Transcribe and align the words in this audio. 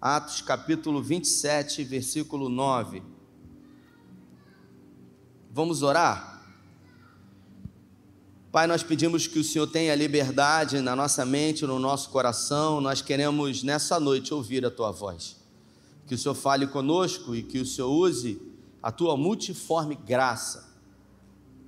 Atos 0.00 0.42
capítulo 0.42 1.02
27, 1.02 1.82
versículo 1.82 2.50
9. 2.50 3.02
Vamos 5.50 5.82
orar? 5.82 6.44
Pai, 8.52 8.66
nós 8.66 8.82
pedimos 8.82 9.26
que 9.26 9.38
o 9.38 9.44
Senhor 9.44 9.66
tenha 9.66 9.94
liberdade 9.94 10.80
na 10.80 10.94
nossa 10.94 11.24
mente, 11.24 11.64
no 11.64 11.78
nosso 11.78 12.10
coração. 12.10 12.78
Nós 12.78 13.00
queremos 13.00 13.62
nessa 13.62 13.98
noite 13.98 14.34
ouvir 14.34 14.66
a 14.66 14.70
tua 14.70 14.90
voz. 14.90 15.36
Que 16.06 16.14
o 16.14 16.18
Senhor 16.18 16.34
fale 16.34 16.66
conosco 16.66 17.34
e 17.34 17.42
que 17.42 17.58
o 17.58 17.66
Senhor 17.66 17.90
use 17.90 18.40
a 18.82 18.92
tua 18.92 19.16
multiforme 19.16 19.94
graça, 19.94 20.76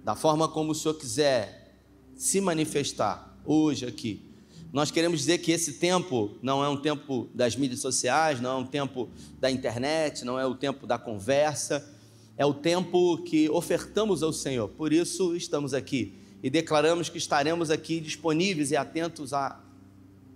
da 0.04 0.14
forma 0.14 0.46
como 0.46 0.72
o 0.72 0.74
Senhor 0.74 0.94
quiser 0.94 1.80
se 2.14 2.42
manifestar 2.42 3.36
hoje 3.44 3.86
aqui 3.86 4.27
nós 4.70 4.90
queremos 4.90 5.20
dizer 5.20 5.38
que 5.38 5.50
esse 5.50 5.74
tempo 5.74 6.36
não 6.42 6.62
é 6.62 6.68
um 6.68 6.76
tempo 6.76 7.28
das 7.32 7.56
mídias 7.56 7.80
sociais, 7.80 8.40
não 8.40 8.50
é 8.50 8.54
um 8.56 8.66
tempo 8.66 9.08
da 9.40 9.50
internet, 9.50 10.24
não 10.24 10.38
é 10.38 10.44
o 10.46 10.54
tempo 10.54 10.86
da 10.86 10.98
conversa, 10.98 11.88
é 12.36 12.44
o 12.44 12.52
tempo 12.52 13.18
que 13.24 13.48
ofertamos 13.48 14.22
ao 14.22 14.32
Senhor. 14.32 14.68
Por 14.68 14.92
isso 14.92 15.34
estamos 15.34 15.72
aqui 15.72 16.14
e 16.42 16.50
declaramos 16.50 17.08
que 17.08 17.16
estaremos 17.16 17.70
aqui 17.70 17.98
disponíveis 17.98 18.70
e 18.70 18.76
atentos 18.76 19.32
à 19.32 19.58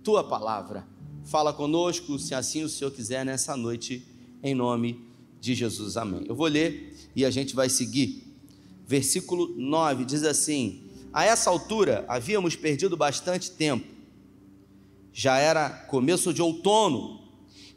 tua 0.03 0.23
palavra. 0.23 0.85
Fala 1.23 1.53
conosco, 1.53 2.17
se 2.17 2.33
assim 2.33 2.63
o 2.63 2.69
Senhor 2.69 2.91
quiser, 2.91 3.23
nessa 3.23 3.55
noite, 3.55 4.05
em 4.41 4.55
nome 4.55 4.99
de 5.39 5.53
Jesus. 5.53 5.95
Amém. 5.95 6.25
Eu 6.27 6.35
vou 6.35 6.47
ler 6.47 6.93
e 7.15 7.23
a 7.23 7.29
gente 7.29 7.55
vai 7.55 7.69
seguir. 7.69 8.33
Versículo 8.85 9.53
9 9.55 10.03
diz 10.05 10.23
assim: 10.23 10.89
A 11.13 11.23
essa 11.23 11.51
altura 11.51 12.03
havíamos 12.09 12.55
perdido 12.55 12.97
bastante 12.97 13.51
tempo 13.51 13.92
já 15.13 15.37
era 15.37 15.69
começo 15.69 16.33
de 16.33 16.41
outono, 16.41 17.21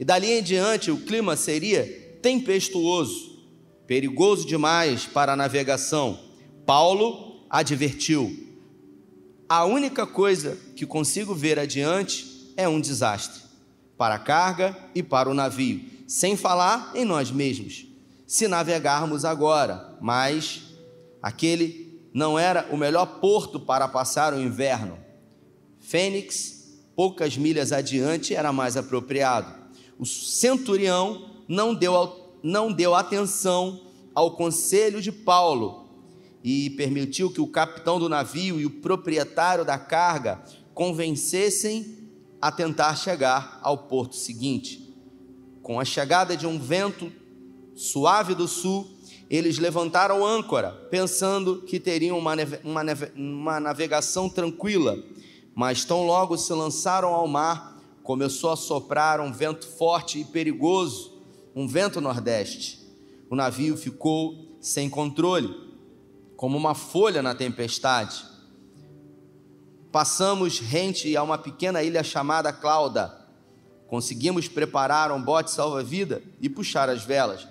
e 0.00 0.04
dali 0.04 0.32
em 0.32 0.42
diante 0.42 0.90
o 0.90 0.96
clima 0.96 1.36
seria 1.36 1.84
tempestuoso, 2.22 3.38
perigoso 3.86 4.46
demais 4.46 5.04
para 5.04 5.34
a 5.34 5.36
navegação. 5.36 6.18
Paulo 6.64 7.44
advertiu: 7.50 8.34
a 9.48 9.64
única 9.64 10.06
coisa 10.06 10.58
que 10.74 10.86
consigo 10.86 11.34
ver 11.34 11.58
adiante 11.58 12.52
é 12.56 12.66
um 12.66 12.80
desastre 12.80 13.42
para 13.96 14.16
a 14.16 14.18
carga 14.18 14.76
e 14.94 15.02
para 15.02 15.28
o 15.28 15.34
navio, 15.34 15.80
sem 16.06 16.36
falar 16.36 16.92
em 16.94 17.04
nós 17.04 17.30
mesmos. 17.30 17.86
Se 18.26 18.48
navegarmos 18.48 19.24
agora, 19.24 19.96
mas 20.00 20.62
aquele 21.22 22.00
não 22.12 22.38
era 22.38 22.66
o 22.72 22.76
melhor 22.76 23.20
porto 23.20 23.60
para 23.60 23.86
passar 23.86 24.34
o 24.34 24.40
inverno. 24.40 24.98
Fênix 25.78 26.55
poucas 26.96 27.36
milhas 27.36 27.72
adiante 27.72 28.34
era 28.34 28.50
mais 28.52 28.74
apropriado. 28.76 29.54
O 29.98 30.06
centurião 30.06 31.30
não 31.46 31.74
deu, 31.74 32.38
não 32.42 32.72
deu 32.72 32.94
atenção 32.94 33.82
ao 34.14 34.34
conselho 34.34 35.02
de 35.02 35.12
Paulo 35.12 35.84
e 36.42 36.70
permitiu 36.70 37.30
que 37.30 37.40
o 37.40 37.46
capitão 37.46 37.98
do 37.98 38.08
navio 38.08 38.58
e 38.58 38.64
o 38.64 38.70
proprietário 38.70 39.64
da 39.64 39.78
carga 39.78 40.42
convencessem 40.72 42.08
a 42.40 42.50
tentar 42.50 42.96
chegar 42.96 43.60
ao 43.62 43.76
porto 43.76 44.16
seguinte. 44.16 44.94
Com 45.62 45.78
a 45.78 45.84
chegada 45.84 46.36
de 46.36 46.46
um 46.46 46.58
vento 46.58 47.12
suave 47.74 48.34
do 48.34 48.48
sul, 48.48 48.88
eles 49.28 49.58
levantaram 49.58 50.24
âncora, 50.24 50.70
pensando 50.90 51.62
que 51.62 51.80
teriam 51.80 52.18
uma, 52.18 52.34
uma, 52.62 52.82
uma 53.16 53.60
navegação 53.60 54.28
tranquila 54.28 55.02
mas 55.56 55.86
tão 55.86 56.04
logo 56.04 56.36
se 56.36 56.52
lançaram 56.52 57.14
ao 57.14 57.26
mar, 57.26 57.80
começou 58.02 58.50
a 58.50 58.56
soprar 58.56 59.22
um 59.22 59.32
vento 59.32 59.66
forte 59.66 60.20
e 60.20 60.24
perigoso, 60.26 61.18
um 61.54 61.66
vento 61.66 61.98
nordeste. 61.98 62.86
O 63.30 63.34
navio 63.34 63.74
ficou 63.74 64.58
sem 64.60 64.90
controle, 64.90 65.48
como 66.36 66.58
uma 66.58 66.74
folha 66.74 67.22
na 67.22 67.34
tempestade. 67.34 68.22
Passamos 69.90 70.60
rente 70.60 71.16
a 71.16 71.22
uma 71.22 71.38
pequena 71.38 71.82
ilha 71.82 72.04
chamada 72.04 72.52
Clauda. 72.52 73.26
Conseguimos 73.86 74.48
preparar 74.48 75.10
um 75.10 75.22
bote 75.22 75.50
salva-vida 75.50 76.22
e 76.38 76.50
puxar 76.50 76.90
as 76.90 77.02
velas, 77.02 77.48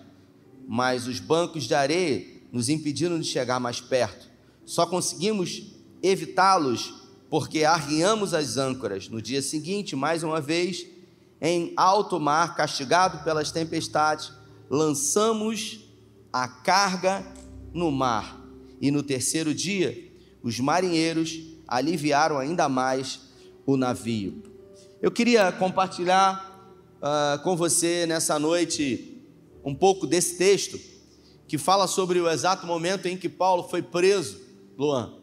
mas 0.68 1.08
os 1.08 1.20
bancos 1.20 1.64
de 1.64 1.74
areia 1.74 2.24
nos 2.52 2.70
impediram 2.70 3.20
de 3.20 3.26
chegar 3.26 3.60
mais 3.60 3.82
perto. 3.82 4.30
Só 4.64 4.86
conseguimos 4.86 5.74
evitá-los 6.04 7.05
porque 7.38 7.66
arriamos 7.66 8.34
as 8.34 8.56
âncoras. 8.56 9.10
No 9.10 9.22
dia 9.22 9.42
seguinte, 9.42 9.94
mais 9.94 10.24
uma 10.24 10.40
vez, 10.40 10.86
em 11.42 11.74
alto 11.76 12.18
mar, 12.18 12.56
castigado 12.56 13.26
pelas 13.26 13.52
tempestades, 13.52 14.32
lançamos 14.70 15.82
a 16.32 16.48
carga 16.48 17.28
no 17.74 17.92
mar. 17.92 18.42
E 18.80 18.90
no 18.90 19.04
terceiro 19.04 19.54
dia, 19.54 20.14
os 20.42 20.62
marinheiros 20.62 21.38
aliviaram 21.68 22.38
ainda 22.38 22.70
mais 22.70 23.20
o 23.66 23.76
navio. 23.76 24.42
Eu 25.02 25.12
queria 25.12 25.52
compartilhar 25.52 26.74
uh, 27.02 27.44
com 27.44 27.58
você 27.58 28.06
nessa 28.06 28.40
noite 28.40 29.22
um 29.62 29.76
pouco 29.76 30.08
desse 30.08 30.38
texto 30.38 30.80
que 31.50 31.58
fala 31.58 31.86
sobre 31.86 32.18
o 32.18 32.30
exato 32.30 32.66
momento 32.66 33.08
em 33.08 33.18
que 33.18 33.28
Paulo 33.28 33.68
foi 33.68 33.82
preso, 33.82 34.40
Luan. 34.78 35.16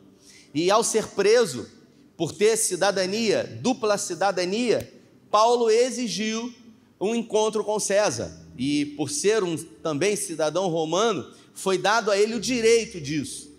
E 0.55 0.71
ao 0.71 0.85
ser 0.85 1.07
preso, 1.07 1.81
por 2.23 2.31
ter 2.31 2.57
cidadania, 2.57 3.59
dupla 3.61 3.99
cidadania, 3.99 4.89
Paulo 5.29 5.69
exigiu 5.69 6.55
um 7.01 7.17
encontro 7.17 7.65
com 7.65 7.81
César. 7.81 8.47
E 8.57 8.87
por 8.97 9.11
ser 9.11 9.43
um 9.43 9.57
também 9.57 10.15
cidadão 10.15 10.69
romano, 10.69 11.29
foi 11.53 11.79
dado 11.79 12.13
a 12.13 12.17
ele 12.17 12.37
o 12.37 12.41
direito 12.41 13.01
disso. 13.01 13.51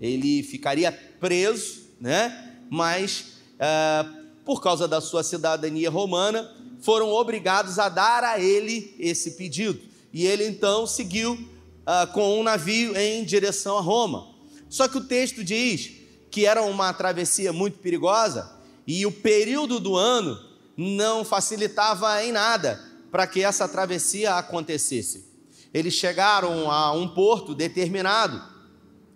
Ele 0.00 0.42
ficaria 0.42 0.90
preso, 0.90 1.82
né? 2.00 2.56
Mas 2.68 3.34
ah, 3.60 4.12
por 4.44 4.60
causa 4.60 4.88
da 4.88 5.00
sua 5.00 5.22
cidadania 5.22 5.88
romana, 5.88 6.52
foram 6.80 7.12
obrigados 7.12 7.78
a 7.78 7.88
dar 7.88 8.24
a 8.24 8.40
ele 8.40 8.96
esse 8.98 9.36
pedido. 9.36 9.78
E 10.12 10.26
ele 10.26 10.44
então 10.44 10.88
seguiu 10.88 11.38
ah, 11.86 12.04
com 12.04 12.40
um 12.40 12.42
navio 12.42 12.96
em 12.96 13.22
direção 13.22 13.78
a 13.78 13.80
Roma. 13.80 14.26
Só 14.68 14.88
que 14.88 14.98
o 14.98 15.04
texto 15.04 15.44
diz 15.44 15.97
que 16.30 16.46
era 16.46 16.62
uma 16.62 16.92
travessia 16.92 17.52
muito 17.52 17.78
perigosa 17.78 18.58
e 18.86 19.04
o 19.04 19.12
período 19.12 19.78
do 19.78 19.96
ano 19.96 20.38
não 20.76 21.24
facilitava 21.24 22.24
em 22.24 22.32
nada 22.32 22.80
para 23.10 23.26
que 23.26 23.42
essa 23.42 23.68
travessia 23.68 24.34
acontecesse. 24.34 25.26
Eles 25.72 25.94
chegaram 25.94 26.70
a 26.70 26.92
um 26.92 27.08
porto 27.08 27.54
determinado 27.54 28.42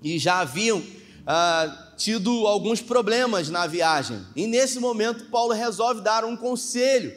e 0.03 0.19
já 0.19 0.41
haviam 0.41 0.83
ah, 1.27 1.93
tido 1.97 2.47
alguns 2.47 2.81
problemas 2.81 3.49
na 3.49 3.67
viagem. 3.67 4.21
E 4.35 4.47
nesse 4.47 4.79
momento, 4.79 5.27
Paulo 5.27 5.53
resolve 5.53 6.01
dar 6.01 6.25
um 6.25 6.37
conselho 6.37 7.15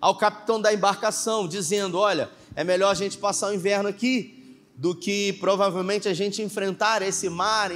ao 0.00 0.16
capitão 0.16 0.60
da 0.60 0.74
embarcação, 0.74 1.48
dizendo: 1.48 1.98
Olha, 1.98 2.28
é 2.54 2.64
melhor 2.64 2.90
a 2.90 2.94
gente 2.94 3.16
passar 3.16 3.48
o 3.50 3.54
inverno 3.54 3.88
aqui 3.88 4.60
do 4.76 4.94
que 4.94 5.32
provavelmente 5.34 6.08
a 6.08 6.14
gente 6.14 6.42
enfrentar 6.42 7.00
esse 7.00 7.28
mar 7.28 7.70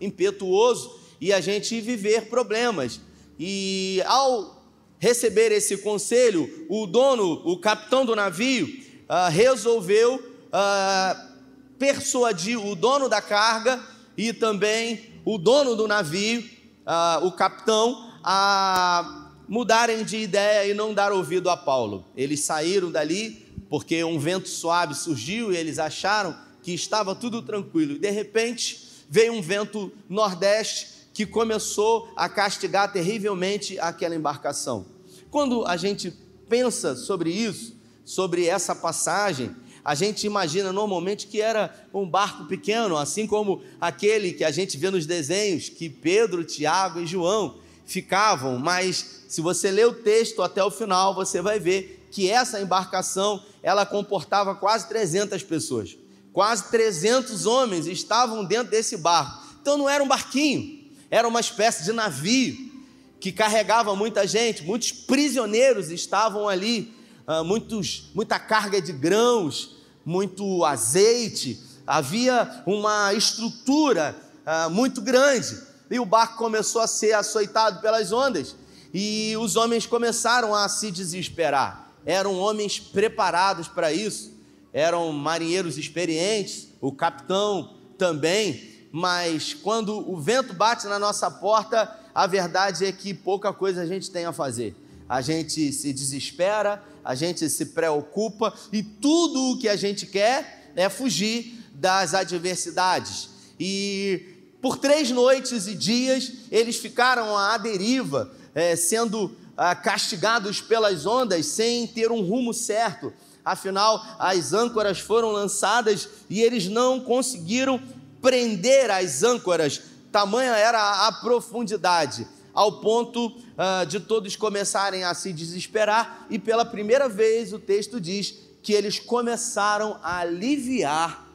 impetuoso 0.00 0.99
e 1.20 1.32
a 1.32 1.40
gente 1.40 1.80
viver 1.80 2.28
problemas. 2.28 3.00
E 3.38 4.02
ao 4.06 4.64
receber 4.98 5.50
esse 5.52 5.78
conselho, 5.78 6.66
o 6.68 6.86
dono, 6.86 7.42
o 7.44 7.58
capitão 7.58 8.04
do 8.04 8.14
navio, 8.14 8.66
uh, 8.66 9.30
resolveu 9.30 10.16
uh, 10.16 11.30
persuadir 11.78 12.58
o 12.58 12.74
dono 12.74 13.08
da 13.08 13.22
carga 13.22 13.82
e 14.16 14.32
também 14.32 15.10
o 15.24 15.38
dono 15.38 15.74
do 15.74 15.88
navio, 15.88 16.40
uh, 16.40 17.26
o 17.26 17.32
capitão, 17.32 18.10
a 18.22 19.30
mudarem 19.48 20.04
de 20.04 20.18
ideia 20.18 20.70
e 20.70 20.74
não 20.74 20.94
dar 20.94 21.12
ouvido 21.12 21.48
a 21.50 21.56
Paulo. 21.56 22.04
Eles 22.14 22.40
saíram 22.40 22.90
dali 22.90 23.46
porque 23.68 24.04
um 24.04 24.18
vento 24.18 24.48
suave 24.48 24.94
surgiu 24.94 25.52
e 25.52 25.56
eles 25.56 25.78
acharam 25.78 26.36
que 26.62 26.72
estava 26.72 27.14
tudo 27.14 27.40
tranquilo. 27.40 27.98
De 27.98 28.10
repente, 28.10 28.86
veio 29.08 29.32
um 29.32 29.40
vento 29.40 29.90
nordeste 30.08 30.99
que 31.20 31.26
começou 31.26 32.10
a 32.16 32.30
castigar 32.30 32.90
terrivelmente 32.90 33.78
aquela 33.78 34.16
embarcação. 34.16 34.86
Quando 35.30 35.66
a 35.66 35.76
gente 35.76 36.10
pensa 36.48 36.96
sobre 36.96 37.30
isso, 37.30 37.76
sobre 38.06 38.46
essa 38.46 38.74
passagem, 38.74 39.54
a 39.84 39.94
gente 39.94 40.26
imagina 40.26 40.72
normalmente 40.72 41.26
que 41.26 41.42
era 41.42 41.86
um 41.92 42.08
barco 42.08 42.46
pequeno, 42.46 42.96
assim 42.96 43.26
como 43.26 43.60
aquele 43.78 44.32
que 44.32 44.44
a 44.44 44.50
gente 44.50 44.78
vê 44.78 44.88
nos 44.88 45.04
desenhos, 45.04 45.68
que 45.68 45.90
Pedro, 45.90 46.42
Tiago 46.42 47.00
e 47.00 47.06
João 47.06 47.58
ficavam, 47.84 48.58
mas 48.58 49.24
se 49.28 49.42
você 49.42 49.70
ler 49.70 49.88
o 49.88 49.92
texto 49.92 50.40
até 50.40 50.64
o 50.64 50.70
final, 50.70 51.14
você 51.14 51.42
vai 51.42 51.60
ver 51.60 52.08
que 52.10 52.30
essa 52.30 52.62
embarcação, 52.62 53.44
ela 53.62 53.84
comportava 53.84 54.54
quase 54.54 54.88
300 54.88 55.42
pessoas. 55.42 55.98
Quase 56.32 56.70
300 56.70 57.44
homens 57.44 57.86
estavam 57.86 58.42
dentro 58.42 58.70
desse 58.70 58.96
barco. 58.96 59.50
Então 59.60 59.76
não 59.76 59.86
era 59.86 60.02
um 60.02 60.08
barquinho, 60.08 60.79
era 61.10 61.26
uma 61.26 61.40
espécie 61.40 61.84
de 61.84 61.92
navio 61.92 62.70
que 63.18 63.32
carregava 63.32 63.94
muita 63.94 64.26
gente, 64.26 64.62
muitos 64.62 64.92
prisioneiros 64.92 65.90
estavam 65.90 66.48
ali 66.48 66.94
ah, 67.32 67.44
muitos, 67.44 68.10
muita 68.12 68.40
carga 68.40 68.82
de 68.82 68.92
grãos, 68.92 69.76
muito 70.04 70.64
azeite, 70.64 71.60
havia 71.86 72.62
uma 72.66 73.14
estrutura 73.14 74.16
ah, 74.44 74.68
muito 74.68 75.00
grande. 75.00 75.56
E 75.88 76.00
o 76.00 76.04
barco 76.04 76.36
começou 76.36 76.82
a 76.82 76.88
ser 76.88 77.12
açoitado 77.12 77.80
pelas 77.80 78.10
ondas, 78.10 78.56
e 78.92 79.36
os 79.38 79.54
homens 79.54 79.86
começaram 79.86 80.52
a 80.52 80.68
se 80.68 80.90
desesperar. 80.90 81.92
Eram 82.04 82.36
homens 82.36 82.80
preparados 82.80 83.68
para 83.68 83.92
isso, 83.92 84.32
eram 84.72 85.12
marinheiros 85.12 85.78
experientes, 85.78 86.66
o 86.80 86.90
capitão 86.90 87.76
também, 87.96 88.79
mas 88.92 89.54
quando 89.54 89.96
o 90.10 90.20
vento 90.20 90.52
bate 90.52 90.86
na 90.86 90.98
nossa 90.98 91.30
porta, 91.30 91.90
a 92.14 92.26
verdade 92.26 92.84
é 92.84 92.92
que 92.92 93.14
pouca 93.14 93.52
coisa 93.52 93.82
a 93.82 93.86
gente 93.86 94.10
tem 94.10 94.24
a 94.24 94.32
fazer. 94.32 94.74
A 95.08 95.20
gente 95.20 95.72
se 95.72 95.92
desespera, 95.92 96.82
a 97.04 97.14
gente 97.14 97.48
se 97.48 97.66
preocupa 97.66 98.52
e 98.72 98.82
tudo 98.82 99.52
o 99.52 99.58
que 99.58 99.68
a 99.68 99.76
gente 99.76 100.06
quer 100.06 100.72
é 100.76 100.88
fugir 100.88 101.64
das 101.74 102.14
adversidades. 102.14 103.28
E 103.58 104.36
por 104.60 104.76
três 104.76 105.10
noites 105.10 105.66
e 105.66 105.74
dias 105.74 106.32
eles 106.50 106.76
ficaram 106.76 107.36
à 107.36 107.56
deriva, 107.56 108.30
é, 108.54 108.76
sendo 108.76 109.36
ah, 109.56 109.74
castigados 109.74 110.60
pelas 110.60 111.06
ondas 111.06 111.46
sem 111.46 111.86
ter 111.86 112.10
um 112.10 112.22
rumo 112.22 112.52
certo. 112.52 113.12
Afinal, 113.44 114.04
as 114.18 114.52
âncoras 114.52 114.98
foram 114.98 115.32
lançadas 115.32 116.08
e 116.28 116.40
eles 116.40 116.68
não 116.68 117.00
conseguiram 117.00 117.80
prender 118.20 118.90
as 118.90 119.22
âncoras, 119.22 119.82
tamanha 120.12 120.52
era 120.52 121.06
a 121.06 121.12
profundidade, 121.12 122.26
ao 122.52 122.80
ponto 122.80 123.28
uh, 123.28 123.86
de 123.86 124.00
todos 124.00 124.36
começarem 124.36 125.04
a 125.04 125.14
se 125.14 125.32
desesperar, 125.32 126.26
e 126.28 126.38
pela 126.38 126.64
primeira 126.64 127.08
vez 127.08 127.52
o 127.52 127.58
texto 127.58 128.00
diz 128.00 128.34
que 128.62 128.72
eles 128.72 128.98
começaram 128.98 129.98
a 130.02 130.18
aliviar 130.18 131.28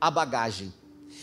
a 0.00 0.10
bagagem. 0.10 0.72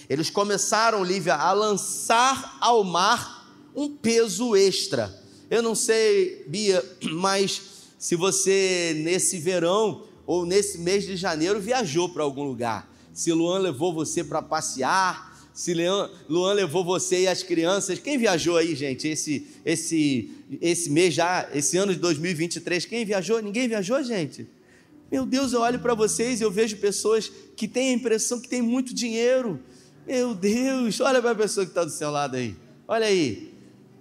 Eles 0.09 0.29
começaram, 0.29 1.03
Lívia, 1.03 1.35
a 1.35 1.51
lançar 1.51 2.57
ao 2.61 2.83
mar 2.83 3.51
um 3.75 3.89
peso 3.89 4.55
extra. 4.55 5.13
Eu 5.49 5.61
não 5.61 5.75
sei, 5.75 6.45
Bia, 6.47 6.83
mas 7.13 7.61
se 7.97 8.15
você 8.15 8.93
nesse 9.03 9.39
verão 9.39 10.03
ou 10.25 10.45
nesse 10.45 10.77
mês 10.77 11.05
de 11.05 11.15
janeiro 11.15 11.59
viajou 11.59 12.09
para 12.09 12.23
algum 12.23 12.43
lugar 12.43 12.87
se 13.17 13.33
Luan 13.33 13.57
levou 13.57 13.91
você 13.91 14.23
para 14.23 14.43
passear, 14.43 15.35
se 15.51 15.73
Luan 16.29 16.53
levou 16.53 16.83
você 16.83 17.21
e 17.21 17.27
as 17.27 17.41
crianças. 17.41 17.97
Quem 17.97 18.15
viajou 18.15 18.57
aí, 18.57 18.75
gente, 18.75 19.07
esse, 19.07 19.47
esse, 19.65 20.29
esse 20.61 20.87
mês 20.91 21.15
já, 21.15 21.49
esse 21.51 21.77
ano 21.77 21.95
de 21.95 21.99
2023? 21.99 22.85
Quem 22.85 23.03
viajou? 23.03 23.41
Ninguém 23.41 23.67
viajou, 23.67 24.03
gente? 24.03 24.47
Meu 25.11 25.25
Deus, 25.25 25.51
eu 25.51 25.61
olho 25.61 25.79
para 25.79 25.95
vocês 25.95 26.39
e 26.39 26.43
eu 26.43 26.51
vejo 26.51 26.77
pessoas 26.77 27.31
que 27.55 27.67
têm 27.67 27.89
a 27.89 27.93
impressão 27.93 28.39
que 28.39 28.47
têm 28.47 28.61
muito 28.61 28.93
dinheiro. 28.93 29.59
Meu 30.05 30.35
Deus, 30.35 30.99
olha 30.99 31.19
para 31.19 31.31
a 31.31 31.35
pessoa 31.35 31.65
que 31.65 31.71
está 31.71 31.83
do 31.83 31.89
seu 31.89 32.11
lado 32.11 32.35
aí. 32.35 32.55
Olha 32.87 33.07
aí. 33.07 33.51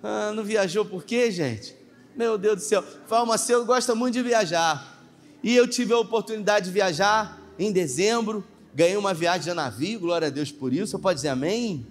Ah, 0.03 0.31
não 0.37 0.45
viajou 0.45 0.85
por 0.85 1.05
quê, 1.05 1.31
gente? 1.31 1.75
Meu 2.15 2.37
Deus 2.37 2.57
do 2.57 2.63
céu. 2.63 2.85
Farmacêutico 3.07 3.67
gosta 3.67 3.95
muito 3.95 4.13
de 4.13 4.23
viajar. 4.23 5.03
E 5.43 5.57
eu 5.57 5.67
tive 5.67 5.95
a 5.95 5.99
oportunidade 5.99 6.67
de 6.67 6.73
viajar 6.73 7.41
em 7.59 7.73
dezembro 7.73 8.45
ganhei 8.77 8.97
uma 8.99 9.15
viagem 9.15 9.49
de 9.49 9.55
navio, 9.55 9.99
glória 9.99 10.29
a 10.29 10.31
Deus 10.31 10.53
por 10.53 10.71
isso. 10.71 10.89
Você 10.89 10.99
pode 10.99 11.17
dizer 11.17 11.31
amém? 11.31 11.87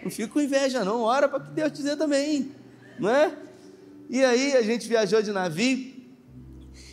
Não 0.00 0.10
fica 0.10 0.28
com 0.28 0.40
inveja, 0.40 0.84
não. 0.84 1.02
Ora 1.02 1.28
para 1.28 1.40
que 1.40 1.50
Deus 1.50 1.72
dizer 1.72 1.96
também, 1.96 2.52
não 3.00 3.10
é? 3.10 3.36
E 4.08 4.24
aí 4.24 4.56
a 4.56 4.62
gente 4.62 4.86
viajou 4.86 5.20
de 5.20 5.32
navio 5.32 5.92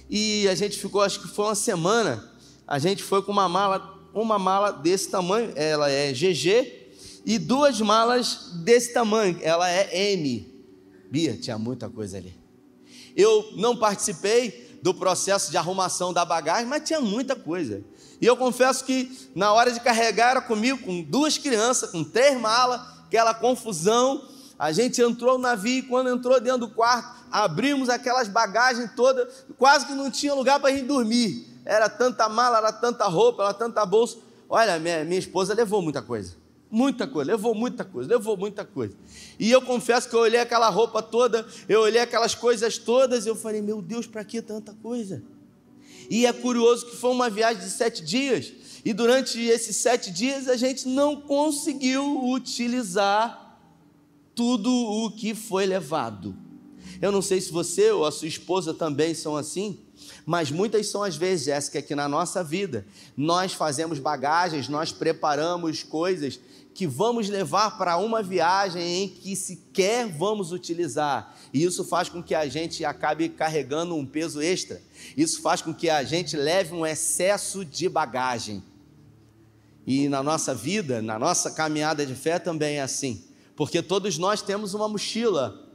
e 0.10 0.48
a 0.48 0.56
gente 0.56 0.80
ficou, 0.80 1.02
acho 1.02 1.22
que 1.22 1.28
foi 1.28 1.46
uma 1.46 1.56
semana. 1.56 2.32
A 2.68 2.80
gente 2.80 3.04
foi 3.04 3.22
com 3.22 3.32
uma 3.32 3.48
mala, 3.48 4.00
uma 4.12 4.40
mala 4.40 4.72
desse 4.72 5.10
tamanho, 5.10 5.54
ela 5.56 5.88
é 5.88 6.12
GG, 6.12 6.74
e 7.24 7.38
duas 7.38 7.80
malas 7.80 8.54
desse 8.64 8.92
tamanho, 8.92 9.38
ela 9.44 9.70
é 9.70 10.14
M. 10.14 10.52
Bia, 11.12 11.38
tinha 11.38 11.60
muita 11.60 11.88
coisa 11.88 12.18
ali. 12.18 12.34
Eu 13.16 13.52
não 13.56 13.78
participei 13.78 14.80
do 14.82 14.94
processo 14.94 15.52
de 15.52 15.58
arrumação 15.58 16.12
da 16.12 16.26
bagagem, 16.26 16.66
mas 16.66 16.84
tinha 16.84 17.00
muita 17.00 17.36
coisa. 17.36 17.84
E 18.20 18.26
eu 18.26 18.36
confesso 18.36 18.84
que 18.84 19.30
na 19.36 19.54
hora 19.54 19.72
de 19.72 19.80
carregar 19.80 20.32
era 20.32 20.42
comigo, 20.42 20.80
com 20.80 21.02
duas 21.02 21.38
crianças, 21.38 21.92
com 21.92 22.04
três 22.04 22.40
malas, 22.40 22.82
aquela 23.06 23.34
confusão. 23.34 24.28
A 24.58 24.72
gente 24.72 25.02
entrou 25.02 25.38
no 25.38 25.44
navio 25.44 25.80
e 25.80 25.82
quando 25.84 26.10
entrou 26.10 26.40
dentro 26.40 26.62
do 26.62 26.70
quarto, 26.70 27.26
abrimos 27.32 27.90
aquelas 27.90 28.28
bagagens 28.28 28.92
todas, 28.96 29.46
quase 29.58 29.86
que 29.86 29.94
não 29.94 30.10
tinha 30.10 30.34
lugar 30.34 30.60
para 30.60 30.70
a 30.70 30.74
gente 30.74 30.86
dormir. 30.86 31.46
Era 31.64 31.88
tanta 31.90 32.28
mala, 32.28 32.58
era 32.58 32.72
tanta 32.72 33.06
roupa, 33.06 33.44
era 33.44 33.54
tanta 33.54 33.86
bolsa. 33.86 34.18
Olha, 34.50 34.80
minha, 34.80 35.04
minha 35.04 35.20
esposa 35.20 35.54
levou 35.54 35.82
muita 35.82 36.02
coisa. 36.02 36.36
Muita 36.70 37.08
coisa, 37.08 37.32
levou 37.32 37.56
muita 37.56 37.86
coisa, 37.86 38.10
levou 38.10 38.36
muita 38.36 38.66
coisa. 38.66 38.94
E 39.40 39.50
eu 39.50 39.62
confesso 39.62 40.10
que 40.10 40.16
eu 40.16 40.20
olhei 40.20 40.40
aquela 40.40 40.68
roupa 40.70 41.02
toda, 41.02 41.46
eu 41.68 41.82
olhei 41.82 42.02
aquelas 42.02 42.36
coisas 42.36 42.78
todas, 42.78 43.26
e 43.26 43.30
eu 43.30 43.36
falei, 43.36 43.62
meu 43.62 43.82
Deus, 43.82 44.06
para 44.06 44.24
que 44.26 44.42
tanta 44.42 44.74
coisa? 44.74 45.24
E 46.10 46.26
é 46.26 46.34
curioso 46.34 46.86
que 46.86 46.96
foi 46.96 47.12
uma 47.12 47.30
viagem 47.30 47.62
de 47.62 47.70
sete 47.70 48.04
dias, 48.04 48.54
e 48.84 48.94
durante 48.94 49.40
esses 49.40 49.76
sete 49.76 50.12
dias 50.12 50.48
a 50.48 50.56
gente 50.56 50.88
não 50.88 51.20
conseguiu 51.20 52.30
utilizar 52.30 53.60
tudo 54.34 54.72
o 54.72 55.12
que 55.12 55.34
foi 55.34 55.66
levado. 55.66 56.36
Eu 57.02 57.12
não 57.12 57.22
sei 57.22 57.40
se 57.42 57.52
você 57.52 57.92
ou 57.92 58.06
a 58.06 58.12
sua 58.12 58.28
esposa 58.28 58.74
também 58.74 59.14
são 59.14 59.36
assim, 59.36 59.80
mas 60.26 60.52
muitas 60.52 60.88
são 60.88 61.04
as 61.04 61.16
vezes, 61.16 61.46
Jéssica, 61.46 61.82
que 61.82 61.96
na 61.96 62.08
nossa 62.08 62.44
vida 62.44 62.86
nós 63.16 63.54
fazemos 63.54 64.00
bagagens, 64.00 64.68
nós 64.68 64.92
preparamos 64.92 65.84
coisas 65.84 66.40
que 66.74 66.86
vamos 66.86 67.28
levar 67.28 67.76
para 67.76 67.98
uma 67.98 68.22
viagem 68.22 69.04
em 69.04 69.08
que 69.08 69.36
sequer 69.36 70.08
vamos 70.08 70.52
utilizar. 70.52 71.36
E 71.52 71.64
isso 71.64 71.84
faz 71.84 72.08
com 72.08 72.22
que 72.22 72.36
a 72.36 72.48
gente 72.48 72.86
acabe 72.86 73.30
carregando 73.30 73.96
um 73.96 74.06
peso 74.06 74.40
extra. 74.40 74.80
Isso 75.16 75.42
faz 75.42 75.60
com 75.60 75.74
que 75.74 75.90
a 75.90 76.04
gente 76.04 76.38
leve 76.38 76.76
um 76.76 76.86
excesso 76.86 77.66
de 77.66 77.90
bagagem. 77.90 78.64
E 79.88 80.08
na 80.08 80.22
nossa 80.22 80.54
vida, 80.54 81.02
na 81.02 81.18
nossa 81.18 81.50
caminhada 81.50 82.06
de 82.06 82.14
fé 82.14 82.38
também 82.38 82.76
é 82.76 82.82
assim. 82.82 83.24
Porque 83.56 83.82
todos 83.82 84.20
nós 84.20 84.44
temos 84.44 84.76
uma 84.76 84.88
mochila 84.88 85.67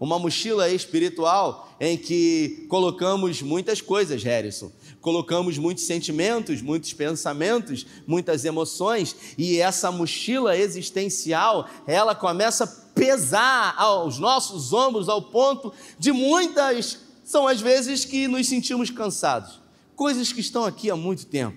uma 0.00 0.18
mochila 0.18 0.70
espiritual 0.70 1.76
em 1.78 1.98
que 1.98 2.64
colocamos 2.70 3.42
muitas 3.42 3.82
coisas, 3.82 4.22
Harrison. 4.22 4.72
Colocamos 4.98 5.58
muitos 5.58 5.84
sentimentos, 5.84 6.62
muitos 6.62 6.94
pensamentos, 6.94 7.86
muitas 8.06 8.46
emoções, 8.46 9.14
e 9.36 9.58
essa 9.58 9.92
mochila 9.92 10.56
existencial, 10.56 11.68
ela 11.86 12.14
começa 12.14 12.64
a 12.64 12.66
pesar 12.98 13.74
aos 13.76 14.18
nossos 14.18 14.72
ombros 14.72 15.08
ao 15.08 15.20
ponto 15.20 15.72
de 15.98 16.12
muitas 16.12 16.98
são 17.22 17.46
as 17.46 17.60
vezes 17.60 18.04
que 18.04 18.26
nos 18.26 18.48
sentimos 18.48 18.90
cansados. 18.90 19.60
Coisas 19.94 20.32
que 20.32 20.40
estão 20.40 20.64
aqui 20.64 20.90
há 20.90 20.96
muito 20.96 21.26
tempo. 21.26 21.56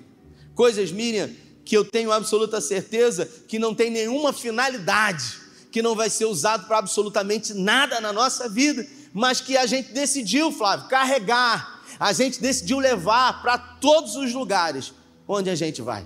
Coisas, 0.54 0.92
Miriam, 0.92 1.32
que 1.66 1.76
eu 1.76 1.86
tenho 1.86 2.12
absoluta 2.12 2.60
certeza 2.62 3.26
que 3.48 3.58
não 3.58 3.74
tem 3.74 3.90
nenhuma 3.90 4.34
finalidade 4.34 5.43
que 5.74 5.82
não 5.82 5.96
vai 5.96 6.08
ser 6.08 6.26
usado 6.26 6.68
para 6.68 6.78
absolutamente 6.78 7.52
nada 7.52 8.00
na 8.00 8.14
nossa 8.14 8.48
vida, 8.48 8.88
mas 9.12 9.42
que 9.42 9.58
a 9.58 9.66
gente 9.66 9.92
decidiu, 9.92 10.52
Flávio, 10.52 10.88
carregar, 10.88 11.84
a 12.00 12.14
gente 12.14 12.40
decidiu 12.40 12.78
levar 12.78 13.42
para 13.42 13.58
todos 13.58 14.16
os 14.16 14.32
lugares 14.34 14.94
onde 15.28 15.50
a 15.50 15.56
gente 15.56 15.82
vai. 15.82 16.06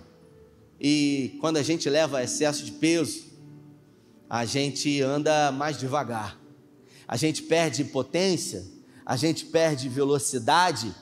E 0.79 1.35
quando 1.41 1.57
a 1.57 1.63
gente 1.63 1.89
leva 1.89 2.23
excesso 2.23 2.63
de 2.63 2.71
peso, 2.71 3.25
a 4.29 4.45
gente 4.45 5.01
anda 5.01 5.51
mais 5.51 5.77
devagar, 5.77 6.39
a 7.05 7.17
gente 7.17 7.43
perde 7.43 7.83
potência, 7.83 8.65
a 9.05 9.17
gente 9.17 9.43
perde 9.47 9.89
velocidade, 9.89 10.95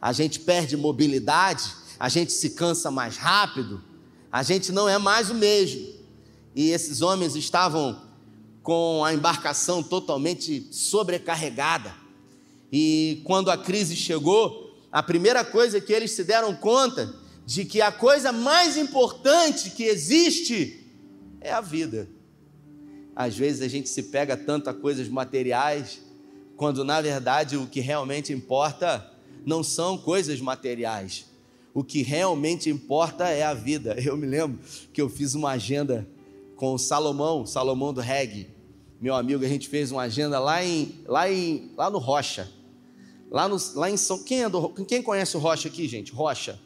a 0.00 0.12
gente 0.12 0.40
perde 0.40 0.76
mobilidade, 0.76 1.72
a 1.98 2.10
gente 2.10 2.32
se 2.32 2.50
cansa 2.50 2.90
mais 2.90 3.16
rápido, 3.16 3.82
a 4.30 4.42
gente 4.42 4.72
não 4.72 4.86
é 4.86 4.98
mais 4.98 5.30
o 5.30 5.34
mesmo. 5.34 5.88
E 6.54 6.70
esses 6.70 7.00
homens 7.00 7.34
estavam 7.34 8.09
com 8.70 9.04
a 9.04 9.12
embarcação 9.12 9.82
totalmente 9.82 10.68
sobrecarregada. 10.70 11.92
E 12.70 13.20
quando 13.24 13.50
a 13.50 13.58
crise 13.58 13.96
chegou, 13.96 14.78
a 14.92 15.02
primeira 15.02 15.44
coisa 15.44 15.80
que 15.80 15.92
eles 15.92 16.12
se 16.12 16.22
deram 16.22 16.54
conta 16.54 17.12
de 17.44 17.64
que 17.64 17.80
a 17.82 17.90
coisa 17.90 18.30
mais 18.30 18.76
importante 18.76 19.70
que 19.70 19.82
existe 19.82 20.86
é 21.40 21.50
a 21.50 21.60
vida. 21.60 22.08
Às 23.16 23.36
vezes 23.36 23.60
a 23.60 23.66
gente 23.66 23.88
se 23.88 24.04
pega 24.04 24.36
tanto 24.36 24.70
a 24.70 24.72
coisas 24.72 25.08
materiais, 25.08 26.00
quando 26.56 26.84
na 26.84 27.00
verdade 27.00 27.56
o 27.56 27.66
que 27.66 27.80
realmente 27.80 28.32
importa 28.32 29.04
não 29.44 29.64
são 29.64 29.98
coisas 29.98 30.40
materiais. 30.40 31.24
O 31.74 31.82
que 31.82 32.02
realmente 32.02 32.70
importa 32.70 33.30
é 33.30 33.42
a 33.42 33.52
vida. 33.52 33.96
Eu 33.98 34.16
me 34.16 34.28
lembro 34.28 34.60
que 34.92 35.02
eu 35.02 35.08
fiz 35.08 35.34
uma 35.34 35.50
agenda 35.50 36.06
com 36.54 36.78
Salomão, 36.78 37.44
Salomão 37.44 37.92
do 37.92 38.00
Reggae, 38.00 38.59
meu 39.00 39.14
amigo, 39.14 39.42
a 39.42 39.48
gente 39.48 39.66
fez 39.66 39.90
uma 39.90 40.02
agenda 40.02 40.38
lá 40.38 40.62
em, 40.62 41.02
lá 41.06 41.30
em, 41.30 41.72
lá 41.76 41.88
no 41.88 41.98
Rocha, 41.98 42.48
Lá, 43.30 43.48
no, 43.48 43.56
lá 43.76 43.88
em 43.88 43.96
São. 43.96 44.22
Quem, 44.24 44.42
é 44.42 44.48
do, 44.48 44.68
quem 44.84 45.00
conhece 45.00 45.36
o 45.36 45.40
Rocha 45.40 45.68
aqui, 45.68 45.86
gente? 45.86 46.12
Rocha. 46.12 46.58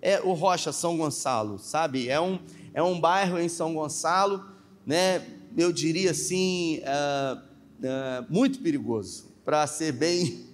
É 0.00 0.20
o 0.20 0.32
Rocha 0.32 0.72
São 0.72 0.96
Gonçalo, 0.96 1.58
sabe? 1.58 2.08
É 2.08 2.20
um, 2.20 2.38
é 2.72 2.82
um 2.82 2.98
bairro 2.98 3.38
em 3.40 3.48
São 3.48 3.74
Gonçalo, 3.74 4.44
né? 4.86 5.26
Eu 5.56 5.72
diria 5.72 6.12
assim, 6.12 6.80
uh, 6.80 7.38
uh, 7.38 8.26
muito 8.30 8.60
perigoso, 8.60 9.32
para 9.44 9.66
ser 9.66 9.92
bem. 9.92 10.46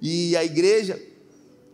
E 0.00 0.34
a 0.34 0.42
igreja, 0.42 1.00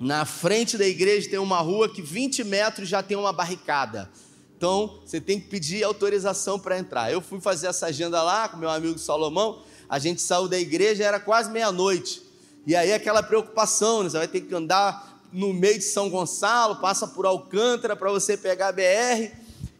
na 0.00 0.24
frente 0.24 0.76
da 0.76 0.86
igreja 0.86 1.30
tem 1.30 1.38
uma 1.38 1.60
rua 1.60 1.88
que 1.88 2.02
20 2.02 2.42
metros 2.42 2.88
já 2.88 3.02
tem 3.02 3.16
uma 3.16 3.32
barricada. 3.32 4.10
Então, 4.56 5.00
você 5.04 5.20
tem 5.20 5.38
que 5.38 5.48
pedir 5.48 5.84
autorização 5.84 6.58
para 6.58 6.78
entrar. 6.78 7.12
Eu 7.12 7.20
fui 7.20 7.40
fazer 7.40 7.66
essa 7.66 7.86
agenda 7.86 8.22
lá 8.22 8.48
com 8.48 8.56
meu 8.56 8.70
amigo 8.70 8.98
Salomão. 8.98 9.58
A 9.86 9.98
gente 9.98 10.22
saiu 10.22 10.48
da 10.48 10.58
igreja, 10.58 11.04
era 11.04 11.20
quase 11.20 11.50
meia-noite. 11.50 12.22
E 12.66 12.74
aí 12.74 12.92
aquela 12.92 13.22
preocupação, 13.22 14.02
né? 14.02 14.08
você 14.08 14.16
vai 14.16 14.26
ter 14.26 14.40
que 14.40 14.54
andar 14.54 15.20
no 15.30 15.52
meio 15.52 15.78
de 15.78 15.84
São 15.84 16.08
Gonçalo, 16.08 16.76
passa 16.76 17.06
por 17.06 17.26
Alcântara 17.26 17.94
para 17.94 18.10
você 18.10 18.34
pegar 18.34 18.68
a 18.68 18.72
BR. 18.72 19.30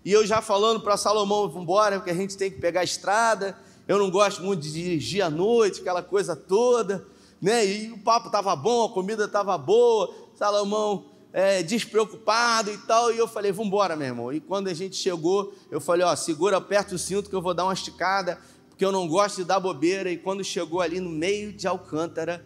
E 0.04 0.12
eu 0.12 0.26
já 0.26 0.42
falando 0.42 0.80
para 0.80 0.96
Salomão, 0.98 1.48
vamos 1.48 1.62
embora, 1.62 1.96
porque 1.96 2.10
a 2.10 2.14
gente 2.14 2.36
tem 2.36 2.50
que 2.50 2.60
pegar 2.60 2.82
a 2.82 2.84
estrada. 2.84 3.56
Eu 3.88 3.98
não 3.98 4.10
gosto 4.10 4.42
muito 4.42 4.60
de 4.60 4.70
dirigir 4.70 5.22
à 5.22 5.30
noite, 5.30 5.80
aquela 5.80 6.02
coisa 6.02 6.36
toda, 6.36 7.06
né? 7.40 7.64
E 7.64 7.90
o 7.90 7.98
papo 7.98 8.26
estava 8.26 8.54
bom, 8.54 8.84
a 8.84 8.90
comida 8.90 9.24
estava 9.24 9.56
boa. 9.56 10.14
Salomão 10.34 11.15
é, 11.36 11.62
despreocupado 11.62 12.72
e 12.72 12.78
tal. 12.78 13.12
E 13.12 13.18
eu 13.18 13.28
falei, 13.28 13.52
vamos 13.52 13.66
embora, 13.66 13.94
meu 13.94 14.06
irmão. 14.06 14.32
E 14.32 14.40
quando 14.40 14.68
a 14.68 14.74
gente 14.74 14.96
chegou, 14.96 15.52
eu 15.70 15.78
falei, 15.78 16.06
ó, 16.06 16.16
segura 16.16 16.58
perto 16.62 16.94
o 16.94 16.98
cinto 16.98 17.28
que 17.28 17.36
eu 17.36 17.42
vou 17.42 17.52
dar 17.52 17.64
uma 17.64 17.74
esticada, 17.74 18.40
porque 18.70 18.82
eu 18.82 18.90
não 18.90 19.06
gosto 19.06 19.36
de 19.36 19.44
dar 19.44 19.60
bobeira. 19.60 20.10
E 20.10 20.16
quando 20.16 20.42
chegou 20.42 20.80
ali 20.80 20.98
no 20.98 21.10
meio 21.10 21.52
de 21.52 21.68
Alcântara, 21.68 22.42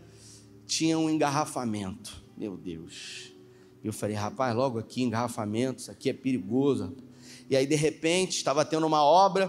tinha 0.67 0.99
um 0.99 1.09
engarrafamento. 1.09 2.21
Meu 2.37 2.57
Deus. 2.57 3.33
E 3.81 3.87
eu 3.87 3.93
falei, 3.93 4.17
rapaz, 4.17 4.57
logo 4.57 4.81
aqui, 4.81 5.05
engarrafamento, 5.05 5.83
isso 5.83 5.91
aqui 5.93 6.11
é 6.11 6.13
perigoso. 6.13 6.93
E 7.49 7.57
aí, 7.57 7.67
de 7.67 7.77
repente, 7.77 8.39
estava 8.39 8.65
tendo 8.65 8.89
uma 8.89 9.05
obra, 9.05 9.47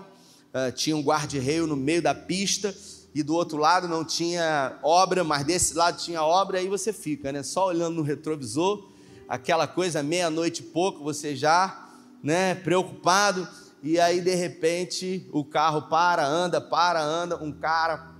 uh, 0.54 0.72
tinha 0.72 0.96
um 0.96 1.02
guarda-reio 1.02 1.66
no 1.66 1.76
meio 1.76 2.02
da 2.02 2.14
pista, 2.14 2.76
e 3.14 3.24
do 3.24 3.34
outro 3.34 3.58
lado 3.58 3.88
não 3.88 4.06
tinha 4.06 4.78
obra, 4.84 5.24
mas 5.24 5.44
desse 5.44 5.74
lado 5.74 6.00
tinha 6.00 6.22
obra, 6.22 6.60
aí 6.60 6.68
você 6.68 6.94
fica, 6.94 7.32
né? 7.32 7.42
Só 7.42 7.68
olhando 7.68 7.96
no 7.96 8.04
retrovisor, 8.04 8.91
aquela 9.32 9.66
coisa, 9.66 10.04
meia-noite 10.04 10.62
e 10.62 10.66
pouco, 10.66 11.06
você 11.06 11.34
já, 11.34 11.90
né, 12.22 12.54
preocupado, 12.54 13.48
e 13.82 13.98
aí 13.98 14.20
de 14.20 14.36
repente 14.36 15.26
o 15.32 15.46
carro 15.46 15.84
para, 15.84 16.28
anda, 16.28 16.60
para, 16.60 17.02
anda, 17.02 17.42
um 17.42 17.50
cara 17.50 18.12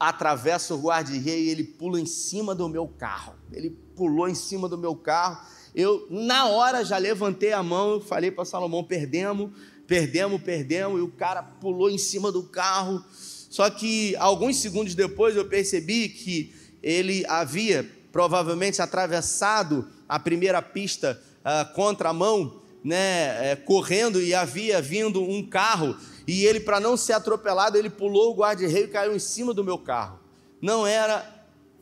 atravessa 0.00 0.74
o 0.74 0.80
guarda-rei 0.80 1.44
e 1.44 1.50
ele 1.50 1.62
pula 1.62 2.00
em 2.00 2.06
cima 2.06 2.54
do 2.54 2.70
meu 2.70 2.88
carro. 2.88 3.34
Ele 3.52 3.68
pulou 3.94 4.30
em 4.30 4.34
cima 4.34 4.66
do 4.66 4.78
meu 4.78 4.96
carro. 4.96 5.46
Eu, 5.74 6.06
na 6.08 6.46
hora, 6.46 6.82
já 6.82 6.96
levantei 6.96 7.52
a 7.52 7.62
mão 7.62 8.00
falei 8.00 8.30
para 8.30 8.46
Salomão: 8.46 8.82
perdemos, 8.82 9.50
perdemos, 9.86 10.40
perdemos. 10.40 10.98
E 10.98 11.02
o 11.02 11.08
cara 11.08 11.42
pulou 11.42 11.90
em 11.90 11.98
cima 11.98 12.32
do 12.32 12.42
carro. 12.44 13.04
Só 13.10 13.68
que 13.68 14.16
alguns 14.16 14.56
segundos 14.56 14.94
depois 14.94 15.36
eu 15.36 15.46
percebi 15.46 16.08
que 16.08 16.54
ele 16.82 17.26
havia 17.26 17.86
provavelmente 18.10 18.80
atravessado 18.80 19.86
a 20.08 20.18
primeira 20.18 20.60
pista 20.62 21.20
uh, 21.40 21.74
contra 21.74 22.10
a 22.10 22.12
mão, 22.12 22.60
né, 22.84 23.52
é, 23.52 23.56
correndo 23.56 24.22
e 24.22 24.34
havia 24.34 24.80
vindo 24.80 25.22
um 25.22 25.42
carro 25.42 25.96
e 26.26 26.44
ele, 26.44 26.58
para 26.58 26.80
não 26.80 26.96
ser 26.96 27.12
atropelado, 27.12 27.78
ele 27.78 27.88
pulou 27.88 28.32
o 28.32 28.36
guarda-reio 28.36 28.86
e 28.86 28.90
caiu 28.90 29.14
em 29.14 29.18
cima 29.18 29.54
do 29.54 29.62
meu 29.62 29.78
carro. 29.78 30.18
Não 30.60 30.86
era, 30.86 31.24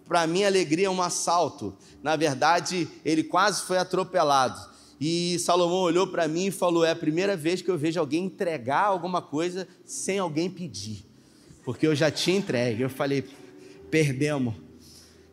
para 0.06 0.26
minha 0.26 0.46
alegria, 0.46 0.90
um 0.90 1.00
assalto. 1.00 1.74
Na 2.02 2.14
verdade, 2.14 2.86
ele 3.04 3.24
quase 3.24 3.62
foi 3.62 3.78
atropelado. 3.78 4.72
E 5.00 5.38
Salomão 5.38 5.78
olhou 5.78 6.06
para 6.06 6.28
mim 6.28 6.46
e 6.46 6.50
falou: 6.50 6.84
É 6.84 6.90
a 6.90 6.96
primeira 6.96 7.36
vez 7.36 7.62
que 7.62 7.70
eu 7.70 7.78
vejo 7.78 7.98
alguém 7.98 8.24
entregar 8.24 8.84
alguma 8.84 9.22
coisa 9.22 9.66
sem 9.84 10.18
alguém 10.18 10.50
pedir. 10.50 11.04
Porque 11.64 11.86
eu 11.86 11.94
já 11.94 12.10
tinha 12.10 12.36
entregue. 12.36 12.82
Eu 12.82 12.90
falei: 12.90 13.24
Perdemos. 13.90 14.54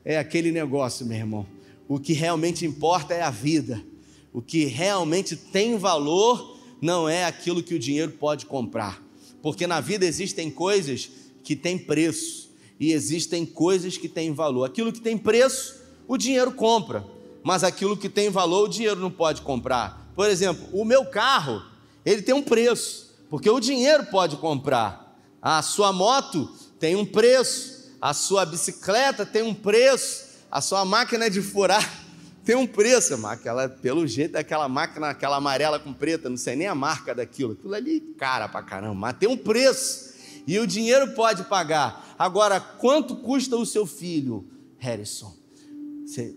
É 0.03 0.17
aquele 0.17 0.51
negócio, 0.51 1.05
meu 1.05 1.17
irmão. 1.17 1.45
O 1.91 1.99
que 1.99 2.13
realmente 2.13 2.65
importa 2.65 3.13
é 3.13 3.21
a 3.21 3.29
vida. 3.29 3.83
O 4.31 4.41
que 4.41 4.63
realmente 4.63 5.35
tem 5.35 5.77
valor 5.77 6.57
não 6.81 7.09
é 7.09 7.25
aquilo 7.25 7.61
que 7.61 7.75
o 7.75 7.79
dinheiro 7.79 8.13
pode 8.13 8.45
comprar. 8.45 9.03
Porque 9.41 9.67
na 9.67 9.81
vida 9.81 10.05
existem 10.05 10.49
coisas 10.49 11.09
que 11.43 11.53
têm 11.53 11.77
preço 11.77 12.49
e 12.79 12.93
existem 12.93 13.45
coisas 13.45 13.97
que 13.97 14.07
têm 14.07 14.33
valor. 14.33 14.63
Aquilo 14.63 14.93
que 14.93 15.01
tem 15.01 15.17
preço, 15.17 15.81
o 16.07 16.17
dinheiro 16.17 16.53
compra, 16.53 17.05
mas 17.43 17.61
aquilo 17.61 17.97
que 17.97 18.07
tem 18.07 18.29
valor, 18.29 18.63
o 18.63 18.69
dinheiro 18.69 19.01
não 19.01 19.11
pode 19.11 19.41
comprar. 19.41 20.13
Por 20.15 20.29
exemplo, 20.29 20.65
o 20.71 20.85
meu 20.85 21.05
carro, 21.07 21.61
ele 22.05 22.21
tem 22.21 22.33
um 22.33 22.41
preço, 22.41 23.13
porque 23.29 23.49
o 23.49 23.59
dinheiro 23.59 24.05
pode 24.05 24.37
comprar. 24.37 25.13
A 25.41 25.61
sua 25.61 25.91
moto 25.91 26.49
tem 26.79 26.95
um 26.95 27.05
preço, 27.05 27.91
a 27.99 28.13
sua 28.13 28.45
bicicleta 28.45 29.25
tem 29.25 29.43
um 29.43 29.53
preço, 29.53 30.30
a 30.51 30.59
sua 30.59 30.83
máquina 30.83 31.29
de 31.29 31.41
furar 31.41 31.89
tem 32.43 32.55
um 32.55 32.67
preço, 32.67 33.13
aquela, 33.25 33.69
pelo 33.69 34.05
jeito 34.05 34.33
daquela 34.33 34.67
máquina, 34.67 35.09
aquela 35.09 35.37
amarela 35.37 35.79
com 35.79 35.93
preta, 35.93 36.29
não 36.29 36.37
sei 36.37 36.55
nem 36.55 36.67
a 36.67 36.75
marca 36.75 37.15
daquilo. 37.15 37.53
Aquilo 37.53 37.73
ali, 37.73 38.01
cara 38.17 38.49
pra 38.49 38.61
caramba, 38.61 38.95
mas 38.95 39.17
tem 39.17 39.29
um 39.29 39.37
preço. 39.37 40.11
E 40.45 40.59
o 40.59 40.67
dinheiro 40.67 41.13
pode 41.13 41.43
pagar. 41.43 42.15
Agora, 42.17 42.59
quanto 42.59 43.15
custa 43.15 43.55
o 43.55 43.65
seu 43.65 43.85
filho, 43.85 44.45
Harrison? 44.77 45.33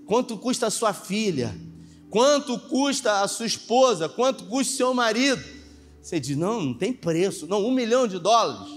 Quanto 0.06 0.36
custa 0.38 0.66
a 0.66 0.70
sua 0.70 0.92
filha? 0.92 1.54
Quanto 2.10 2.58
custa 2.58 3.22
a 3.22 3.28
sua 3.28 3.46
esposa? 3.46 4.08
Quanto 4.08 4.44
custa 4.44 4.72
o 4.72 4.76
seu 4.76 4.94
marido? 4.94 5.42
Você 6.00 6.20
diz, 6.20 6.36
não, 6.36 6.62
não 6.62 6.74
tem 6.74 6.92
preço. 6.92 7.46
Não, 7.46 7.66
um 7.66 7.72
milhão 7.72 8.06
de 8.06 8.18
dólares. 8.18 8.72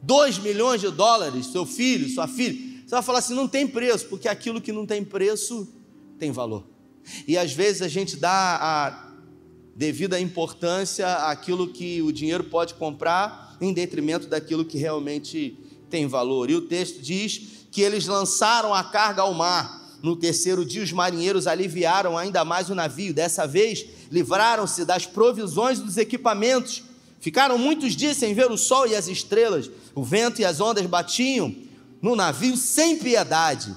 Dois 0.00 0.38
milhões 0.38 0.80
de 0.80 0.90
dólares, 0.90 1.46
seu 1.46 1.66
filho, 1.66 2.08
sua 2.08 2.28
filha. 2.28 2.65
Você 2.86 2.94
vai 2.94 3.02
falar 3.02 3.18
assim, 3.18 3.34
não 3.34 3.48
tem 3.48 3.66
preço, 3.66 4.06
porque 4.06 4.28
aquilo 4.28 4.60
que 4.60 4.70
não 4.70 4.86
tem 4.86 5.04
preço 5.04 5.66
tem 6.20 6.30
valor. 6.30 6.64
E 7.26 7.36
às 7.36 7.52
vezes 7.52 7.82
a 7.82 7.88
gente 7.88 8.16
dá 8.16 8.30
a 8.30 9.12
devida 9.74 10.20
importância 10.20 11.12
àquilo 11.28 11.66
que 11.66 12.00
o 12.00 12.12
dinheiro 12.12 12.44
pode 12.44 12.74
comprar, 12.74 13.56
em 13.60 13.72
detrimento 13.72 14.28
daquilo 14.28 14.64
que 14.64 14.78
realmente 14.78 15.58
tem 15.90 16.06
valor. 16.06 16.48
E 16.48 16.54
o 16.54 16.60
texto 16.60 17.02
diz 17.02 17.66
que 17.72 17.82
eles 17.82 18.06
lançaram 18.06 18.72
a 18.72 18.84
carga 18.84 19.22
ao 19.22 19.34
mar. 19.34 19.98
No 20.00 20.14
terceiro 20.14 20.64
dia, 20.64 20.84
os 20.84 20.92
marinheiros 20.92 21.48
aliviaram 21.48 22.16
ainda 22.16 22.44
mais 22.44 22.70
o 22.70 22.74
navio. 22.74 23.12
Dessa 23.12 23.48
vez, 23.48 23.84
livraram-se 24.12 24.84
das 24.84 25.06
provisões 25.06 25.80
dos 25.80 25.96
equipamentos. 25.96 26.84
Ficaram 27.18 27.58
muitos 27.58 27.96
dias 27.96 28.16
sem 28.16 28.32
ver 28.32 28.48
o 28.48 28.56
sol 28.56 28.86
e 28.86 28.94
as 28.94 29.08
estrelas. 29.08 29.68
O 29.92 30.04
vento 30.04 30.40
e 30.40 30.44
as 30.44 30.60
ondas 30.60 30.86
batiam 30.86 31.65
no 32.06 32.14
navio 32.14 32.56
sem 32.56 32.96
piedade. 32.96 33.74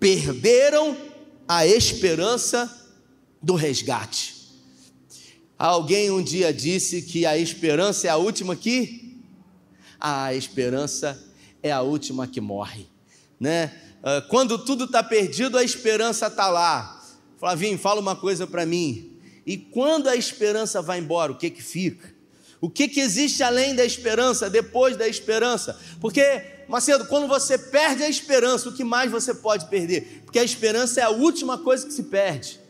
Perderam 0.00 0.96
a 1.46 1.64
esperança 1.64 2.68
do 3.40 3.54
resgate. 3.54 4.34
Alguém 5.56 6.10
um 6.10 6.20
dia 6.20 6.52
disse 6.52 7.00
que 7.00 7.24
a 7.24 7.38
esperança 7.38 8.08
é 8.08 8.10
a 8.10 8.16
última 8.16 8.56
que 8.56 9.22
a 10.00 10.34
esperança 10.34 11.24
é 11.62 11.70
a 11.70 11.80
última 11.80 12.26
que 12.26 12.40
morre, 12.40 12.88
né? 13.38 13.72
Ah, 14.02 14.20
quando 14.28 14.58
tudo 14.58 14.86
está 14.86 15.04
perdido, 15.04 15.56
a 15.56 15.62
esperança 15.62 16.26
está 16.26 16.48
lá. 16.48 17.00
Flavinho, 17.38 17.78
fala 17.78 18.00
uma 18.00 18.16
coisa 18.16 18.48
para 18.48 18.66
mim. 18.66 19.16
E 19.46 19.56
quando 19.56 20.08
a 20.08 20.16
esperança 20.16 20.82
vai 20.82 20.98
embora, 20.98 21.30
o 21.30 21.38
que 21.38 21.50
que 21.50 21.62
fica? 21.62 22.12
O 22.60 22.68
que 22.68 22.88
que 22.88 22.98
existe 22.98 23.44
além 23.44 23.76
da 23.76 23.84
esperança, 23.84 24.50
depois 24.50 24.96
da 24.96 25.06
esperança? 25.06 25.78
Porque 26.00 26.53
Macedo, 26.68 27.06
quando 27.06 27.26
você 27.26 27.58
perde 27.58 28.02
a 28.02 28.08
esperança, 28.08 28.68
o 28.68 28.72
que 28.72 28.84
mais 28.84 29.10
você 29.10 29.34
pode 29.34 29.66
perder? 29.66 30.22
Porque 30.24 30.38
a 30.38 30.44
esperança 30.44 31.00
é 31.00 31.04
a 31.04 31.10
última 31.10 31.58
coisa 31.58 31.86
que 31.86 31.92
se 31.92 32.04
perde. 32.04 32.60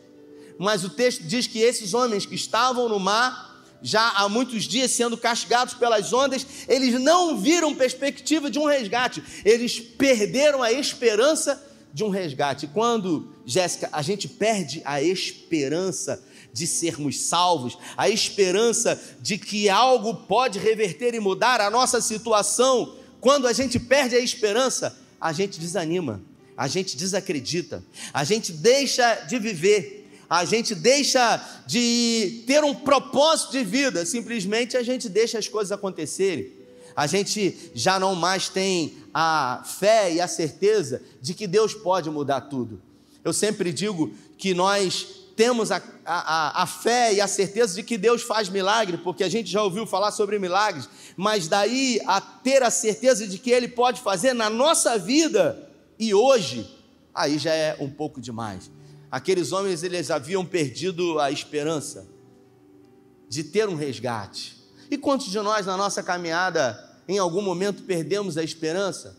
Mas 0.57 0.83
o 0.83 0.89
texto 0.89 1.23
diz 1.23 1.47
que 1.47 1.59
esses 1.59 1.93
homens 1.93 2.25
que 2.25 2.35
estavam 2.35 2.87
no 2.87 2.99
mar, 2.99 3.63
já 3.81 4.09
há 4.11 4.27
muitos 4.27 4.63
dias 4.63 4.91
sendo 4.91 5.17
castigados 5.17 5.73
pelas 5.73 6.11
ondas, 6.11 6.45
eles 6.67 6.99
não 6.99 7.37
viram 7.37 7.75
perspectiva 7.75 8.49
de 8.49 8.57
um 8.57 8.65
resgate, 8.65 9.23
eles 9.43 9.79
perderam 9.79 10.63
a 10.63 10.71
esperança 10.71 11.61
de 11.93 12.03
um 12.03 12.09
resgate. 12.09 12.67
Quando, 12.67 13.33
Jéssica, 13.45 13.89
a 13.91 14.01
gente 14.01 14.27
perde 14.27 14.81
a 14.83 15.01
esperança 15.01 16.21
de 16.51 16.65
sermos 16.65 17.19
salvos, 17.21 17.77
a 17.95 18.09
esperança 18.09 18.99
de 19.21 19.37
que 19.37 19.69
algo 19.69 20.13
pode 20.13 20.57
reverter 20.57 21.13
e 21.13 21.19
mudar 21.19 21.61
a 21.61 21.69
nossa 21.69 22.01
situação, 22.01 22.95
quando 23.25 23.47
a 23.47 23.53
gente 23.53 23.79
perde 23.79 24.15
a 24.15 24.19
esperança, 24.19 24.95
a 25.19 25.33
gente 25.33 25.59
desanima, 25.59 26.21
a 26.55 26.67
gente 26.67 26.95
desacredita, 26.95 27.83
a 28.13 28.23
gente 28.23 28.51
deixa 28.51 29.15
de 29.21 29.39
viver, 29.39 30.07
a 30.29 30.45
gente 30.45 30.75
deixa 30.75 31.43
de 31.65 32.43
ter 32.45 32.63
um 32.63 32.75
propósito 32.75 33.53
de 33.53 33.63
vida, 33.63 34.05
simplesmente 34.05 34.77
a 34.77 34.83
gente 34.83 35.09
deixa 35.09 35.39
as 35.39 35.47
coisas 35.47 35.71
acontecerem. 35.71 36.51
A 36.95 37.07
gente 37.07 37.71
já 37.73 37.99
não 37.99 38.13
mais 38.13 38.47
tem 38.47 38.93
a 39.11 39.63
fé 39.79 40.13
e 40.13 40.21
a 40.21 40.27
certeza 40.27 41.01
de 41.19 41.33
que 41.33 41.47
Deus 41.47 41.73
pode 41.73 42.11
mudar 42.11 42.41
tudo. 42.41 42.79
Eu 43.23 43.33
sempre 43.33 43.73
digo 43.73 44.13
que 44.37 44.53
nós 44.53 45.24
temos 45.35 45.71
a, 45.71 45.81
a, 46.05 46.63
a, 46.63 46.65
fé 46.65 47.13
e 47.13 47.19
a 47.19 47.27
certeza 47.27 47.75
de 47.75 47.83
que 47.83 47.97
Deus 47.97 48.21
faz 48.21 48.47
milagre, 48.47 48.97
porque 48.97 49.23
a 49.23 49.29
gente 49.29 49.49
já 49.49 49.61
ouviu 49.61 49.85
falar 49.85 50.11
sobre 50.11 50.39
milagres, 50.39 50.87
mas 51.17 51.47
daí 51.47 51.99
a 52.05 52.21
ter 52.21 52.63
a 52.63 52.71
certeza 52.71 53.27
de 53.27 53.37
que 53.37 53.51
Ele 53.51 53.67
pode 53.67 54.01
fazer 54.01 54.33
na 54.33 54.49
nossa 54.49 54.97
vida 54.97 55.69
e 55.99 56.13
hoje, 56.13 56.69
aí 57.13 57.37
já 57.37 57.53
é 57.53 57.75
um 57.79 57.89
pouco 57.89 58.21
demais. 58.21 58.71
Aqueles 59.11 59.51
homens, 59.51 59.83
eles 59.83 60.09
haviam 60.09 60.45
perdido 60.45 61.19
a 61.19 61.31
esperança 61.31 62.07
de 63.27 63.43
ter 63.43 63.67
um 63.67 63.75
resgate. 63.75 64.57
E 64.89 64.97
quantos 64.97 65.29
de 65.29 65.39
nós 65.39 65.65
na 65.65 65.75
nossa 65.75 66.01
caminhada, 66.01 66.77
em 67.07 67.17
algum 67.17 67.41
momento, 67.41 67.83
perdemos 67.83 68.37
a 68.37 68.43
esperança? 68.43 69.17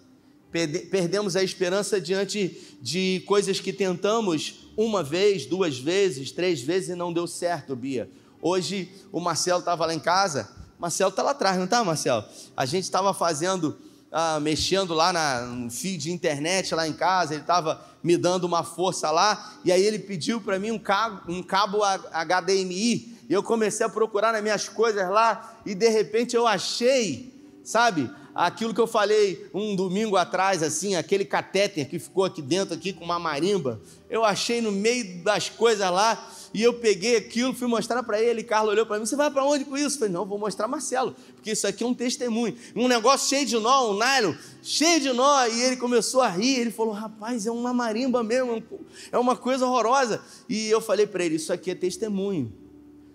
Perdemos 0.51 1.37
a 1.37 1.43
esperança 1.43 2.01
diante 2.01 2.77
de 2.81 3.23
coisas 3.27 3.61
que 3.61 3.73
tentamos 3.73 4.66
uma 4.77 5.03
vez, 5.03 5.47
duas 5.47 5.79
vezes, 5.79 6.31
três 6.31 6.61
vezes 6.61 6.91
e 6.91 6.95
não 6.95 7.13
deu 7.13 7.27
certo, 7.27 7.75
Bia. 7.75 8.11
Hoje 8.43 8.91
o 9.11 9.19
Marcelo 9.19 9.61
estava 9.61 9.87
lá 9.87 9.95
em 9.95 9.99
casa. 9.99 10.49
Marcelo 10.79 11.11
está 11.11 11.23
lá 11.23 11.31
atrás, 11.31 11.57
não 11.57 11.65
está, 11.65 11.83
Marcelo? 11.83 12.25
A 12.57 12.67
gente 12.67 12.85
estava 12.85 13.15
fazendo, 13.15 13.79
ah, 14.13 14.39
mexendo 14.39 14.93
lá 14.93 15.13
na, 15.13 15.41
no 15.41 15.71
fio 15.71 15.97
de 15.97 16.13
internet 16.13 16.75
lá 16.75 16.87
em 16.87 16.93
casa. 16.93 17.33
Ele 17.33 17.41
estava 17.41 17.83
me 18.03 18.17
dando 18.17 18.45
uma 18.45 18.63
força 18.63 19.11
lá. 19.11 19.55
E 19.65 19.73
aí 19.73 19.83
ele 19.83 19.99
pediu 19.99 20.41
para 20.41 20.59
mim 20.59 20.71
um 20.71 20.79
cabo, 20.79 21.33
um 21.33 21.43
cabo 21.43 21.79
HDMI. 21.83 23.17
E 23.29 23.33
eu 23.33 23.43
comecei 23.43 23.85
a 23.85 23.89
procurar 23.89 24.33
nas 24.33 24.43
minhas 24.43 24.69
coisas 24.69 25.09
lá. 25.09 25.59
E 25.65 25.75
de 25.75 25.89
repente 25.89 26.37
eu 26.37 26.47
achei, 26.47 27.33
sabe? 27.65 28.11
Aquilo 28.37 28.75
que 28.75 28.81
eu 28.81 28.87
falei 28.87 29.49
um 29.55 29.75
domingo 29.75 30.15
atrás, 30.15 30.63
assim, 30.63 30.95
aquele 30.95 31.25
catéter 31.25 31.89
que 31.89 31.99
ficou 31.99 32.25
aqui 32.25 32.43
dentro, 32.43 32.75
aqui 32.75 32.93
com 32.93 33.03
uma 33.03 33.19
marimba, 33.19 33.81
eu 34.11 34.25
achei 34.25 34.61
no 34.61 34.71
meio 34.71 35.23
das 35.23 35.49
coisas 35.49 35.91
lá, 35.91 36.31
e 36.53 36.63
eu 36.63 36.75
peguei 36.75 37.17
aquilo, 37.17 37.55
fui 37.55 37.67
mostrar 37.67 38.03
para 38.03 38.21
ele, 38.21 38.43
Carlos 38.43 38.73
olhou 38.73 38.85
para 38.85 38.99
mim, 38.99 39.07
você 39.07 39.17
vai 39.17 39.31
para 39.31 39.43
onde 39.43 39.65
com 39.65 39.77
isso? 39.77 39.97
Eu 39.97 40.01
falei, 40.01 40.15
não, 40.15 40.27
vou 40.27 40.39
mostrar 40.39 40.69
Marcelo, 40.69 41.17
porque 41.35 41.53
isso 41.53 41.67
aqui 41.67 41.83
é 41.83 41.87
um 41.87 41.95
testemunho, 41.95 42.55
um 42.75 42.87
negócio 42.87 43.27
cheio 43.27 43.47
de 43.47 43.59
nó, 43.59 43.91
um 43.91 43.99
nylon, 43.99 44.35
cheio 44.63 45.01
de 45.01 45.13
nó, 45.13 45.47
e 45.47 45.63
ele 45.63 45.77
começou 45.77 46.21
a 46.21 46.29
rir, 46.29 46.61
ele 46.61 46.71
falou, 46.71 46.93
rapaz, 46.93 47.47
é 47.47 47.51
uma 47.51 47.73
marimba 47.73 48.23
mesmo, 48.23 48.63
é 49.11 49.19
uma 49.19 49.35
coisa 49.35 49.67
horrorosa, 49.67 50.23
e 50.47 50.69
eu 50.69 50.83
falei 50.83 51.07
para 51.07 51.25
ele, 51.25 51.37
isso 51.37 51.55
aqui 51.55 51.71
é 51.71 51.75
testemunho, 51.75 52.53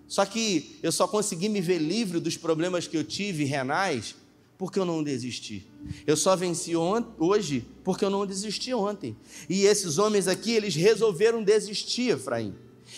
só 0.08 0.26
que 0.26 0.78
eu 0.82 0.90
só 0.90 1.06
consegui 1.06 1.48
me 1.48 1.60
ver 1.60 1.78
livre 1.78 2.18
dos 2.18 2.36
problemas 2.36 2.88
que 2.88 2.96
eu 2.96 3.04
tive 3.04 3.44
renais, 3.44 4.16
porque 4.62 4.78
eu 4.78 4.84
não 4.84 5.02
desisti. 5.02 5.66
Eu 6.06 6.16
só 6.16 6.36
venci 6.36 6.74
hoje 7.18 7.66
porque 7.82 8.04
eu 8.04 8.10
não 8.10 8.24
desisti 8.24 8.72
ontem. 8.72 9.16
E 9.48 9.64
esses 9.64 9.98
homens 9.98 10.28
aqui, 10.28 10.52
eles 10.52 10.76
resolveram 10.76 11.42
desistir, 11.42 12.12
Efraim. 12.12 12.54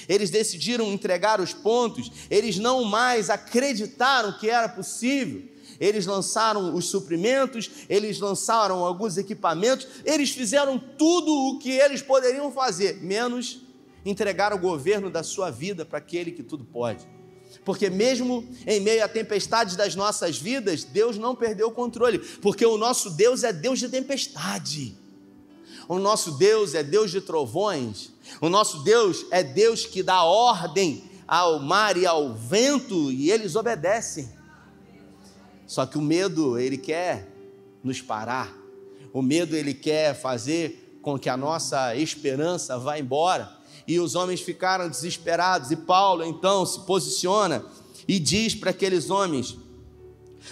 Eles 0.07 0.29
decidiram 0.29 0.93
entregar 0.93 1.41
os 1.41 1.55
pontos, 1.55 2.13
eles 2.31 2.59
não 2.59 2.85
mais 2.85 3.31
acreditaram 3.31 4.37
que 4.39 4.51
era 4.51 4.69
possível. 4.69 5.43
Eles 5.81 6.05
lançaram 6.05 6.75
os 6.75 6.85
suprimentos, 6.91 7.71
eles 7.89 8.21
lançaram 8.21 8.85
alguns 8.85 9.17
equipamentos, 9.17 9.87
eles 10.05 10.33
fizeram 10.33 10.79
tudo 10.79 11.33
o 11.33 11.59
que 11.59 11.71
eles 11.71 12.03
poderiam 12.03 12.53
fazer, 12.53 13.03
menos 13.03 13.63
entregar 14.05 14.53
o 14.53 14.59
governo 14.59 15.09
da 15.11 15.23
sua 15.23 15.51
vida 15.51 15.83
para 15.83 15.97
aquele 15.97 16.31
que 16.31 16.43
tudo 16.43 16.63
pode. 16.63 17.14
Porque 17.65 17.91
mesmo 17.91 18.47
em 18.67 18.81
meio 18.81 19.05
à 19.05 19.09
tempestade 19.09 19.77
das 19.77 19.95
nossas 19.95 20.39
vidas, 20.39 20.85
Deus 20.85 21.19
não 21.19 21.35
perdeu 21.35 21.69
o 21.69 21.73
controle, 21.73 22.19
porque 22.19 22.65
o 22.65 22.79
nosso 22.79 23.11
Deus 23.11 23.45
é 23.45 23.53
Deus 23.53 23.79
de 23.79 23.89
tempestade. 23.89 24.97
O 25.89 25.99
nosso 25.99 26.33
Deus 26.33 26.75
é 26.75 26.83
Deus 26.83 27.11
de 27.11 27.21
trovões. 27.21 28.11
O 28.41 28.49
nosso 28.49 28.83
Deus 28.83 29.27
é 29.31 29.43
Deus 29.43 29.85
que 29.85 30.03
dá 30.03 30.23
ordem 30.25 31.05
ao 31.27 31.59
mar 31.59 31.97
e 31.97 32.07
ao 32.07 32.35
vento 32.35 33.13
e 33.13 33.31
eles 33.31 33.57
obedecem. 33.57 34.31
Só 35.67 35.87
que 35.87 35.99
o 35.99 36.03
medo, 36.03 36.59
ele 36.59 36.79
quer 36.79 37.29
nos 37.83 38.01
parar. 38.01 38.55
O 39.13 39.23
medo, 39.23 39.57
ele 39.57 39.75
quer 39.75 40.15
fazer 40.15 40.99
com 41.03 41.19
que 41.19 41.29
a 41.29 41.37
nossa 41.37 41.95
esperança 41.97 42.79
vá 42.79 42.99
embora 42.99 43.64
e 43.87 43.99
os 43.99 44.15
homens 44.15 44.41
ficaram 44.41 44.89
desesperados. 44.89 45.71
E 45.71 45.77
Paulo 45.77 46.25
então 46.25 46.65
se 46.65 46.81
posiciona 46.81 47.65
e 48.07 48.19
diz 48.19 48.55
para 48.55 48.71
aqueles 48.71 49.11
homens: 49.11 49.57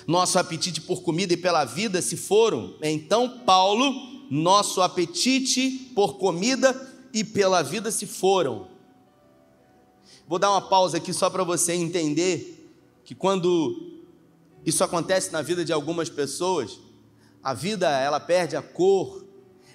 Nosso 0.07 0.39
apetite 0.39 0.81
por 0.81 1.03
comida 1.03 1.33
e 1.33 1.37
pela 1.37 1.65
vida 1.65 2.01
se 2.03 2.17
foram. 2.17 2.75
Então, 2.83 3.41
Paulo, 3.45 3.93
nosso 4.31 4.81
apetite 4.81 5.93
por 5.95 6.19
comida 6.19 6.91
e 7.13 7.23
pela 7.23 7.63
vida 7.63 7.91
se 7.91 8.07
foram. 8.07 8.69
Vou 10.27 10.39
dar 10.39 10.51
uma 10.51 10.63
pausa 10.63 10.97
aqui 10.97 11.13
só 11.13 11.29
para 11.29 11.45
você 11.45 11.75
entender 11.75 12.59
que 13.05 13.15
quando 13.15 14.01
isso 14.65 14.83
acontece 14.83 15.33
na 15.33 15.43
vida 15.43 15.65
de 15.65 15.73
algumas 15.73 16.09
pessoas, 16.09 16.79
a 17.43 17.53
vida 17.53 17.91
ela 17.91 18.21
perde 18.21 18.57
a 18.57 18.63
cor, 18.63 19.25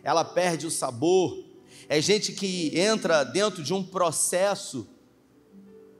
ela 0.01 0.23
perde 0.23 0.65
o 0.65 0.71
sabor, 0.71 1.46
é 1.89 2.01
gente 2.01 2.31
que 2.33 2.77
entra 2.77 3.23
dentro 3.23 3.63
de 3.63 3.73
um 3.73 3.83
processo 3.83 4.87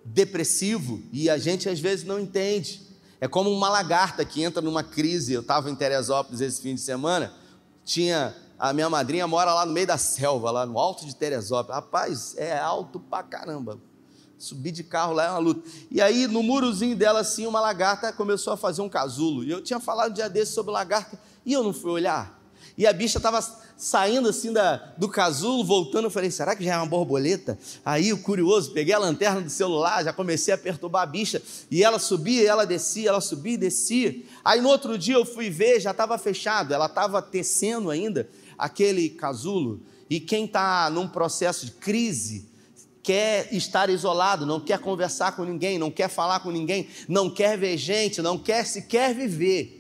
depressivo 0.04 1.02
e 1.12 1.30
a 1.30 1.38
gente 1.38 1.70
às 1.70 1.80
vezes 1.80 2.06
não 2.06 2.20
entende. 2.20 2.82
É 3.20 3.28
como 3.28 3.50
uma 3.50 3.70
lagarta 3.70 4.24
que 4.24 4.44
entra 4.44 4.62
numa 4.62 4.84
crise. 4.84 5.34
Eu 5.34 5.42
estava 5.42 5.70
em 5.70 5.76
Teresópolis 5.76 6.42
esse 6.42 6.62
fim 6.62 6.76
de 6.76 6.82
semana, 6.82 7.34
tinha 7.84 8.36
a 8.60 8.74
minha 8.74 8.90
madrinha 8.90 9.28
mora 9.28 9.54
lá 9.54 9.66
no 9.66 9.72
meio 9.72 9.88
da 9.88 9.98
selva, 9.98 10.50
lá 10.50 10.66
no 10.66 10.78
alto 10.80 11.06
de 11.06 11.16
Teresópolis. 11.16 11.76
Rapaz, 11.76 12.36
é 12.38 12.58
alto 12.58 13.00
pra 13.00 13.24
caramba. 13.24 13.80
Subir 14.38 14.72
de 14.72 14.84
carro 14.84 15.14
lá 15.14 15.26
é 15.26 15.30
uma 15.32 15.40
luta. 15.40 15.68
E 15.90 16.00
aí, 16.02 16.28
no 16.28 16.44
murozinho 16.44 16.96
dela, 16.96 17.22
assim, 17.22 17.48
uma 17.48 17.60
lagarta 17.60 18.14
começou 18.14 18.54
a 18.54 18.58
fazer 18.58 18.82
um 18.82 18.90
casulo. 18.90 19.44
E 19.44 19.50
eu 19.50 19.64
tinha 19.64 19.80
falado 19.80 20.12
um 20.12 20.14
dia 20.14 20.30
desse 20.30 20.54
sobre 20.54 20.72
lagarta, 20.72 21.20
e 21.46 21.54
eu 21.54 21.64
não 21.64 21.74
fui 21.74 21.90
olhar. 21.90 22.40
E 22.78 22.86
a 22.86 22.94
bicha 22.94 23.18
estava 23.18 23.40
saindo 23.78 24.28
assim 24.28 24.52
da, 24.52 24.78
do 24.98 25.08
casulo, 25.08 25.64
voltando, 25.64 26.06
eu 26.06 26.10
falei, 26.10 26.32
será 26.32 26.56
que 26.56 26.64
já 26.64 26.74
é 26.74 26.78
uma 26.78 26.88
borboleta? 26.88 27.58
Aí 27.86 28.12
o 28.12 28.18
curioso, 28.18 28.72
peguei 28.72 28.94
a 28.94 28.98
lanterna 28.98 29.40
do 29.40 29.50
celular, 29.52 30.04
já 30.04 30.12
comecei 30.12 30.52
a 30.54 30.58
perturbar 30.58 31.04
a 31.04 31.06
bicha, 31.06 31.42
e 31.70 31.84
ela 31.84 32.00
subia, 32.00 32.50
ela 32.50 32.66
descia, 32.66 33.10
ela 33.10 33.22
subia 33.22 33.54
e 33.54 33.58
descia. 33.58 34.24
Aí 34.44 34.60
no 34.60 34.70
outro 34.70 34.98
dia 34.98 35.14
eu 35.14 35.24
fui 35.24 35.52
ver, 35.52 35.80
já 35.80 35.92
estava 35.92 36.18
fechado, 36.18 36.74
ela 36.74 36.88
estava 36.88 37.22
tecendo 37.22 37.92
ainda 37.92 38.28
aquele 38.58 39.10
casulo, 39.10 39.82
e 40.10 40.20
quem 40.20 40.46
está 40.46 40.90
num 40.90 41.08
processo 41.08 41.68
de 41.68 41.74
crise, 41.74 42.50
quer 43.04 43.54
estar 43.54 43.90
isolado, 43.90 44.46
não 44.46 44.60
quer 44.60 44.80
conversar 44.80 45.34
com 45.34 45.46
ninguém, 45.46 45.78
não 45.78 45.92
quer 45.92 46.10
falar 46.10 46.40
com 46.40 46.52
ninguém, 46.52 46.90
não 47.08 47.30
quer 47.30 47.58
ver 47.58 47.78
gente, 47.78 48.22
não 48.22 48.38
quer 48.38 48.66
sequer 48.66 49.14
viver. 49.14 49.76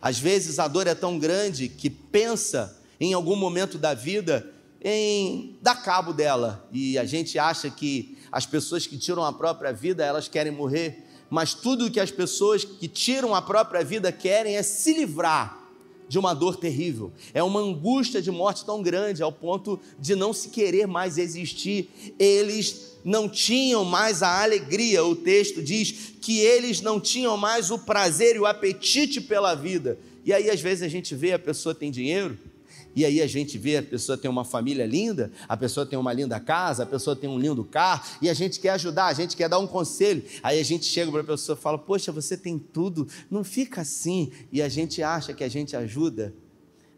Às 0.00 0.18
vezes 0.18 0.58
a 0.58 0.66
dor 0.66 0.86
é 0.86 0.94
tão 0.94 1.18
grande 1.18 1.68
que 1.68 1.90
pensa 1.90 2.80
em 3.02 3.12
algum 3.12 3.34
momento 3.34 3.78
da 3.78 3.94
vida 3.94 4.48
em 4.80 5.56
dar 5.60 5.82
cabo 5.82 6.12
dela. 6.12 6.68
E 6.72 6.96
a 6.98 7.04
gente 7.04 7.38
acha 7.38 7.68
que 7.70 8.16
as 8.30 8.46
pessoas 8.46 8.86
que 8.86 8.96
tiram 8.96 9.24
a 9.24 9.32
própria 9.32 9.72
vida, 9.72 10.04
elas 10.04 10.28
querem 10.28 10.52
morrer, 10.52 11.04
mas 11.28 11.54
tudo 11.54 11.90
que 11.90 12.00
as 12.00 12.10
pessoas 12.10 12.64
que 12.64 12.86
tiram 12.86 13.34
a 13.34 13.42
própria 13.42 13.84
vida 13.84 14.12
querem 14.12 14.56
é 14.56 14.62
se 14.62 14.92
livrar 14.94 15.60
de 16.08 16.18
uma 16.18 16.34
dor 16.34 16.56
terrível. 16.56 17.12
É 17.32 17.42
uma 17.42 17.60
angústia 17.60 18.20
de 18.20 18.30
morte 18.30 18.64
tão 18.64 18.82
grande 18.82 19.22
ao 19.22 19.32
ponto 19.32 19.80
de 19.98 20.14
não 20.14 20.32
se 20.32 20.50
querer 20.50 20.86
mais 20.86 21.16
existir. 21.16 21.88
Eles 22.18 22.98
não 23.04 23.28
tinham 23.28 23.84
mais 23.84 24.22
a 24.22 24.42
alegria. 24.42 25.04
O 25.04 25.16
texto 25.16 25.62
diz 25.62 26.12
que 26.20 26.38
eles 26.38 26.80
não 26.80 27.00
tinham 27.00 27.36
mais 27.36 27.70
o 27.70 27.78
prazer 27.78 28.36
e 28.36 28.40
o 28.40 28.46
apetite 28.46 29.20
pela 29.20 29.54
vida. 29.54 29.98
E 30.24 30.32
aí, 30.32 30.50
às 30.50 30.60
vezes, 30.60 30.82
a 30.82 30.88
gente 30.88 31.14
vê 31.14 31.32
a 31.32 31.38
pessoa 31.38 31.74
tem 31.74 31.90
dinheiro, 31.90 32.38
e 32.94 33.04
aí 33.04 33.22
a 33.22 33.26
gente 33.26 33.56
vê 33.56 33.78
a 33.78 33.82
pessoa 33.82 34.18
tem 34.18 34.30
uma 34.30 34.44
família 34.44 34.86
linda, 34.86 35.32
a 35.48 35.56
pessoa 35.56 35.86
tem 35.86 35.98
uma 35.98 36.12
linda 36.12 36.38
casa, 36.38 36.82
a 36.82 36.86
pessoa 36.86 37.16
tem 37.16 37.28
um 37.28 37.38
lindo 37.38 37.64
carro, 37.64 38.04
e 38.20 38.28
a 38.28 38.34
gente 38.34 38.60
quer 38.60 38.70
ajudar, 38.70 39.06
a 39.06 39.14
gente 39.14 39.36
quer 39.36 39.48
dar 39.48 39.58
um 39.58 39.66
conselho. 39.66 40.22
Aí 40.42 40.60
a 40.60 40.64
gente 40.64 40.84
chega 40.84 41.10
para 41.10 41.22
a 41.22 41.24
pessoa 41.24 41.56
e 41.58 41.62
fala: 41.62 41.78
Poxa, 41.78 42.12
você 42.12 42.36
tem 42.36 42.58
tudo, 42.58 43.08
não 43.30 43.42
fica 43.42 43.80
assim. 43.80 44.30
E 44.50 44.60
a 44.60 44.68
gente 44.68 45.02
acha 45.02 45.32
que 45.32 45.42
a 45.42 45.48
gente 45.48 45.76
ajuda, 45.76 46.34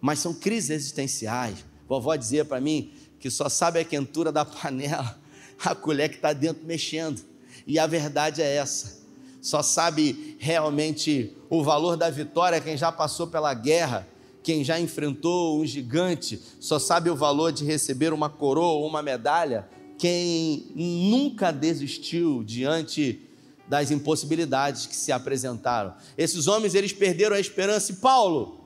mas 0.01 0.19
são 0.19 0.35
crises 0.35 0.71
existenciais. 0.71 1.65
Vovó 1.89 2.17
dizia 2.17 2.45
para 2.45 2.61
mim 2.61 2.93
que 3.21 3.31
só 3.31 3.49
sabe 3.49 3.79
a 3.79 3.85
quentura 3.85 4.33
da 4.33 4.45
panela 4.45 5.19
a 5.65 5.75
colher 5.75 6.09
que 6.09 6.17
está 6.17 6.33
dentro 6.33 6.65
mexendo. 6.65 7.23
E 7.67 7.79
a 7.79 7.87
verdade 7.87 8.43
é 8.43 8.57
essa. 8.57 9.03
Só 9.41 9.63
sabe 9.63 10.37
realmente 10.39 11.37
o 11.51 11.63
valor 11.63 11.97
da 11.97 12.09
vitória 12.11 12.61
quem 12.61 12.77
já 12.77 12.91
passou 12.91 13.27
pela 13.27 13.53
guerra, 13.53 14.07
quem 14.45 14.63
já 14.63 14.79
enfrentou 14.79 15.59
um 15.59 15.65
gigante, 15.65 16.39
só 16.61 16.79
sabe 16.79 17.09
o 17.09 17.17
valor 17.17 17.51
de 17.51 17.65
receber 17.65 18.13
uma 18.13 18.29
coroa 18.29 18.75
ou 18.75 18.87
uma 18.87 19.03
medalha, 19.03 19.67
quem 19.99 20.67
nunca 20.77 21.51
desistiu 21.51 22.45
diante 22.45 23.23
das 23.67 23.91
impossibilidades 23.91 24.85
que 24.85 24.95
se 24.95 25.11
apresentaram. 25.11 25.95
Esses 26.19 26.47
homens 26.47 26.75
eles 26.75 26.93
perderam 26.93 27.35
a 27.35 27.41
esperança 27.41 27.93
e 27.93 27.97
Paulo, 27.97 28.61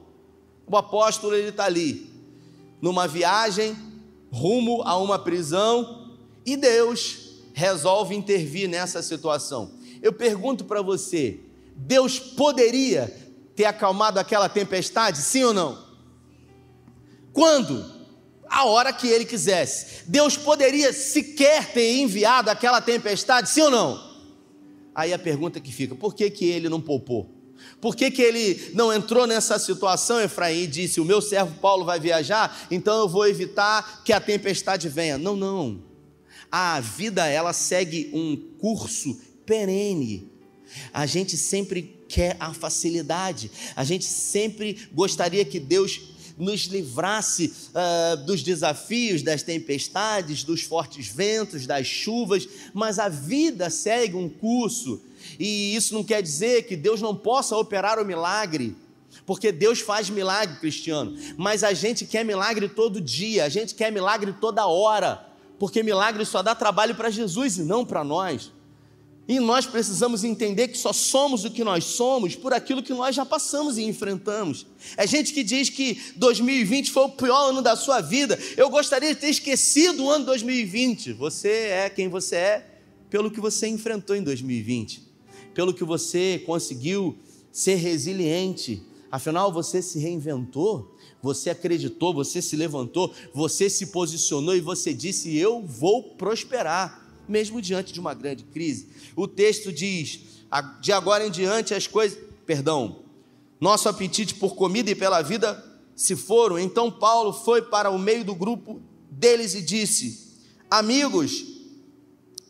o 0.67 0.77
apóstolo, 0.77 1.37
ele 1.37 1.51
está 1.51 1.67
ali, 1.67 2.11
numa 2.83 3.07
viagem 3.07 3.77
rumo 4.33 4.83
a 4.83 4.99
uma 4.99 5.17
prisão 5.17 6.17
e 6.45 6.57
Deus 6.57 7.37
resolve 7.55 8.17
intervir 8.17 8.69
nessa 8.69 9.01
situação. 9.01 9.71
Eu 10.03 10.13
pergunto 10.13 10.65
para 10.65 10.83
você: 10.83 11.39
Deus 11.77 12.19
poderia 12.19 13.28
ter 13.59 13.65
acalmado 13.65 14.21
aquela 14.21 14.49
tempestade, 14.49 15.19
sim 15.19 15.43
ou 15.43 15.53
não? 15.53 15.85
Quando? 17.33 17.85
A 18.49 18.67
hora 18.67 18.93
que 18.93 19.09
ele 19.09 19.25
quisesse. 19.25 20.05
Deus 20.07 20.37
poderia 20.37 20.93
sequer 20.93 21.73
ter 21.73 21.99
enviado 21.99 22.51
aquela 22.51 22.81
tempestade, 22.81 23.51
sim 23.51 23.63
ou 23.63 23.71
não? 23.71 24.01
Aí 24.95 25.13
a 25.13 25.19
pergunta 25.19 25.59
que 25.59 25.73
fica: 25.73 25.97
por 25.97 26.15
que, 26.15 26.31
que 26.31 26.45
ele 26.45 26.69
não 26.69 26.81
poupou? 26.81 27.35
Por 27.81 27.97
que, 27.97 28.13
que 28.13 28.23
ele 28.23 28.71
não 28.75 28.93
entrou 28.93 29.27
nessa 29.27 29.59
situação, 29.59 30.21
Efraim, 30.21 30.63
e 30.63 30.67
disse: 30.69 31.01
O 31.01 31.05
meu 31.05 31.21
servo 31.21 31.57
Paulo 31.57 31.85
vai 31.85 31.99
viajar, 31.99 32.69
então 32.71 32.97
eu 33.01 33.09
vou 33.09 33.27
evitar 33.27 34.05
que 34.05 34.13
a 34.13 34.21
tempestade 34.21 34.89
venha? 34.89 35.19
Não, 35.19 35.35
não. 35.35 35.83
A 36.49 36.79
vida, 36.79 37.27
ela 37.27 37.53
segue 37.53 38.09
um 38.15 38.37
curso 38.61 39.21
perene. 39.45 40.31
A 40.93 41.07
gente 41.07 41.37
sempre 41.37 41.98
quer 42.09 42.37
a 42.41 42.53
facilidade, 42.55 43.51
a 43.77 43.85
gente 43.85 44.05
sempre 44.05 44.89
gostaria 44.93 45.45
que 45.45 45.61
Deus 45.61 46.01
nos 46.39 46.67
livrasse 46.67 47.53
uh, 47.71 48.25
dos 48.25 48.43
desafios, 48.43 49.23
das 49.23 49.43
tempestades, 49.43 50.45
dos 50.45 50.63
fortes 50.63 51.09
ventos, 51.09 51.67
das 51.67 51.87
chuvas, 51.87 52.49
mas 52.73 52.99
a 52.99 53.09
vida 53.09 53.69
segue 53.69 54.15
um 54.15 54.29
curso, 54.29 55.03
e 55.39 55.75
isso 55.75 55.95
não 55.95 56.05
quer 56.05 56.23
dizer 56.23 56.63
que 56.63 56.77
Deus 56.77 57.01
não 57.01 57.15
possa 57.15 57.57
operar 57.57 57.99
o 57.99 58.05
milagre. 58.05 58.77
Porque 59.27 59.51
Deus 59.51 59.81
faz 59.81 60.09
milagre, 60.09 60.59
cristiano, 60.59 61.15
mas 61.37 61.65
a 61.65 61.75
gente 61.75 62.07
quer 62.07 62.25
milagre 62.25 62.69
todo 62.69 63.01
dia, 63.01 63.45
a 63.45 63.49
gente 63.49 63.75
quer 63.75 63.91
milagre 63.91 64.35
toda 64.41 64.67
hora, 64.67 65.27
porque 65.59 65.83
milagre 65.83 66.25
só 66.25 66.43
dá 66.43 66.55
trabalho 66.55 66.95
para 66.95 67.11
Jesus 67.11 67.59
e 67.59 67.63
não 67.63 67.85
para 67.85 68.05
nós. 68.05 68.53
E 69.29 69.39
nós 69.39 69.67
precisamos 69.67 70.25
entender 70.25 70.69
que 70.69 70.79
só 70.79 70.91
somos 70.91 71.45
o 71.45 71.51
que 71.51 71.63
nós 71.63 71.85
somos 71.85 72.35
por 72.35 72.55
aquilo 72.55 72.83
que 72.83 72.95
nós 72.95 73.15
já 73.15 73.27
passamos 73.27 73.77
e 73.77 73.83
enfrentamos. 73.83 74.67
É 74.97 75.07
gente 75.07 75.35
que 75.35 75.45
diz 75.45 75.69
que 75.69 76.01
2020 76.17 76.91
foi 76.91 77.03
o 77.05 77.11
pior 77.11 77.51
ano 77.51 77.61
da 77.61 77.77
sua 77.77 78.01
vida. 78.01 78.39
Eu 78.57 78.71
gostaria 78.71 79.15
de 79.15 79.21
ter 79.21 79.29
esquecido 79.29 80.03
o 80.03 80.11
ano 80.11 80.25
2020. 80.25 81.13
Você 81.13 81.49
é 81.49 81.91
quem 81.91 82.09
você 82.09 82.37
é 82.37 82.67
pelo 83.11 83.31
que 83.31 83.39
você 83.39 83.69
enfrentou 83.69 84.17
em 84.17 84.23
2020, 84.23 85.03
pelo 85.53 85.75
que 85.75 85.85
você 85.85 86.43
conseguiu 86.47 87.19
ser 87.53 87.75
resiliente. 87.75 88.83
Afinal, 89.13 89.53
você 89.53 89.83
se 89.83 89.99
reinventou, 89.99 90.97
você 91.23 91.51
acreditou, 91.51 92.15
você 92.15 92.41
se 92.41 92.57
levantou, 92.57 93.13
você 93.35 93.69
se 93.69 93.89
posicionou 93.89 94.57
e 94.57 94.61
você 94.61 94.95
disse: 94.95 95.37
Eu 95.37 95.61
vou 95.61 96.03
prosperar 96.15 97.08
mesmo 97.29 97.61
diante 97.61 97.93
de 97.93 98.01
uma 98.01 98.15
grande 98.15 98.45
crise. 98.45 98.89
O 99.15 99.29
texto 99.29 99.73
diz: 99.73 100.21
de 100.81 100.93
agora 100.93 101.27
em 101.27 101.31
diante 101.31 101.75
as 101.75 101.87
coisas, 101.87 102.19
perdão, 102.47 103.05
nosso 103.61 103.89
apetite 103.89 104.35
por 104.35 104.55
comida 104.55 104.91
e 104.91 104.95
pela 104.95 105.23
vida 105.23 105.65
se 105.95 106.15
foram. 106.15 106.59
Então 106.59 106.91
Paulo 106.91 107.33
foi 107.33 107.63
para 107.63 107.91
o 107.91 107.99
meio 107.99 108.25
do 108.25 108.35
grupo 108.35 108.81
deles 109.11 109.55
e 109.55 109.63
disse: 109.63 110.29
Amigos, 110.71 111.45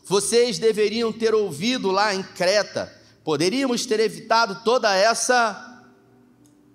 vocês 0.04 0.58
deveriam 0.58 1.12
ter 1.12 1.34
ouvido 1.34 1.90
lá 1.90 2.14
em 2.14 2.22
Creta, 2.22 2.92
poderíamos 3.24 3.84
ter 3.86 4.00
evitado 4.00 4.62
toda 4.64 4.94
essa 4.94 5.64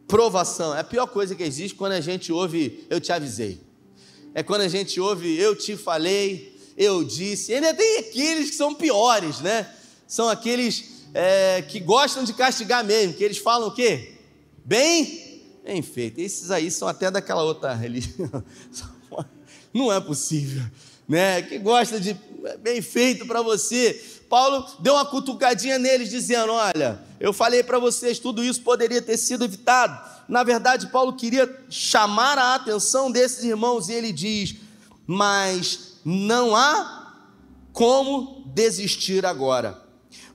provação. 0.08 0.76
É 0.76 0.82
a 0.82 0.84
pior 0.84 1.08
coisa 1.08 1.34
que 1.34 1.44
existe 1.44 1.76
quando 1.76 1.94
a 1.94 2.02
gente 2.02 2.32
ouve, 2.32 2.86
eu 2.90 3.00
te 3.00 3.12
avisei. 3.12 3.62
É 4.36 4.42
quando 4.42 4.62
a 4.62 4.68
gente 4.68 5.00
ouve, 5.00 5.36
eu 5.38 5.56
te 5.56 5.78
falei, 5.78 6.53
eu 6.78 7.04
disse. 7.04 7.52
E 7.52 7.56
ainda 7.56 7.74
tem 7.74 8.00
aqueles 8.00 8.50
que 8.50 8.56
são 8.56 8.74
piores, 8.74 9.40
né? 9.40 9.70
São 10.08 10.30
aqueles 10.30 11.06
é, 11.14 11.62
que 11.62 11.80
gostam 11.80 12.24
de 12.24 12.34
castigar 12.34 12.84
mesmo, 12.84 13.14
que 13.14 13.24
eles 13.24 13.38
falam 13.38 13.68
o 13.68 13.74
quê? 13.74 14.16
Bem, 14.66 15.42
bem 15.64 15.82
feito. 15.82 16.20
Esses 16.20 16.52
aí 16.52 16.72
são 16.72 16.88
até 16.88 17.12
daquela 17.12 17.44
outra 17.44 17.74
religião. 17.74 18.44
Não 19.74 19.92
é 19.92 20.00
possível, 20.00 20.64
né? 21.08 21.42
Que 21.42 21.58
gosta 21.58 22.00
de 22.00 22.16
bem 22.60 22.82
feito 22.82 23.26
para 23.26 23.42
você. 23.42 24.02
Paulo 24.30 24.66
deu 24.80 24.94
uma 24.94 25.06
cutucadinha 25.06 25.80
neles, 25.80 26.10
dizendo: 26.10 26.54
Olha, 26.54 27.00
eu 27.20 27.34
falei 27.34 27.64
para 27.64 27.80
vocês, 27.80 28.20
tudo 28.20 28.44
isso 28.44 28.62
poderia 28.62 29.02
ter 29.02 29.18
sido 29.18 29.46
evitado. 29.46 30.00
Na 30.28 30.44
verdade, 30.44 30.88
Paulo 30.88 31.14
queria 31.14 31.50
chamar 31.70 32.38
a 32.38 32.56
atenção 32.56 33.12
desses 33.12 33.44
irmãos 33.44 33.90
e 33.90 33.94
ele 33.94 34.12
diz: 34.12 34.56
Mas 35.06 35.93
não 36.04 36.56
há 36.56 37.14
como 37.72 38.44
desistir 38.54 39.26
agora. 39.26 39.82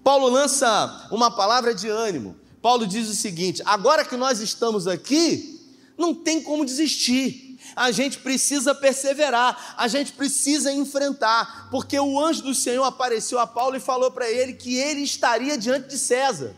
Paulo 0.03 0.29
lança 0.29 1.09
uma 1.11 1.31
palavra 1.31 1.75
de 1.75 1.89
ânimo. 1.89 2.37
Paulo 2.63 2.87
diz 2.87 3.09
o 3.09 3.15
seguinte: 3.15 3.63
agora 3.65 4.05
que 4.05 4.17
nós 4.17 4.41
estamos 4.41 4.87
aqui, 4.87 5.61
não 5.97 6.15
tem 6.15 6.43
como 6.43 6.65
desistir. 6.65 7.59
A 7.77 7.91
gente 7.91 8.19
precisa 8.19 8.75
perseverar, 8.75 9.75
a 9.77 9.87
gente 9.89 10.13
precisa 10.13 10.73
enfrentar, 10.73 11.69
porque 11.71 11.99
o 11.99 12.19
anjo 12.19 12.43
do 12.43 12.55
Senhor 12.55 12.85
apareceu 12.85 13.39
a 13.39 13.47
Paulo 13.47 13.77
e 13.77 13.81
falou 13.81 14.11
para 14.11 14.29
ele 14.29 14.55
que 14.55 14.77
ele 14.77 15.03
estaria 15.03 15.59
diante 15.59 15.89
de 15.89 15.99
César. 15.99 16.57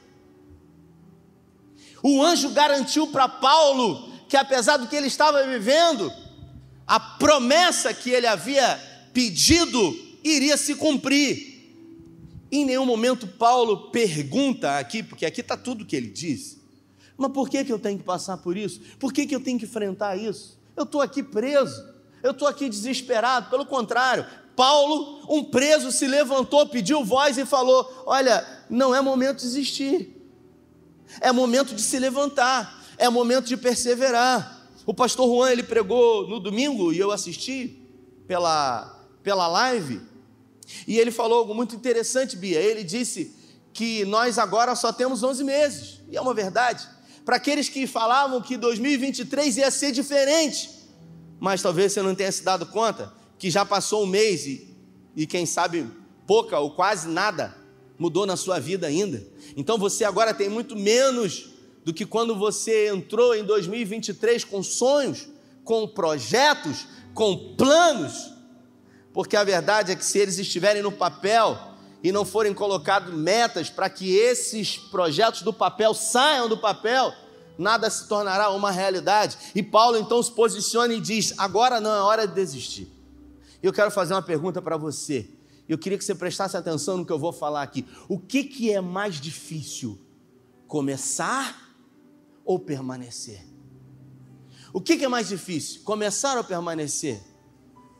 O 2.02 2.22
anjo 2.22 2.50
garantiu 2.50 3.08
para 3.08 3.28
Paulo 3.28 4.10
que, 4.28 4.36
apesar 4.36 4.76
do 4.76 4.86
que 4.86 4.96
ele 4.96 5.08
estava 5.08 5.44
vivendo, 5.46 6.10
a 6.86 6.98
promessa 6.98 7.92
que 7.92 8.10
ele 8.10 8.26
havia 8.26 8.89
pedido 9.12 9.96
iria 10.22 10.56
se 10.56 10.74
cumprir. 10.74 11.50
Em 12.52 12.64
nenhum 12.64 12.84
momento 12.84 13.26
Paulo 13.26 13.90
pergunta 13.90 14.78
aqui, 14.78 15.02
porque 15.02 15.24
aqui 15.24 15.40
está 15.40 15.56
tudo 15.56 15.84
que 15.84 15.94
ele 15.94 16.08
diz. 16.08 16.58
Mas 17.16 17.32
por 17.32 17.48
que, 17.48 17.64
que 17.64 17.72
eu 17.72 17.78
tenho 17.78 17.98
que 17.98 18.04
passar 18.04 18.38
por 18.38 18.56
isso? 18.56 18.80
Por 18.98 19.12
que, 19.12 19.26
que 19.26 19.34
eu 19.34 19.40
tenho 19.40 19.58
que 19.58 19.66
enfrentar 19.66 20.16
isso? 20.16 20.58
Eu 20.76 20.84
estou 20.84 21.00
aqui 21.00 21.22
preso, 21.22 21.86
eu 22.22 22.30
estou 22.30 22.48
aqui 22.48 22.68
desesperado. 22.68 23.50
Pelo 23.50 23.66
contrário, 23.66 24.26
Paulo, 24.56 25.22
um 25.28 25.44
preso, 25.44 25.92
se 25.92 26.06
levantou, 26.06 26.66
pediu 26.66 27.04
voz 27.04 27.38
e 27.38 27.44
falou: 27.44 28.04
Olha, 28.06 28.46
não 28.68 28.94
é 28.94 29.00
momento 29.00 29.36
de 29.36 29.42
desistir, 29.42 30.16
é 31.20 31.30
momento 31.30 31.74
de 31.74 31.82
se 31.82 31.98
levantar, 31.98 32.84
é 32.96 33.08
momento 33.08 33.46
de 33.46 33.56
perseverar. 33.56 34.68
O 34.86 34.94
pastor 34.94 35.28
Juan 35.28 35.50
ele 35.50 35.62
pregou 35.62 36.26
no 36.26 36.40
domingo 36.40 36.92
e 36.92 36.98
eu 36.98 37.10
assisti 37.10 37.86
pela 38.26 38.99
pela 39.22 39.46
live, 39.46 40.00
e 40.86 40.98
ele 40.98 41.10
falou 41.10 41.38
algo 41.38 41.54
muito 41.54 41.74
interessante, 41.74 42.36
Bia. 42.36 42.60
Ele 42.60 42.84
disse 42.84 43.34
que 43.72 44.04
nós 44.04 44.38
agora 44.38 44.74
só 44.74 44.92
temos 44.92 45.22
11 45.22 45.44
meses, 45.44 46.00
e 46.08 46.16
é 46.16 46.20
uma 46.20 46.34
verdade. 46.34 46.86
Para 47.24 47.36
aqueles 47.36 47.68
que 47.68 47.86
falavam 47.86 48.40
que 48.40 48.56
2023 48.56 49.58
ia 49.58 49.70
ser 49.70 49.92
diferente, 49.92 50.70
mas 51.38 51.62
talvez 51.62 51.92
você 51.92 52.02
não 52.02 52.14
tenha 52.14 52.32
se 52.32 52.42
dado 52.42 52.66
conta 52.66 53.12
que 53.38 53.50
já 53.50 53.64
passou 53.64 54.04
um 54.04 54.06
mês 54.06 54.46
e, 54.46 54.76
e 55.16 55.26
quem 55.26 55.46
sabe 55.46 55.86
pouca 56.26 56.58
ou 56.58 56.72
quase 56.72 57.08
nada 57.08 57.56
mudou 57.98 58.26
na 58.26 58.36
sua 58.36 58.58
vida 58.58 58.86
ainda. 58.86 59.26
Então 59.56 59.78
você 59.78 60.04
agora 60.04 60.34
tem 60.34 60.48
muito 60.48 60.76
menos 60.76 61.50
do 61.84 61.92
que 61.92 62.04
quando 62.04 62.34
você 62.34 62.88
entrou 62.88 63.34
em 63.34 63.44
2023 63.44 64.44
com 64.44 64.62
sonhos, 64.62 65.28
com 65.64 65.88
projetos, 65.88 66.86
com 67.14 67.54
planos 67.56 68.30
porque 69.12 69.36
a 69.36 69.44
verdade 69.44 69.92
é 69.92 69.96
que 69.96 70.04
se 70.04 70.18
eles 70.18 70.38
estiverem 70.38 70.82
no 70.82 70.92
papel 70.92 71.58
e 72.02 72.12
não 72.12 72.24
forem 72.24 72.54
colocados 72.54 73.12
metas 73.12 73.68
para 73.68 73.90
que 73.90 74.14
esses 74.14 74.76
projetos 74.76 75.42
do 75.42 75.52
papel 75.52 75.92
saiam 75.94 76.48
do 76.48 76.56
papel, 76.56 77.12
nada 77.58 77.90
se 77.90 78.08
tornará 78.08 78.50
uma 78.50 78.70
realidade. 78.70 79.36
E 79.54 79.62
Paulo 79.62 79.98
então 79.98 80.22
se 80.22 80.32
posiciona 80.32 80.94
e 80.94 81.00
diz: 81.00 81.34
agora 81.36 81.80
não 81.80 81.94
é 81.94 82.00
hora 82.00 82.26
de 82.26 82.34
desistir. 82.34 82.88
Eu 83.62 83.72
quero 83.72 83.90
fazer 83.90 84.14
uma 84.14 84.22
pergunta 84.22 84.62
para 84.62 84.76
você. 84.76 85.28
Eu 85.68 85.78
queria 85.78 85.96
que 85.96 86.04
você 86.04 86.14
prestasse 86.14 86.56
atenção 86.56 86.96
no 86.96 87.06
que 87.06 87.12
eu 87.12 87.18
vou 87.18 87.32
falar 87.32 87.62
aqui. 87.62 87.86
O 88.08 88.18
que, 88.18 88.42
que 88.42 88.72
é 88.72 88.80
mais 88.80 89.20
difícil? 89.20 90.00
Começar 90.66 91.76
ou 92.44 92.58
permanecer? 92.58 93.46
O 94.72 94.80
que, 94.80 94.96
que 94.96 95.04
é 95.04 95.08
mais 95.08 95.28
difícil? 95.28 95.82
Começar 95.82 96.36
ou 96.36 96.44
permanecer? 96.44 97.20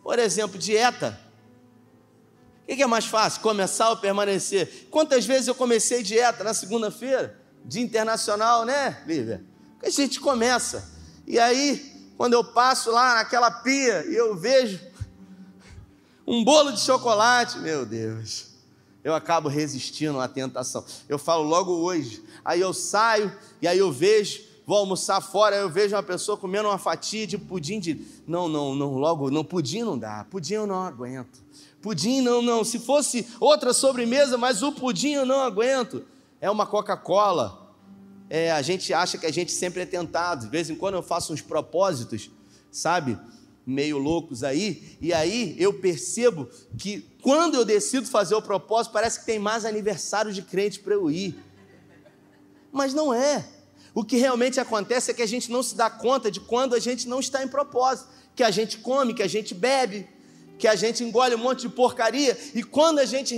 Por 0.02 0.18
exemplo, 0.18 0.58
dieta. 0.58 1.18
O 2.62 2.74
que 2.74 2.82
é 2.82 2.86
mais 2.86 3.04
fácil? 3.04 3.40
Começar 3.40 3.90
ou 3.90 3.96
permanecer? 3.96 4.86
Quantas 4.90 5.26
vezes 5.26 5.48
eu 5.48 5.54
comecei 5.54 6.02
dieta 6.02 6.44
na 6.44 6.54
segunda-feira? 6.54 7.38
Dia 7.64 7.82
internacional, 7.82 8.64
né, 8.64 9.02
Lívia? 9.06 9.44
A 9.82 9.90
gente 9.90 10.20
começa. 10.20 10.88
E 11.26 11.38
aí, 11.38 12.12
quando 12.16 12.34
eu 12.34 12.44
passo 12.44 12.90
lá 12.90 13.16
naquela 13.16 13.50
pia 13.50 14.04
e 14.06 14.14
eu 14.14 14.36
vejo 14.36 14.80
um 16.26 16.44
bolo 16.44 16.70
de 16.70 16.80
chocolate, 16.80 17.58
meu 17.58 17.84
Deus. 17.84 18.50
eu 19.02 19.14
acabo 19.14 19.48
resistindo 19.48 20.20
à 20.20 20.28
tentação. 20.28 20.84
Eu 21.08 21.18
falo 21.18 21.42
logo 21.42 21.72
hoje, 21.72 22.22
aí 22.44 22.60
eu 22.60 22.72
saio 22.72 23.32
e 23.60 23.66
aí 23.66 23.78
eu 23.78 23.90
vejo, 23.90 24.42
vou 24.70 24.78
almoçar 24.78 25.20
fora, 25.20 25.56
eu 25.56 25.68
vejo 25.68 25.96
uma 25.96 26.02
pessoa 26.02 26.38
comendo 26.38 26.68
uma 26.68 26.78
fatia 26.78 27.26
de 27.26 27.36
pudim 27.36 27.80
de. 27.80 28.06
Não, 28.24 28.48
não, 28.48 28.72
não, 28.72 28.94
logo, 28.94 29.28
não, 29.28 29.42
pudim 29.42 29.82
não 29.82 29.98
dá, 29.98 30.24
pudim 30.30 30.54
eu 30.54 30.64
não 30.64 30.80
aguento. 30.80 31.42
Pudim 31.82 32.20
não, 32.20 32.40
não, 32.40 32.62
se 32.62 32.78
fosse 32.78 33.26
outra 33.40 33.72
sobremesa, 33.72 34.38
mas 34.38 34.62
o 34.62 34.70
pudim 34.70 35.10
eu 35.10 35.26
não 35.26 35.40
aguento. 35.40 36.04
É 36.40 36.48
uma 36.48 36.66
Coca-Cola. 36.66 37.74
É, 38.28 38.52
a 38.52 38.62
gente 38.62 38.94
acha 38.94 39.18
que 39.18 39.26
a 39.26 39.32
gente 39.32 39.50
sempre 39.50 39.82
é 39.82 39.86
tentado. 39.86 40.44
De 40.44 40.50
vez 40.52 40.70
em 40.70 40.76
quando 40.76 40.94
eu 40.94 41.02
faço 41.02 41.32
uns 41.32 41.42
propósitos, 41.42 42.30
sabe? 42.70 43.18
meio 43.66 43.98
loucos 43.98 44.42
aí, 44.42 44.96
e 45.00 45.12
aí 45.12 45.54
eu 45.58 45.74
percebo 45.74 46.48
que 46.78 47.06
quando 47.22 47.56
eu 47.56 47.64
decido 47.64 48.06
fazer 48.06 48.34
o 48.34 48.42
propósito, 48.42 48.92
parece 48.92 49.20
que 49.20 49.26
tem 49.26 49.38
mais 49.38 49.64
aniversário 49.64 50.32
de 50.32 50.42
crente 50.42 50.78
para 50.80 50.94
eu 50.94 51.10
ir. 51.10 51.38
Mas 52.72 52.94
não 52.94 53.12
é. 53.12 53.59
O 53.94 54.04
que 54.04 54.16
realmente 54.16 54.60
acontece 54.60 55.10
é 55.10 55.14
que 55.14 55.22
a 55.22 55.26
gente 55.26 55.50
não 55.50 55.62
se 55.62 55.74
dá 55.74 55.90
conta 55.90 56.30
de 56.30 56.40
quando 56.40 56.74
a 56.74 56.78
gente 56.78 57.08
não 57.08 57.20
está 57.20 57.42
em 57.42 57.48
propósito, 57.48 58.08
que 58.34 58.42
a 58.42 58.50
gente 58.50 58.78
come, 58.78 59.14
que 59.14 59.22
a 59.22 59.28
gente 59.28 59.54
bebe, 59.54 60.08
que 60.58 60.68
a 60.68 60.74
gente 60.74 61.02
engole 61.02 61.34
um 61.34 61.38
monte 61.38 61.62
de 61.62 61.70
porcaria, 61.70 62.36
e 62.54 62.62
quando 62.62 62.98
a 62.98 63.04
gente 63.04 63.34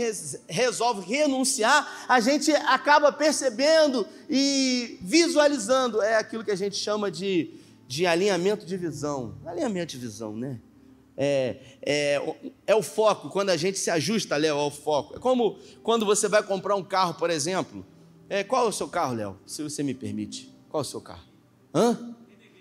resolve 0.48 1.06
renunciar, 1.06 2.06
a 2.08 2.20
gente 2.20 2.52
acaba 2.52 3.12
percebendo 3.12 4.06
e 4.28 4.98
visualizando, 5.00 6.02
é 6.02 6.16
aquilo 6.16 6.44
que 6.44 6.50
a 6.50 6.56
gente 6.56 6.76
chama 6.76 7.10
de 7.10 7.62
de 7.92 8.06
alinhamento 8.06 8.64
de 8.64 8.74
visão. 8.74 9.34
Alinhamento 9.44 9.92
de 9.92 9.98
visão, 9.98 10.34
né? 10.34 10.58
É, 11.14 11.56
é, 11.82 12.34
é 12.66 12.74
o 12.74 12.82
foco, 12.82 13.28
quando 13.28 13.50
a 13.50 13.56
gente 13.56 13.78
se 13.78 13.90
ajusta, 13.90 14.34
Léo, 14.34 14.56
ao 14.56 14.70
foco. 14.70 15.14
É 15.14 15.18
como 15.18 15.58
quando 15.82 16.06
você 16.06 16.26
vai 16.26 16.42
comprar 16.42 16.74
um 16.74 16.82
carro, 16.82 17.12
por 17.12 17.28
exemplo. 17.28 17.84
É, 18.32 18.42
qual 18.42 18.64
é 18.64 18.68
o 18.68 18.72
seu 18.72 18.88
carro, 18.88 19.14
Léo? 19.14 19.38
Se 19.44 19.62
você 19.62 19.82
me 19.82 19.92
permite. 19.92 20.50
Qual 20.70 20.82
é 20.82 20.86
o 20.86 20.88
seu 20.88 21.00
carro? 21.02 21.24
Hã? 21.74 22.14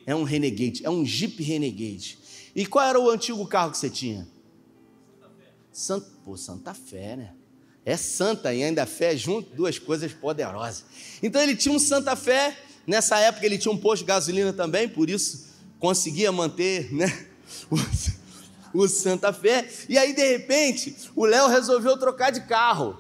É 0.05 0.13
um 0.13 0.23
Renegade, 0.23 0.85
é 0.85 0.89
um 0.89 1.05
Jeep 1.05 1.41
Renegade. 1.41 2.17
E 2.53 2.65
qual 2.65 2.85
era 2.85 2.99
o 2.99 3.09
antigo 3.09 3.45
carro 3.47 3.71
que 3.71 3.77
você 3.77 3.89
tinha? 3.89 4.27
Santa 5.71 6.05
Fé. 6.05 6.11
Pô, 6.25 6.35
Santa 6.35 6.73
Fé, 6.73 7.15
né? 7.15 7.33
É 7.85 7.95
santa 7.95 8.53
e 8.53 8.61
ainda 8.61 8.85
fé 8.85 9.15
junto, 9.15 9.55
duas 9.55 9.79
coisas 9.79 10.11
poderosas. 10.11 10.83
Então 11.23 11.41
ele 11.41 11.55
tinha 11.55 11.73
um 11.73 11.79
Santa 11.79 12.15
Fé 12.15 12.55
Nessa 12.85 13.19
época 13.19 13.45
ele 13.45 13.57
tinha 13.57 13.71
um 13.71 13.77
posto 13.77 14.01
de 14.01 14.07
gasolina 14.07 14.51
também, 14.51 14.89
por 14.89 15.09
isso 15.09 15.49
conseguia 15.79 16.31
manter 16.31 16.93
né, 16.93 17.27
o 18.73 18.87
Santa 18.87 19.31
Fé. 19.31 19.67
E 19.87 19.97
aí, 19.97 20.13
de 20.13 20.23
repente, 20.23 20.95
o 21.15 21.25
Léo 21.25 21.47
resolveu 21.47 21.97
trocar 21.97 22.31
de 22.31 22.41
carro. 22.41 22.97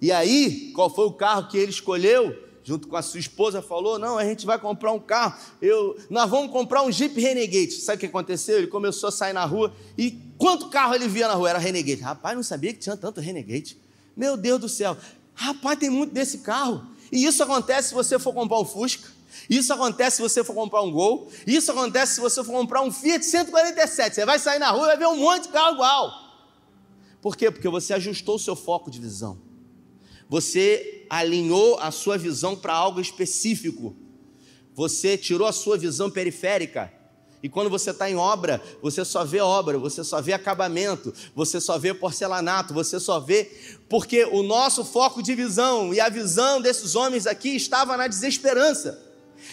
E 0.00 0.12
aí, 0.12 0.72
qual 0.74 0.88
foi 0.88 1.06
o 1.06 1.12
carro 1.12 1.48
que 1.48 1.56
ele 1.56 1.70
escolheu? 1.70 2.46
Junto 2.62 2.86
com 2.86 2.96
a 2.96 3.02
sua 3.02 3.18
esposa, 3.18 3.62
falou: 3.62 3.98
Não, 3.98 4.18
a 4.18 4.24
gente 4.24 4.44
vai 4.44 4.58
comprar 4.58 4.92
um 4.92 5.00
carro. 5.00 5.34
Eu, 5.60 5.98
nós 6.10 6.28
vamos 6.28 6.52
comprar 6.52 6.82
um 6.82 6.92
Jeep 6.92 7.18
Renegade. 7.18 7.72
Sabe 7.72 7.96
o 7.96 8.00
que 8.00 8.06
aconteceu? 8.06 8.58
Ele 8.58 8.66
começou 8.66 9.08
a 9.08 9.12
sair 9.12 9.32
na 9.32 9.44
rua 9.44 9.72
e 9.96 10.18
quanto 10.36 10.68
carro 10.68 10.94
ele 10.94 11.08
via 11.08 11.26
na 11.28 11.34
rua? 11.34 11.50
Era 11.50 11.58
Renegade. 11.58 12.02
Rapaz, 12.02 12.36
não 12.36 12.42
sabia 12.42 12.72
que 12.72 12.78
tinha 12.78 12.96
tanto 12.96 13.20
Renegade. 13.20 13.78
Meu 14.14 14.36
Deus 14.36 14.60
do 14.60 14.68
céu. 14.68 14.96
Rapaz, 15.34 15.78
tem 15.78 15.88
muito 15.88 16.12
desse 16.12 16.38
carro. 16.38 16.86
E 17.10 17.24
isso 17.24 17.42
acontece 17.42 17.88
se 17.88 17.94
você 17.94 18.18
for 18.18 18.34
comprar 18.34 18.58
um 18.58 18.64
Fusca. 18.64 19.08
Isso 19.48 19.72
acontece 19.72 20.16
se 20.16 20.22
você 20.22 20.44
for 20.44 20.54
comprar 20.54 20.82
um 20.82 20.90
Gol. 20.90 21.30
Isso 21.46 21.70
acontece 21.70 22.16
se 22.16 22.20
você 22.20 22.42
for 22.44 22.52
comprar 22.52 22.82
um 22.82 22.92
Fiat 22.92 23.24
147. 23.24 24.14
Você 24.14 24.26
vai 24.26 24.38
sair 24.38 24.58
na 24.58 24.70
rua 24.70 24.84
e 24.84 24.86
vai 24.88 24.96
ver 24.98 25.06
um 25.06 25.16
monte 25.16 25.44
de 25.44 25.48
carro 25.48 25.74
igual. 25.74 26.12
Por 27.22 27.36
quê? 27.36 27.50
Porque 27.50 27.68
você 27.68 27.94
ajustou 27.94 28.36
o 28.36 28.38
seu 28.38 28.54
foco 28.54 28.90
de 28.90 29.00
visão. 29.00 29.47
Você 30.28 31.06
alinhou 31.08 31.78
a 31.80 31.90
sua 31.90 32.18
visão 32.18 32.54
para 32.54 32.74
algo 32.74 33.00
específico. 33.00 33.96
Você 34.74 35.16
tirou 35.16 35.46
a 35.46 35.52
sua 35.52 35.78
visão 35.78 36.10
periférica. 36.10 36.92
E 37.42 37.48
quando 37.48 37.70
você 37.70 37.90
está 37.90 38.10
em 38.10 38.16
obra, 38.16 38.60
você 38.82 39.04
só 39.04 39.24
vê 39.24 39.40
obra, 39.40 39.78
você 39.78 40.02
só 40.02 40.20
vê 40.20 40.32
acabamento, 40.32 41.14
você 41.34 41.60
só 41.60 41.78
vê 41.78 41.94
porcelanato, 41.94 42.74
você 42.74 42.98
só 42.98 43.20
vê. 43.20 43.50
Porque 43.88 44.24
o 44.24 44.42
nosso 44.42 44.84
foco 44.84 45.22
de 45.22 45.34
visão 45.34 45.94
e 45.94 46.00
a 46.00 46.08
visão 46.08 46.60
desses 46.60 46.94
homens 46.94 47.26
aqui 47.26 47.50
estava 47.50 47.96
na 47.96 48.08
desesperança. 48.08 49.04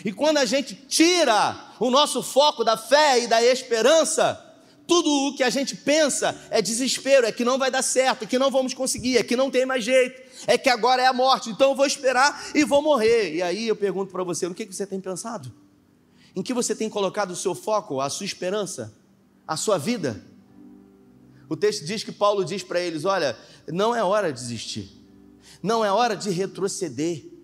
E 0.03 0.11
quando 0.11 0.37
a 0.37 0.45
gente 0.45 0.73
tira 0.75 1.55
o 1.79 1.91
nosso 1.91 2.23
foco 2.23 2.63
da 2.63 2.75
fé 2.75 3.23
e 3.23 3.27
da 3.27 3.43
esperança, 3.43 4.44
tudo 4.87 5.09
o 5.09 5.35
que 5.35 5.43
a 5.43 5.49
gente 5.49 5.75
pensa 5.75 6.39
é 6.49 6.61
desespero, 6.61 7.25
é 7.25 7.31
que 7.31 7.43
não 7.43 7.57
vai 7.57 7.71
dar 7.71 7.81
certo, 7.81 8.23
é 8.23 8.25
que 8.25 8.37
não 8.37 8.51
vamos 8.51 8.73
conseguir, 8.73 9.17
é 9.17 9.23
que 9.23 9.35
não 9.35 9.49
tem 9.49 9.65
mais 9.65 9.83
jeito, 9.83 10.21
é 10.47 10.57
que 10.57 10.69
agora 10.69 11.01
é 11.01 11.07
a 11.07 11.13
morte, 11.13 11.49
então 11.49 11.71
eu 11.71 11.75
vou 11.75 11.85
esperar 11.85 12.51
e 12.53 12.63
vou 12.63 12.81
morrer. 12.81 13.35
E 13.35 13.41
aí 13.41 13.67
eu 13.67 13.75
pergunto 13.75 14.11
para 14.11 14.23
você: 14.23 14.47
no 14.47 14.55
que 14.55 14.65
você 14.65 14.85
tem 14.85 14.99
pensado? 14.99 15.51
Em 16.35 16.41
que 16.41 16.53
você 16.53 16.75
tem 16.75 16.89
colocado 16.89 17.31
o 17.31 17.35
seu 17.35 17.55
foco, 17.55 18.01
a 18.01 18.09
sua 18.09 18.25
esperança, 18.25 18.93
a 19.47 19.57
sua 19.57 19.77
vida? 19.77 20.21
O 21.47 21.55
texto 21.55 21.85
diz 21.85 22.03
que 22.03 22.11
Paulo 22.11 22.43
diz 22.45 22.63
para 22.63 22.79
eles: 22.79 23.05
olha, 23.05 23.37
não 23.67 23.95
é 23.95 24.03
hora 24.03 24.31
de 24.31 24.39
desistir, 24.39 24.89
não 25.61 25.83
é 25.83 25.91
hora 25.91 26.15
de 26.15 26.29
retroceder. 26.29 27.35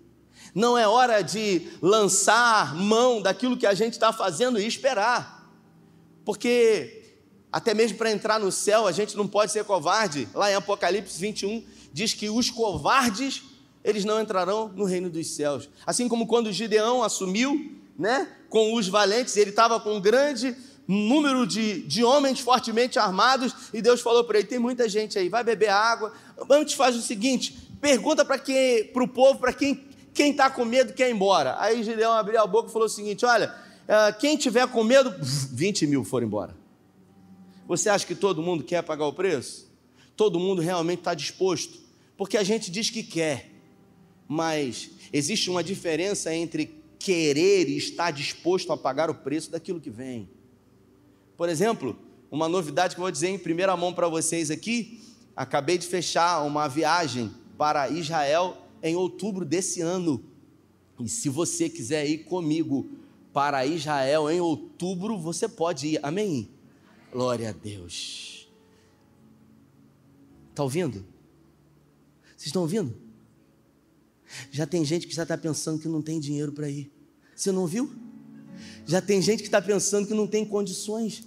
Não 0.54 0.76
é 0.76 0.86
hora 0.86 1.22
de 1.22 1.66
lançar 1.80 2.74
mão 2.74 3.22
daquilo 3.22 3.56
que 3.56 3.66
a 3.66 3.72
gente 3.72 3.94
está 3.94 4.12
fazendo 4.12 4.60
e 4.60 4.66
esperar. 4.66 5.50
Porque 6.26 7.01
até 7.52 7.74
mesmo 7.74 7.98
para 7.98 8.10
entrar 8.10 8.40
no 8.40 8.50
céu 8.50 8.86
a 8.86 8.92
gente 8.92 9.16
não 9.16 9.28
pode 9.28 9.52
ser 9.52 9.64
covarde. 9.64 10.26
Lá 10.34 10.50
em 10.50 10.54
Apocalipse 10.54 11.20
21 11.20 11.62
diz 11.92 12.14
que 12.14 12.30
os 12.30 12.48
covardes 12.48 13.42
eles 13.84 14.04
não 14.04 14.20
entrarão 14.20 14.68
no 14.68 14.84
reino 14.84 15.10
dos 15.10 15.34
céus. 15.34 15.68
Assim 15.84 16.08
como 16.08 16.26
quando 16.26 16.52
Gideão 16.52 17.02
assumiu, 17.02 17.72
né, 17.98 18.28
com 18.48 18.74
os 18.74 18.88
valentes, 18.88 19.36
ele 19.36 19.50
estava 19.50 19.78
com 19.78 19.96
um 19.96 20.00
grande 20.00 20.56
número 20.86 21.46
de, 21.46 21.82
de 21.82 22.02
homens 22.02 22.40
fortemente 22.40 22.98
armados 22.98 23.54
e 23.72 23.82
Deus 23.82 24.00
falou 24.00 24.24
para 24.24 24.38
ele: 24.38 24.48
tem 24.48 24.58
muita 24.58 24.88
gente 24.88 25.18
aí, 25.18 25.28
vai 25.28 25.44
beber 25.44 25.68
água. 25.68 26.12
Antes 26.50 26.74
faz 26.74 26.96
o 26.96 27.02
seguinte: 27.02 27.70
pergunta 27.80 28.24
para 28.24 28.40
o 29.02 29.08
povo, 29.08 29.38
para 29.38 29.52
quem 29.52 29.92
quem 30.14 30.30
está 30.30 30.50
com 30.50 30.64
medo 30.64 30.92
quer 30.92 31.08
ir 31.08 31.14
embora. 31.14 31.56
Aí 31.58 31.82
Gideão 31.82 32.12
abriu 32.12 32.40
a 32.40 32.46
boca 32.46 32.68
e 32.68 32.72
falou 32.72 32.86
o 32.86 32.90
seguinte: 32.90 33.24
Olha, 33.24 33.54
eh, 33.88 34.12
quem 34.12 34.36
tiver 34.36 34.66
com 34.68 34.84
medo, 34.84 35.14
20 35.20 35.86
mil 35.86 36.04
foram 36.04 36.26
embora. 36.26 36.61
Você 37.66 37.88
acha 37.88 38.06
que 38.06 38.14
todo 38.14 38.42
mundo 38.42 38.64
quer 38.64 38.82
pagar 38.82 39.06
o 39.06 39.12
preço? 39.12 39.70
Todo 40.16 40.38
mundo 40.38 40.60
realmente 40.60 41.00
está 41.00 41.14
disposto? 41.14 41.80
Porque 42.16 42.36
a 42.36 42.42
gente 42.42 42.70
diz 42.70 42.90
que 42.90 43.02
quer, 43.02 43.50
mas 44.28 44.90
existe 45.12 45.50
uma 45.50 45.62
diferença 45.62 46.34
entre 46.34 46.82
querer 46.98 47.68
e 47.68 47.76
estar 47.76 48.10
disposto 48.10 48.72
a 48.72 48.76
pagar 48.76 49.10
o 49.10 49.14
preço 49.14 49.50
daquilo 49.50 49.80
que 49.80 49.90
vem. 49.90 50.28
Por 51.36 51.48
exemplo, 51.48 51.96
uma 52.30 52.48
novidade 52.48 52.94
que 52.94 53.00
eu 53.00 53.04
vou 53.04 53.10
dizer 53.10 53.28
em 53.28 53.38
primeira 53.38 53.76
mão 53.76 53.92
para 53.92 54.08
vocês 54.08 54.50
aqui: 54.50 55.00
acabei 55.34 55.78
de 55.78 55.86
fechar 55.86 56.42
uma 56.44 56.68
viagem 56.68 57.30
para 57.58 57.88
Israel 57.88 58.56
em 58.82 58.96
outubro 58.96 59.44
desse 59.44 59.80
ano. 59.80 60.22
E 61.00 61.08
se 61.08 61.28
você 61.28 61.68
quiser 61.68 62.06
ir 62.06 62.18
comigo 62.18 62.86
para 63.32 63.66
Israel 63.66 64.30
em 64.30 64.40
outubro, 64.40 65.18
você 65.18 65.48
pode 65.48 65.88
ir. 65.88 66.00
Amém? 66.02 66.48
Glória 67.12 67.50
a 67.50 67.52
Deus. 67.52 68.48
Está 70.48 70.62
ouvindo? 70.62 71.04
Vocês 72.24 72.46
estão 72.46 72.62
ouvindo? 72.62 72.96
Já 74.50 74.66
tem 74.66 74.82
gente 74.82 75.06
que 75.06 75.14
já 75.14 75.24
está 75.24 75.36
pensando 75.36 75.78
que 75.78 75.88
não 75.88 76.00
tem 76.00 76.18
dinheiro 76.18 76.52
para 76.52 76.70
ir. 76.70 76.90
Você 77.36 77.52
não 77.52 77.66
viu? 77.66 77.92
Já 78.86 79.02
tem 79.02 79.20
gente 79.20 79.40
que 79.40 79.48
está 79.48 79.60
pensando 79.60 80.06
que 80.06 80.14
não 80.14 80.26
tem 80.26 80.42
condições. 80.42 81.24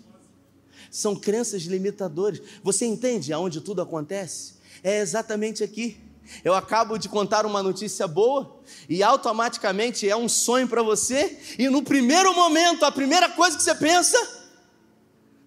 São 0.90 1.16
crenças 1.16 1.62
limitadoras. 1.64 2.42
Você 2.64 2.88
entende 2.88 3.32
aonde 3.32 3.62
tudo 3.62 3.84
acontece? 3.84 4.56
É 4.82 5.00
exatamente 5.02 5.64
aqui. 5.64 6.00
Eu 6.44 6.56
acabo 6.56 6.98
de 6.98 7.08
contar 7.08 7.46
uma 7.46 7.62
notícia 7.62 8.08
boa 8.08 8.60
e 8.90 9.04
automaticamente 9.04 10.10
é 10.10 10.16
um 10.18 10.28
sonho 10.28 10.68
para 10.68 10.82
você, 10.82 11.40
e 11.60 11.70
no 11.70 11.84
primeiro 11.84 12.34
momento, 12.34 12.84
a 12.84 12.92
primeira 12.92 13.30
coisa 13.30 13.56
que 13.56 13.62
você 13.62 13.76
pensa 13.76 14.45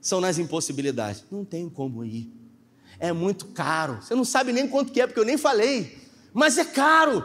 são 0.00 0.20
nas 0.20 0.38
impossibilidades. 0.38 1.24
Não 1.30 1.44
tenho 1.44 1.70
como 1.70 2.04
ir. 2.04 2.32
É 2.98 3.12
muito 3.12 3.46
caro. 3.46 4.02
Você 4.02 4.14
não 4.14 4.24
sabe 4.24 4.52
nem 4.52 4.68
quanto 4.68 4.92
que 4.92 5.00
é, 5.00 5.06
porque 5.06 5.20
eu 5.20 5.24
nem 5.24 5.38
falei. 5.38 5.98
Mas 6.32 6.58
é 6.58 6.64
caro. 6.64 7.24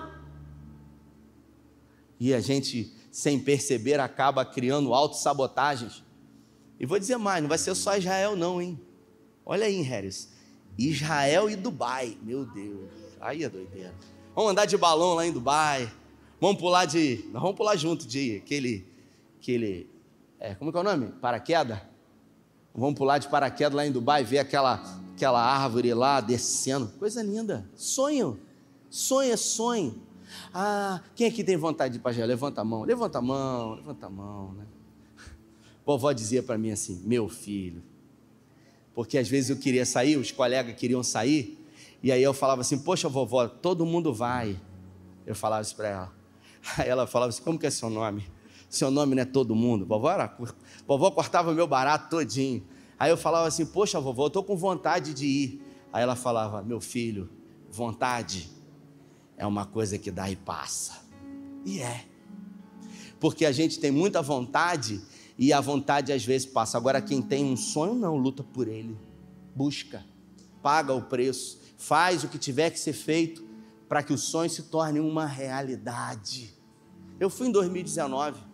E 2.20 2.34
a 2.34 2.40
gente, 2.40 2.94
sem 3.12 3.40
perceber, 3.40 4.00
acaba 4.00 4.46
criando 4.46 4.94
autossabotagens. 4.94 6.04
E 6.80 6.86
vou 6.86 7.00
dizer 7.00 7.18
mais, 7.18 7.42
não 7.42 7.50
vai 7.50 7.58
ser 7.58 7.74
só 7.76 7.98
Israel 7.98 8.36
não, 8.36 8.62
hein? 8.62 8.80
Olha 9.46 9.66
aí, 9.66 9.82
Harris. 9.82 10.32
Israel 10.78 11.50
e 11.50 11.56
Dubai. 11.56 12.18
Meu 12.22 12.46
Deus. 12.46 12.90
Aí 13.20 13.44
é 13.44 13.50
doideira. 13.50 13.94
Vamos 14.36 14.52
andar 14.52 14.66
de 14.66 14.78
balão 14.78 15.16
lá 15.16 15.26
em 15.26 15.32
Dubai. 15.32 15.92
Vamos 16.40 16.60
pular 16.60 16.86
de. 16.86 17.26
Vamos 17.32 17.56
pular 17.56 17.76
junto 17.76 18.08
de 18.08 18.38
aquele. 18.38 18.86
aquele 19.40 19.90
é, 20.40 20.56
como 20.56 20.70
é 20.70 20.72
que 20.72 20.78
é 20.78 20.82
o 20.82 20.84
nome? 20.84 21.12
Paraquedas? 21.22 21.80
Vamos 22.76 22.96
pular 22.96 23.20
de 23.20 23.28
paraquedas 23.28 23.74
lá 23.74 23.86
em 23.86 23.92
Dubai, 23.92 24.24
ver 24.24 24.40
aquela, 24.40 24.82
aquela 25.14 25.42
árvore 25.42 25.94
lá 25.94 26.20
descendo. 26.20 26.88
Coisa 26.98 27.22
linda. 27.22 27.70
Sonho. 27.76 28.40
Sonho 28.90 29.32
é 29.32 29.38
sonho. 29.38 30.02
Ah, 30.54 31.02
quem 31.16 31.28
aqui 31.28 31.44
tem 31.44 31.56
vontade 31.58 31.94
de 31.94 32.00
ir 32.00 32.02
para? 32.02 32.26
Levanta 32.26 32.62
a 32.62 32.64
mão, 32.64 32.84
levanta 32.84 33.20
a 33.20 33.22
mão, 33.22 33.76
levanta 33.76 34.06
a 34.08 34.10
mão. 34.10 34.54
Né? 34.54 34.66
Vovó 35.86 36.12
dizia 36.12 36.42
para 36.42 36.58
mim 36.58 36.72
assim: 36.72 37.02
meu 37.06 37.30
filho, 37.30 37.84
porque 38.94 39.18
às 39.18 39.28
vezes 39.28 39.50
eu 39.50 39.58
queria 39.58 39.86
sair, 39.86 40.18
os 40.18 40.32
colegas 40.32 40.76
queriam 40.76 41.04
sair, 41.04 41.60
e 42.02 42.12
aí 42.12 42.22
eu 42.22 42.34
falava 42.34 42.62
assim: 42.62 42.78
poxa, 42.78 43.08
vovó, 43.08 43.48
todo 43.48 43.86
mundo 43.86 44.14
vai. 44.14 44.60
Eu 45.26 45.36
falava 45.36 45.62
isso 45.62 45.76
para 45.76 45.88
ela. 45.88 46.14
Aí 46.78 46.90
ela 46.90 47.08
falava 47.08 47.30
assim: 47.30 47.42
como 47.42 47.58
que 47.58 47.66
é 47.66 47.70
seu 47.70 47.90
nome? 47.90 48.26
Seu 48.70 48.92
nome 48.92 49.16
não 49.16 49.22
é 49.22 49.26
todo 49.26 49.56
mundo. 49.56 49.86
Vovó, 49.86 50.12
era, 50.12 50.38
vovó 50.88 51.12
cortava 51.12 51.54
meu 51.54 51.68
barato 51.68 52.10
todinho. 52.10 52.66
Aí 53.00 53.10
eu 53.10 53.18
falava 53.18 53.48
assim: 53.48 53.66
poxa, 53.66 54.00
vovó, 54.00 54.24
eu 54.24 54.28
estou 54.28 54.44
com 54.44 54.56
vontade 54.56 55.14
de 55.14 55.26
ir. 55.26 55.62
Aí 55.92 56.02
ela 56.04 56.16
falava: 56.16 56.62
meu 56.62 56.80
filho, 56.80 57.30
vontade 57.70 58.50
é 59.38 59.46
uma 59.46 59.66
coisa 59.66 59.98
que 59.98 60.12
dá 60.12 60.30
e 60.30 60.36
passa. 60.36 61.04
E 61.66 61.80
é. 61.80 62.06
Porque 63.20 63.46
a 63.46 63.52
gente 63.52 63.80
tem 63.80 63.92
muita 63.92 64.22
vontade 64.22 65.02
e 65.38 65.52
a 65.54 65.62
vontade 65.62 66.12
às 66.12 66.24
vezes 66.24 66.46
passa. 66.46 66.78
Agora, 66.78 67.02
quem 67.02 67.22
tem 67.22 67.44
um 67.46 67.58
sonho, 67.58 67.96
não, 67.96 68.18
luta 68.18 68.44
por 68.44 68.68
ele. 68.68 68.98
Busca, 69.56 70.06
paga 70.62 70.94
o 70.94 71.02
preço, 71.02 71.60
faz 71.78 72.24
o 72.24 72.28
que 72.28 72.38
tiver 72.38 72.70
que 72.70 72.80
ser 72.80 72.94
feito 72.94 73.44
para 73.88 74.02
que 74.02 74.14
o 74.14 74.18
sonho 74.18 74.50
se 74.50 74.64
torne 74.64 75.00
uma 75.00 75.26
realidade. 75.26 76.54
Eu 77.20 77.30
fui 77.30 77.48
em 77.48 77.52
2019. 77.52 78.53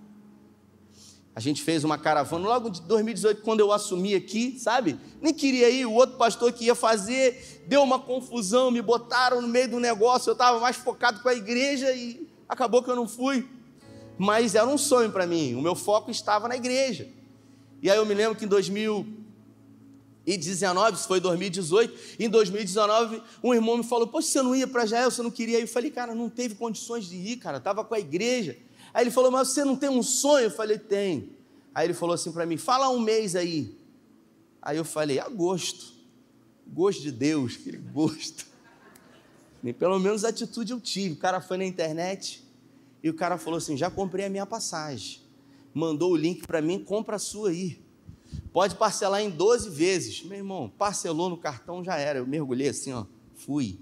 A 1.36 1.40
gente 1.40 1.62
fez 1.62 1.84
uma 1.84 1.98
caravana 1.98 2.48
logo 2.48 2.70
de 2.70 2.82
2018, 2.82 3.42
quando 3.42 3.62
eu 3.62 3.72
assumi 3.72 4.16
aqui, 4.16 4.60
sabe? 4.60 4.98
Nem 5.22 5.34
queria 5.34 5.70
ir, 5.70 5.86
o 5.86 5.94
outro 5.94 6.18
pastor 6.18 6.52
que 6.52 6.66
ia 6.66 6.76
fazer, 6.76 7.64
deu 7.68 7.82
uma 7.84 8.00
confusão, 8.00 8.72
me 8.72 8.82
botaram 8.82 9.42
no 9.42 9.48
meio 9.48 9.70
do 9.70 9.80
negócio, 9.80 10.30
eu 10.30 10.34
estava 10.34 10.60
mais 10.60 10.76
focado 10.76 11.22
com 11.22 11.30
a 11.30 11.34
igreja 11.34 11.94
e 11.94 12.28
acabou 12.48 12.84
que 12.84 12.90
eu 12.90 12.96
não 12.96 13.08
fui. 13.08 13.48
Mas 14.18 14.56
era 14.56 14.68
um 14.68 14.78
sonho 14.78 15.12
para 15.12 15.26
mim, 15.26 15.56
o 15.56 15.62
meu 15.62 15.76
foco 15.76 16.12
estava 16.12 16.48
na 16.48 16.58
igreja. 16.58 17.08
E 17.82 17.90
aí 17.90 17.98
eu 17.98 18.06
me 18.06 18.14
lembro 18.14 18.36
que 18.36 18.44
em 18.44 18.48
2019, 18.48 20.98
isso 20.98 21.08
foi 21.08 21.22
2018, 21.22 21.98
em 22.20 22.28
2019, 22.28 23.22
um 23.42 23.54
irmão 23.54 23.78
me 23.78 23.84
falou: 23.84 24.08
Poxa, 24.08 24.28
você 24.28 24.42
não 24.42 24.54
ia 24.54 24.68
para 24.68 24.84
Israel, 24.84 25.10
você 25.10 25.22
não 25.22 25.32
queria 25.32 25.60
ir? 25.60 25.62
Eu 25.62 25.68
falei, 25.68 25.90
cara, 25.90 26.14
não 26.14 26.30
teve 26.30 26.56
condições 26.56 27.06
de 27.06 27.16
ir, 27.16 27.38
cara, 27.38 27.60
estava 27.60 27.86
com 27.86 27.96
a 27.96 28.00
igreja. 28.00 28.58
Aí 28.94 29.04
ele 29.04 29.12
falou, 29.12 29.32
mas 29.32 29.50
você 29.50 29.64
não 29.64 29.76
tem 29.76 29.90
um 29.90 30.04
sonho? 30.04 30.46
Eu 30.46 30.52
falei, 30.52 30.78
tem. 30.78 31.32
Aí 31.74 31.88
ele 31.88 31.94
falou 31.94 32.16
assim 32.16 32.32
para 32.32 32.46
mim, 32.46 32.58
fala 32.58 32.90
um 32.90 33.00
mês 33.00 33.36
aí. 33.36 33.78
Aí 34.62 34.78
eu 34.78 34.86
falei, 34.86 35.20
agosto. 35.20 35.94
Gosto 36.68 37.02
de 37.02 37.12
Deus, 37.12 37.58
aquele 37.60 37.78
gosto. 37.78 38.48
E 39.62 39.74
pelo 39.74 40.00
menos 40.00 40.24
atitude 40.24 40.72
eu 40.72 40.80
tive. 40.80 41.16
O 41.16 41.18
cara 41.18 41.42
foi 41.42 41.58
na 41.58 41.66
internet 41.66 42.42
e 43.04 43.10
o 43.10 43.14
cara 43.14 43.38
falou 43.38 43.58
assim: 43.58 43.76
já 43.76 43.90
comprei 43.90 44.26
a 44.26 44.30
minha 44.30 44.46
passagem. 44.46 45.20
Mandou 45.74 46.14
o 46.14 46.16
link 46.16 46.48
para 46.48 46.62
mim, 46.62 46.84
compra 46.84 47.18
a 47.18 47.20
sua 47.20 47.50
aí. 47.50 47.82
Pode 48.52 48.76
parcelar 48.76 49.22
em 49.22 49.30
12 49.30 49.70
vezes. 49.70 50.24
Meu 50.24 50.38
irmão, 50.38 50.72
parcelou 50.78 51.30
no 51.30 51.38
cartão, 51.38 51.84
já 51.84 51.98
era. 51.98 52.20
Eu 52.20 52.28
mergulhei 52.28 52.70
assim, 52.70 52.92
ó, 52.94 53.06
fui. 53.36 53.80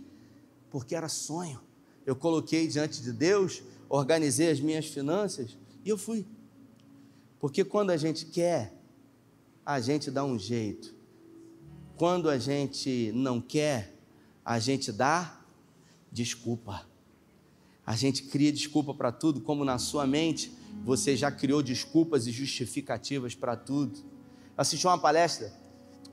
Porque 0.69 0.95
era 0.95 1.07
sonho. 1.07 1.61
Eu 2.05 2.15
coloquei 2.15 2.67
diante 2.67 3.01
de 3.01 3.11
Deus, 3.11 3.61
organizei 3.89 4.49
as 4.49 4.59
minhas 4.59 4.85
finanças 4.85 5.57
e 5.83 5.89
eu 5.89 5.97
fui. 5.97 6.25
Porque 7.39 7.63
quando 7.63 7.91
a 7.91 7.97
gente 7.97 8.25
quer, 8.25 8.73
a 9.65 9.79
gente 9.79 10.09
dá 10.09 10.23
um 10.23 10.37
jeito. 10.37 10.95
Quando 11.95 12.29
a 12.29 12.37
gente 12.37 13.11
não 13.13 13.41
quer, 13.41 13.95
a 14.43 14.59
gente 14.59 14.91
dá 14.91 15.41
desculpa. 16.11 16.85
A 17.85 17.95
gente 17.95 18.23
cria 18.23 18.51
desculpa 18.51 18.93
para 18.93 19.11
tudo, 19.11 19.41
como 19.41 19.63
na 19.63 19.77
sua 19.77 20.05
mente 20.05 20.51
você 20.83 21.15
já 21.15 21.31
criou 21.31 21.63
desculpas 21.63 22.27
e 22.27 22.31
justificativas 22.31 23.33
para 23.33 23.55
tudo. 23.55 23.99
Assisti 24.57 24.85
uma 24.85 24.97
palestra, 24.97 25.53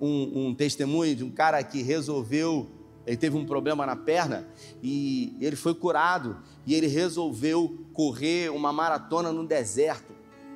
um, 0.01 0.49
um 0.49 0.55
testemunho 0.55 1.17
de 1.17 1.25
um 1.25 1.31
cara 1.31 1.63
que 1.63 1.83
resolveu 1.83 2.71
ele 3.07 3.17
teve 3.17 3.37
um 3.37 3.45
problema 3.45 3.85
na 3.85 3.97
perna 3.97 4.47
e 4.83 5.37
ele 5.41 5.57
foi 5.57 5.75
curado 5.75 6.39
e 6.67 6.75
ele 6.75 6.87
resolveu 6.87 7.87
correr 7.93 8.51
uma 8.51 8.73
maratona 8.73 9.33
no 9.33 9.47
deserto, 9.47 10.13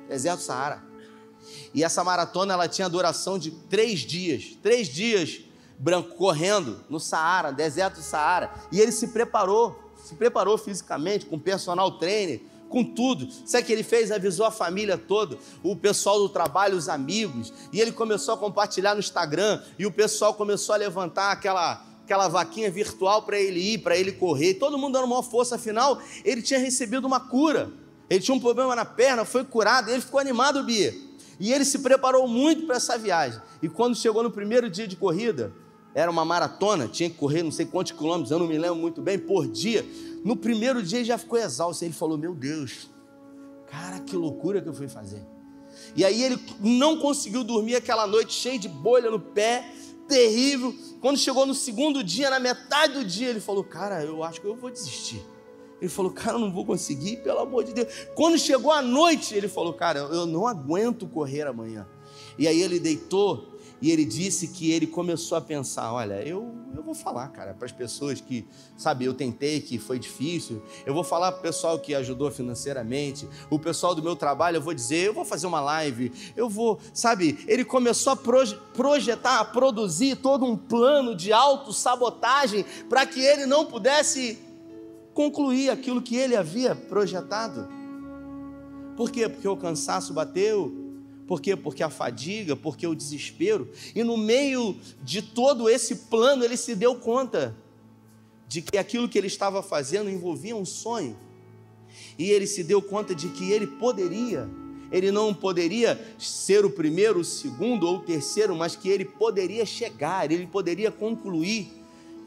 deserto 0.07 0.41
Saara. 0.41 0.83
E 1.73 1.83
essa 1.83 2.03
maratona 2.03 2.53
ela 2.53 2.67
tinha 2.67 2.89
duração 2.89 3.37
de 3.37 3.51
três 3.51 3.99
dias, 3.99 4.57
três 4.61 4.87
dias 4.87 5.41
branco 5.77 6.15
correndo 6.15 6.83
no 6.89 6.99
Saara, 6.99 7.51
deserto 7.51 7.95
do 7.95 8.01
Saara. 8.01 8.51
E 8.71 8.81
ele 8.81 8.91
se 8.91 9.09
preparou, 9.09 9.79
se 10.03 10.15
preparou 10.15 10.57
fisicamente 10.57 11.25
com 11.25 11.39
personal 11.39 11.97
trainer, 11.99 12.41
com 12.67 12.83
tudo. 12.83 13.27
Sabe 13.45 13.65
que 13.65 13.71
ele 13.71 13.83
fez? 13.83 14.11
Avisou 14.11 14.45
a 14.45 14.51
família 14.51 14.97
toda, 14.97 15.37
o 15.63 15.75
pessoal 15.75 16.19
do 16.19 16.29
trabalho, 16.29 16.77
os 16.77 16.89
amigos, 16.89 17.53
e 17.71 17.79
ele 17.79 17.91
começou 17.91 18.33
a 18.33 18.37
compartilhar 18.37 18.93
no 18.93 18.99
Instagram, 18.99 19.61
e 19.77 19.85
o 19.85 19.91
pessoal 19.91 20.33
começou 20.33 20.75
a 20.75 20.77
levantar 20.77 21.31
aquela 21.31 21.88
aquela 22.09 22.27
vaquinha 22.27 22.71
virtual 22.71 23.21
para 23.21 23.39
ele 23.39 23.59
ir, 23.59 23.77
para 23.77 23.95
ele 23.95 24.11
correr, 24.11 24.55
todo 24.55 24.79
mundo 24.79 24.93
dando 24.93 25.05
uma 25.05 25.21
força, 25.21 25.55
afinal, 25.55 26.01
ele 26.25 26.41
tinha 26.41 26.59
recebido 26.59 27.05
uma 27.05 27.19
cura. 27.19 27.71
Ele 28.09 28.19
tinha 28.19 28.33
um 28.33 28.39
problema 28.39 28.75
na 28.75 28.83
perna, 28.83 29.23
foi 29.23 29.43
curado, 29.43 29.91
ele 29.91 30.01
ficou 30.01 30.19
animado, 30.19 30.63
Bia. 30.63 30.91
E 31.39 31.53
ele 31.53 31.63
se 31.63 31.77
preparou 31.77 32.27
muito 32.27 32.65
para 32.65 32.77
essa 32.77 32.97
viagem. 32.97 33.39
E 33.61 33.69
quando 33.69 33.95
chegou 33.95 34.23
no 34.23 34.31
primeiro 34.31 34.67
dia 34.67 34.87
de 34.87 34.95
corrida, 34.95 35.53
era 35.93 36.09
uma 36.09 36.25
maratona, 36.25 36.87
tinha 36.87 37.07
que 37.11 37.15
correr 37.15 37.43
não 37.43 37.51
sei 37.51 37.67
quantos 37.67 37.91
quilômetros, 37.91 38.31
eu 38.31 38.39
não 38.39 38.47
me 38.47 38.57
lembro 38.57 38.77
muito 38.77 39.03
bem, 39.03 39.19
por 39.19 39.47
dia. 39.47 39.85
No 40.25 40.35
primeiro 40.35 40.81
dia 40.81 40.97
ele 40.97 41.05
já 41.05 41.17
ficou 41.19 41.37
exausto. 41.37 41.85
Ele 41.85 41.93
falou: 41.93 42.17
Meu 42.17 42.33
Deus, 42.33 42.89
cara, 43.67 43.99
que 43.99 44.15
loucura 44.15 44.59
que 44.59 44.67
eu 44.67 44.73
fui 44.73 44.87
fazer. 44.87 45.21
E 45.95 46.03
aí 46.03 46.23
ele 46.23 46.39
não 46.59 46.97
conseguiu 46.97 47.43
dormir 47.43 47.75
aquela 47.75 48.07
noite, 48.07 48.33
cheio 48.33 48.57
de 48.57 48.67
bolha 48.67 49.11
no 49.11 49.19
pé, 49.19 49.71
terrível. 50.09 50.75
Quando 50.99 51.17
chegou 51.17 51.45
no 51.45 51.53
segundo 51.53 52.03
dia, 52.03 52.29
na 52.29 52.39
metade 52.39 52.95
do 52.95 53.05
dia, 53.05 53.29
ele 53.29 53.39
falou: 53.39 53.63
Cara, 53.63 54.03
eu 54.03 54.21
acho 54.23 54.41
que 54.41 54.47
eu 54.47 54.55
vou 54.55 54.69
desistir. 54.69 55.23
Ele 55.79 55.89
falou: 55.89 56.11
Cara, 56.11 56.33
eu 56.33 56.39
não 56.39 56.51
vou 56.51 56.65
conseguir, 56.65 57.17
pelo 57.17 57.39
amor 57.39 57.63
de 57.63 57.73
Deus. 57.73 57.87
Quando 58.15 58.37
chegou 58.37 58.71
a 58.71 58.81
noite, 58.81 59.33
ele 59.33 59.47
falou: 59.47 59.73
Cara, 59.73 59.99
eu 59.99 60.25
não 60.25 60.45
aguento 60.45 61.07
correr 61.07 61.47
amanhã. 61.47 61.87
E 62.37 62.47
aí 62.47 62.61
ele 62.61 62.79
deitou 62.79 63.48
e 63.81 63.91
ele 63.91 64.03
disse 64.03 64.49
que 64.49 64.71
ele 64.71 64.85
começou 64.85 65.37
a 65.37 65.41
pensar: 65.41 65.93
olha, 65.93 66.21
eu, 66.27 66.53
eu 66.75 66.83
vou 66.83 66.93
falar, 66.93 67.27
cara, 67.29 67.53
para 67.53 67.65
as 67.65 67.71
pessoas 67.71 68.19
que, 68.19 68.45
sabe, 68.77 69.05
eu 69.05 69.13
tentei, 69.13 69.61
que 69.61 69.77
foi 69.77 69.97
difícil, 69.97 70.61
eu 70.85 70.93
vou 70.93 71.03
falar 71.03 71.31
para 71.31 71.39
o 71.39 71.41
pessoal 71.43 71.79
que 71.79 71.95
ajudou 71.95 72.29
financeiramente, 72.29 73.27
o 73.49 73.57
pessoal 73.57 73.95
do 73.95 74.03
meu 74.03 74.15
trabalho, 74.15 74.57
eu 74.57 74.61
vou 74.61 74.73
dizer: 74.73 75.07
eu 75.07 75.13
vou 75.13 75.25
fazer 75.25 75.47
uma 75.47 75.61
live, 75.61 76.11
eu 76.35 76.49
vou, 76.49 76.79
sabe, 76.93 77.39
ele 77.47 77.63
começou 77.63 78.13
a 78.13 78.17
projetar, 78.73 79.39
a 79.39 79.45
produzir 79.45 80.17
todo 80.17 80.45
um 80.45 80.57
plano 80.57 81.15
de 81.15 81.31
autossabotagem 81.31 82.65
para 82.89 83.05
que 83.05 83.21
ele 83.21 83.45
não 83.45 83.65
pudesse 83.65 84.37
concluir 85.13 85.69
aquilo 85.69 86.01
que 86.01 86.15
ele 86.15 86.35
havia 86.35 86.75
projetado. 86.75 87.67
Por 88.95 89.11
quê? 89.11 89.29
Porque 89.29 89.47
o 89.47 89.55
cansaço 89.55 90.13
bateu, 90.13 90.78
por 91.29 91.39
quê? 91.39 91.55
Porque 91.55 91.83
a 91.83 91.91
fadiga, 91.91 92.55
porque 92.55 92.87
o 92.87 92.95
desespero. 92.95 93.69
E 93.93 94.03
no 94.03 94.17
meio 94.17 94.75
de 95.03 95.21
todo 95.21 95.69
esse 95.69 95.95
plano, 95.95 96.43
ele 96.43 96.57
se 96.57 96.73
deu 96.73 96.95
conta 96.95 97.55
de 98.47 98.63
que 98.63 98.79
aquilo 98.79 99.07
que 99.07 99.15
ele 99.15 99.27
estava 99.27 99.61
fazendo 99.61 100.09
envolvia 100.09 100.55
um 100.55 100.65
sonho. 100.65 101.15
E 102.17 102.31
ele 102.31 102.47
se 102.47 102.63
deu 102.63 102.81
conta 102.81 103.13
de 103.13 103.29
que 103.29 103.51
ele 103.51 103.67
poderia, 103.67 104.49
ele 104.91 105.11
não 105.11 105.31
poderia 105.31 106.03
ser 106.17 106.65
o 106.65 106.69
primeiro, 106.71 107.19
o 107.19 107.23
segundo 107.23 107.85
ou 107.85 107.97
o 107.97 108.01
terceiro, 108.01 108.55
mas 108.55 108.75
que 108.75 108.89
ele 108.89 109.05
poderia 109.05 109.67
chegar, 109.67 110.31
ele 110.31 110.47
poderia 110.47 110.91
concluir 110.91 111.78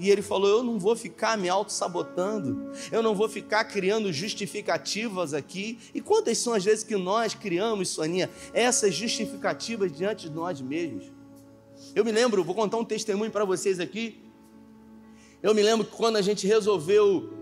e 0.02 0.10
ele 0.10 0.20
falou: 0.20 0.48
Eu 0.48 0.62
não 0.64 0.80
vou 0.80 0.96
ficar 0.96 1.38
me 1.38 1.48
auto-sabotando, 1.48 2.72
eu 2.90 3.02
não 3.02 3.14
vou 3.14 3.28
ficar 3.28 3.64
criando 3.64 4.12
justificativas 4.12 5.32
aqui. 5.32 5.78
E 5.94 6.00
quantas 6.00 6.38
são 6.38 6.52
as 6.52 6.64
vezes 6.64 6.82
que 6.82 6.96
nós 6.96 7.34
criamos, 7.34 7.90
Soninha, 7.90 8.28
essas 8.52 8.92
justificativas 8.92 9.92
diante 9.92 10.28
de 10.28 10.34
nós 10.34 10.60
mesmos? 10.60 11.12
Eu 11.94 12.04
me 12.04 12.10
lembro, 12.10 12.42
vou 12.42 12.54
contar 12.54 12.78
um 12.78 12.84
testemunho 12.84 13.30
para 13.30 13.44
vocês 13.44 13.78
aqui. 13.78 14.20
Eu 15.40 15.54
me 15.54 15.62
lembro 15.62 15.86
que 15.86 15.94
quando 15.96 16.16
a 16.16 16.22
gente 16.22 16.48
resolveu 16.48 17.32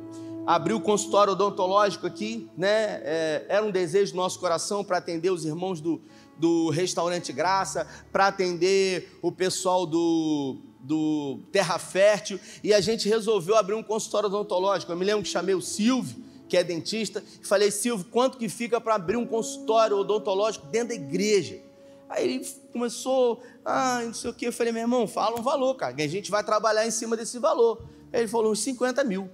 abrir 0.47 0.75
o 0.75 0.81
consultório 0.81 1.33
odontológico 1.33 2.07
aqui, 2.07 2.47
né? 2.59 3.01
É, 3.05 3.47
era 3.49 3.65
um 3.65 3.71
desejo 3.71 4.13
do 4.13 4.17
nosso 4.17 4.39
coração 4.39 4.85
para 4.85 4.99
atender 4.99 5.31
os 5.31 5.47
irmãos 5.47 5.81
do, 5.81 6.03
do 6.37 6.69
restaurante 6.69 7.33
Graça, 7.33 7.87
para 8.13 8.27
atender 8.27 9.19
o 9.23 9.33
pessoal 9.33 9.87
do 9.87 10.70
do 10.83 11.41
Terra 11.53 11.79
Fértil 11.79 12.41
e 12.65 12.73
a 12.73 12.81
gente 12.81 13.09
resolveu 13.09 13.57
abrir 13.57 13.75
um 13.75 13.83
consultório 13.83 14.29
odontológico. 14.29 14.91
Eu 14.91 14.97
me 14.97 15.05
lembro 15.05 15.23
que 15.23 15.29
chamei 15.29 15.55
o 15.55 15.61
Silvio, 15.61 16.25
que 16.49 16.57
é 16.57 16.65
dentista, 16.65 17.23
e 17.41 17.47
falei: 17.47 17.71
Silvio, 17.71 18.07
quanto 18.11 18.39
que 18.39 18.49
fica 18.49 18.81
para 18.81 18.95
abrir 18.95 19.17
um 19.17 19.27
consultório 19.27 19.97
odontológico 19.97 20.67
dentro 20.67 20.89
da 20.89 20.95
igreja? 20.95 21.61
Aí 22.09 22.25
ele 22.25 22.47
começou, 22.73 23.41
ah, 23.65 24.03
não 24.05 24.13
sei 24.13 24.31
o 24.31 24.35
que. 24.35 24.45
Eu 24.45 24.53
falei, 24.53 24.73
meu 24.73 24.83
irmão, 24.83 25.07
fala 25.07 25.39
um 25.39 25.43
valor, 25.43 25.77
cara, 25.77 25.95
que 25.95 26.03
a 26.03 26.09
gente 26.09 26.29
vai 26.29 26.43
trabalhar 26.43 26.85
em 26.85 26.91
cima 26.91 27.17
desse 27.17 27.39
valor. 27.39 27.81
Aí 28.13 28.23
ele 28.23 28.29
falou, 28.29 28.51
uns 28.51 28.61
50 28.61 29.05
mil. 29.05 29.31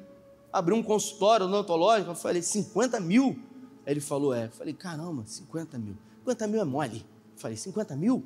Abriu 0.53 0.77
um 0.77 0.83
consultório 0.83 1.47
odontológico, 1.47 2.11
eu 2.11 2.15
falei, 2.15 2.43
50 2.43 3.01
mil? 3.01 3.39
Aí 3.87 3.95
ele 3.95 4.01
falou, 4.01 4.35
é. 4.35 4.45
Eu 4.45 4.51
falei, 4.51 4.75
caramba, 4.75 5.25
50 5.25 5.79
mil. 5.79 5.97
50 6.19 6.47
mil 6.49 6.61
é 6.61 6.65
mole. 6.65 6.99
Eu 7.35 7.41
falei, 7.41 7.57
50 7.57 7.97
mil? 7.97 8.23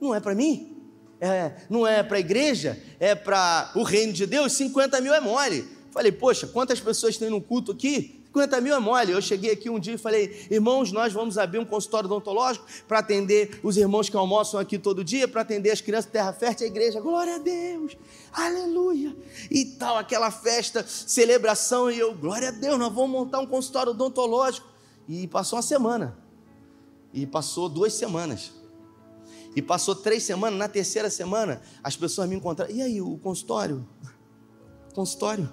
Não 0.00 0.14
é 0.14 0.20
para 0.20 0.34
mim? 0.34 0.81
É, 1.24 1.52
não 1.70 1.86
é 1.86 2.02
para 2.02 2.16
a 2.16 2.20
igreja? 2.20 2.76
É 2.98 3.14
para 3.14 3.70
o 3.76 3.84
reino 3.84 4.12
de 4.12 4.26
Deus? 4.26 4.54
50 4.54 5.00
mil 5.00 5.14
é 5.14 5.20
mole. 5.20 5.64
Falei, 5.92 6.10
poxa, 6.10 6.48
quantas 6.48 6.80
pessoas 6.80 7.16
tem 7.16 7.30
no 7.30 7.40
culto 7.40 7.70
aqui? 7.70 8.20
50 8.26 8.60
mil 8.60 8.74
é 8.74 8.80
mole. 8.80 9.12
Eu 9.12 9.22
cheguei 9.22 9.52
aqui 9.52 9.70
um 9.70 9.78
dia 9.78 9.94
e 9.94 9.98
falei, 9.98 10.48
irmãos, 10.50 10.90
nós 10.90 11.12
vamos 11.12 11.38
abrir 11.38 11.60
um 11.60 11.64
consultório 11.64 12.10
odontológico 12.10 12.66
para 12.88 12.98
atender 12.98 13.60
os 13.62 13.76
irmãos 13.76 14.08
que 14.08 14.16
almoçam 14.16 14.58
aqui 14.58 14.76
todo 14.76 15.04
dia, 15.04 15.28
para 15.28 15.42
atender 15.42 15.70
as 15.70 15.80
crianças 15.80 16.06
de 16.06 16.10
terra 16.10 16.32
fértil, 16.32 16.66
a 16.66 16.70
igreja. 16.70 17.00
Glória 17.00 17.36
a 17.36 17.38
Deus, 17.38 17.96
aleluia. 18.32 19.14
E 19.48 19.64
tal, 19.64 19.96
aquela 19.96 20.32
festa, 20.32 20.84
celebração, 20.84 21.88
e 21.88 22.00
eu, 22.00 22.12
glória 22.16 22.48
a 22.48 22.50
Deus, 22.50 22.76
nós 22.80 22.92
vamos 22.92 23.10
montar 23.10 23.38
um 23.38 23.46
consultório 23.46 23.92
odontológico. 23.92 24.66
E 25.08 25.28
passou 25.28 25.56
uma 25.56 25.62
semana, 25.62 26.18
e 27.12 27.24
passou 27.28 27.68
duas 27.68 27.92
semanas. 27.92 28.61
E 29.54 29.60
passou 29.60 29.94
três 29.94 30.22
semanas, 30.22 30.58
na 30.58 30.68
terceira 30.68 31.10
semana, 31.10 31.60
as 31.82 31.96
pessoas 31.96 32.28
me 32.28 32.36
encontraram. 32.36 32.72
E 32.72 32.80
aí, 32.80 33.00
o 33.00 33.18
consultório? 33.18 33.86
Consultório? 34.94 35.48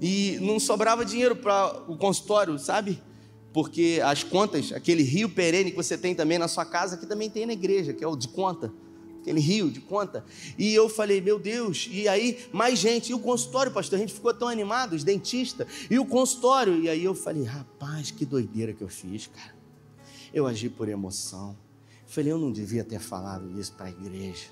E 0.00 0.38
não 0.40 0.58
sobrava 0.58 1.04
dinheiro 1.04 1.36
para 1.36 1.82
o 1.88 1.96
consultório, 1.96 2.58
sabe? 2.58 3.02
Porque 3.52 4.00
as 4.04 4.22
contas, 4.22 4.72
aquele 4.72 5.02
rio 5.02 5.28
perene 5.28 5.70
que 5.70 5.76
você 5.76 5.96
tem 5.96 6.14
também 6.14 6.38
na 6.38 6.48
sua 6.48 6.64
casa, 6.64 6.96
que 6.96 7.06
também 7.06 7.30
tem 7.30 7.46
na 7.46 7.52
igreja, 7.52 7.92
que 7.92 8.02
é 8.02 8.08
o 8.08 8.16
de 8.16 8.28
conta. 8.28 8.72
Aquele 9.20 9.40
rio 9.40 9.70
de 9.70 9.80
conta. 9.80 10.22
E 10.58 10.74
eu 10.74 10.86
falei, 10.88 11.20
meu 11.20 11.38
Deus, 11.38 11.88
e 11.90 12.06
aí 12.06 12.44
mais 12.52 12.78
gente. 12.78 13.10
E 13.10 13.14
o 13.14 13.18
consultório, 13.18 13.72
pastor? 13.72 13.96
A 13.96 14.00
gente 14.00 14.12
ficou 14.12 14.34
tão 14.34 14.48
animado, 14.48 14.92
os 14.94 15.02
dentistas. 15.02 15.66
E 15.88 15.98
o 15.98 16.04
consultório. 16.04 16.82
E 16.82 16.90
aí 16.90 17.04
eu 17.04 17.14
falei, 17.14 17.44
rapaz, 17.44 18.10
que 18.10 18.26
doideira 18.26 18.74
que 18.74 18.82
eu 18.82 18.88
fiz, 18.88 19.28
cara. 19.28 19.54
Eu 20.32 20.46
agi 20.46 20.68
por 20.68 20.88
emoção. 20.88 21.56
Falei, 22.14 22.32
eu 22.32 22.38
não 22.38 22.52
devia 22.52 22.84
ter 22.84 23.00
falado 23.00 23.50
isso 23.58 23.72
para 23.72 23.86
a 23.86 23.90
igreja. 23.90 24.46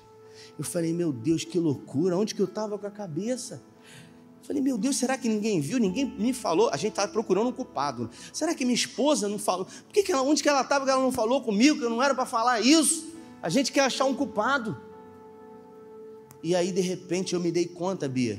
Eu 0.57 0.65
falei, 0.65 0.93
meu 0.93 1.13
Deus, 1.13 1.43
que 1.45 1.57
loucura, 1.57 2.17
onde 2.17 2.35
que 2.35 2.41
eu 2.41 2.45
estava 2.45 2.77
com 2.77 2.85
a 2.85 2.91
cabeça? 2.91 3.63
Falei, 4.41 4.61
meu 4.61 4.77
Deus, 4.77 4.97
será 4.97 5.17
que 5.17 5.29
ninguém 5.29 5.61
viu? 5.61 5.79
Ninguém 5.79 6.05
me 6.05 6.33
falou. 6.33 6.69
A 6.69 6.75
gente 6.75 6.91
estava 6.91 7.09
procurando 7.09 7.47
um 7.47 7.51
culpado. 7.53 8.09
Será 8.33 8.53
que 8.53 8.65
minha 8.65 8.75
esposa 8.75 9.29
não 9.29 9.39
falou? 9.39 9.65
Por 9.65 9.93
que, 9.93 10.03
que 10.03 10.11
ela, 10.11 10.21
onde 10.21 10.43
que 10.43 10.49
ela 10.49 10.61
estava 10.61 10.83
que 10.83 10.91
ela 10.91 11.01
não 11.01 11.13
falou 11.13 11.41
comigo? 11.41 11.79
Que 11.79 11.85
eu 11.85 11.89
não 11.89 12.03
era 12.03 12.13
para 12.13 12.25
falar 12.25 12.59
isso? 12.59 13.13
A 13.41 13.47
gente 13.47 13.71
quer 13.71 13.81
achar 13.81 14.03
um 14.03 14.13
culpado. 14.13 14.77
E 16.43 16.53
aí, 16.53 16.73
de 16.73 16.81
repente, 16.81 17.33
eu 17.33 17.39
me 17.39 17.53
dei 17.53 17.65
conta, 17.65 18.09
Bia, 18.09 18.37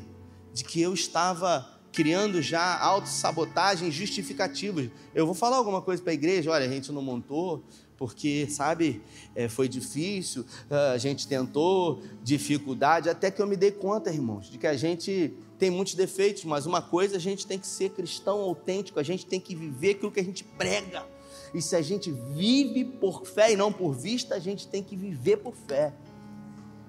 de 0.53 0.63
que 0.63 0.79
eu 0.79 0.93
estava 0.93 1.67
criando 1.91 2.43
já 2.43 2.79
autossabotagens 2.79 3.95
justificativas. 3.95 4.91
Eu 5.15 5.25
vou 5.25 5.35
falar 5.35 5.57
alguma 5.57 5.81
coisa 5.81 6.03
para 6.03 6.11
a 6.11 6.15
igreja, 6.15 6.51
olha, 6.51 6.67
a 6.67 6.69
gente 6.69 6.93
não 6.93 7.01
montou, 7.01 7.65
porque, 8.05 8.47
sabe, 8.51 9.01
é, 9.35 9.49
foi 9.49 9.67
difícil, 9.67 10.45
a 10.93 10.99
gente 10.99 11.27
tentou, 11.27 12.03
dificuldade, 12.23 13.09
até 13.09 13.31
que 13.31 13.41
eu 13.41 13.47
me 13.47 13.57
dei 13.57 13.71
conta, 13.71 14.13
irmãos, 14.13 14.51
de 14.51 14.59
que 14.59 14.67
a 14.67 14.77
gente 14.77 15.33
tem 15.59 15.71
muitos 15.71 15.95
defeitos, 15.95 16.45
mas 16.45 16.67
uma 16.67 16.83
coisa 16.83 17.17
a 17.17 17.19
gente 17.19 17.47
tem 17.47 17.59
que 17.59 17.67
ser 17.67 17.89
cristão 17.93 18.41
autêntico, 18.41 19.01
a 19.01 19.03
gente 19.03 19.25
tem 19.25 19.41
que 19.41 19.55
viver 19.55 19.93
aquilo 19.93 20.13
que 20.13 20.21
a 20.21 20.23
gente 20.23 20.45
prega. 20.45 21.07
E 21.55 21.63
se 21.63 21.75
a 21.75 21.81
gente 21.81 22.11
vive 22.11 22.85
por 22.85 23.25
fé 23.25 23.55
e 23.55 23.57
não 23.57 23.73
por 23.73 23.95
vista, 23.95 24.35
a 24.35 24.39
gente 24.39 24.69
tem 24.69 24.83
que 24.83 24.95
viver 24.95 25.39
por 25.39 25.55
fé. 25.55 25.95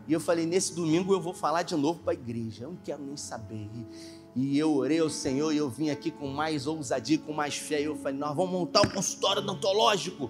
E 0.09 0.11
eu 0.11 0.19
falei, 0.19 0.45
nesse 0.45 0.73
domingo 0.73 1.13
eu 1.13 1.21
vou 1.21 1.33
falar 1.33 1.63
de 1.63 1.77
novo 1.77 2.01
para 2.01 2.11
a 2.11 2.13
igreja, 2.13 2.65
eu 2.65 2.71
não 2.71 2.79
quero 2.83 3.01
nem 3.01 3.15
saber. 3.15 3.69
E 4.35 4.59
eu 4.59 4.75
orei 4.75 4.99
ao 4.99 5.09
Senhor 5.09 5.53
e 5.53 5.57
eu 5.57 5.69
vim 5.69 5.89
aqui 5.89 6.11
com 6.11 6.27
mais 6.27 6.67
ousadia, 6.67 7.17
com 7.17 7.31
mais 7.31 7.55
fé. 7.55 7.81
E 7.81 7.85
eu 7.85 7.95
falei, 7.95 8.19
nós 8.19 8.35
vamos 8.35 8.51
montar 8.51 8.81
um 8.81 8.89
consultório 8.89 9.41
odontológico. 9.41 10.29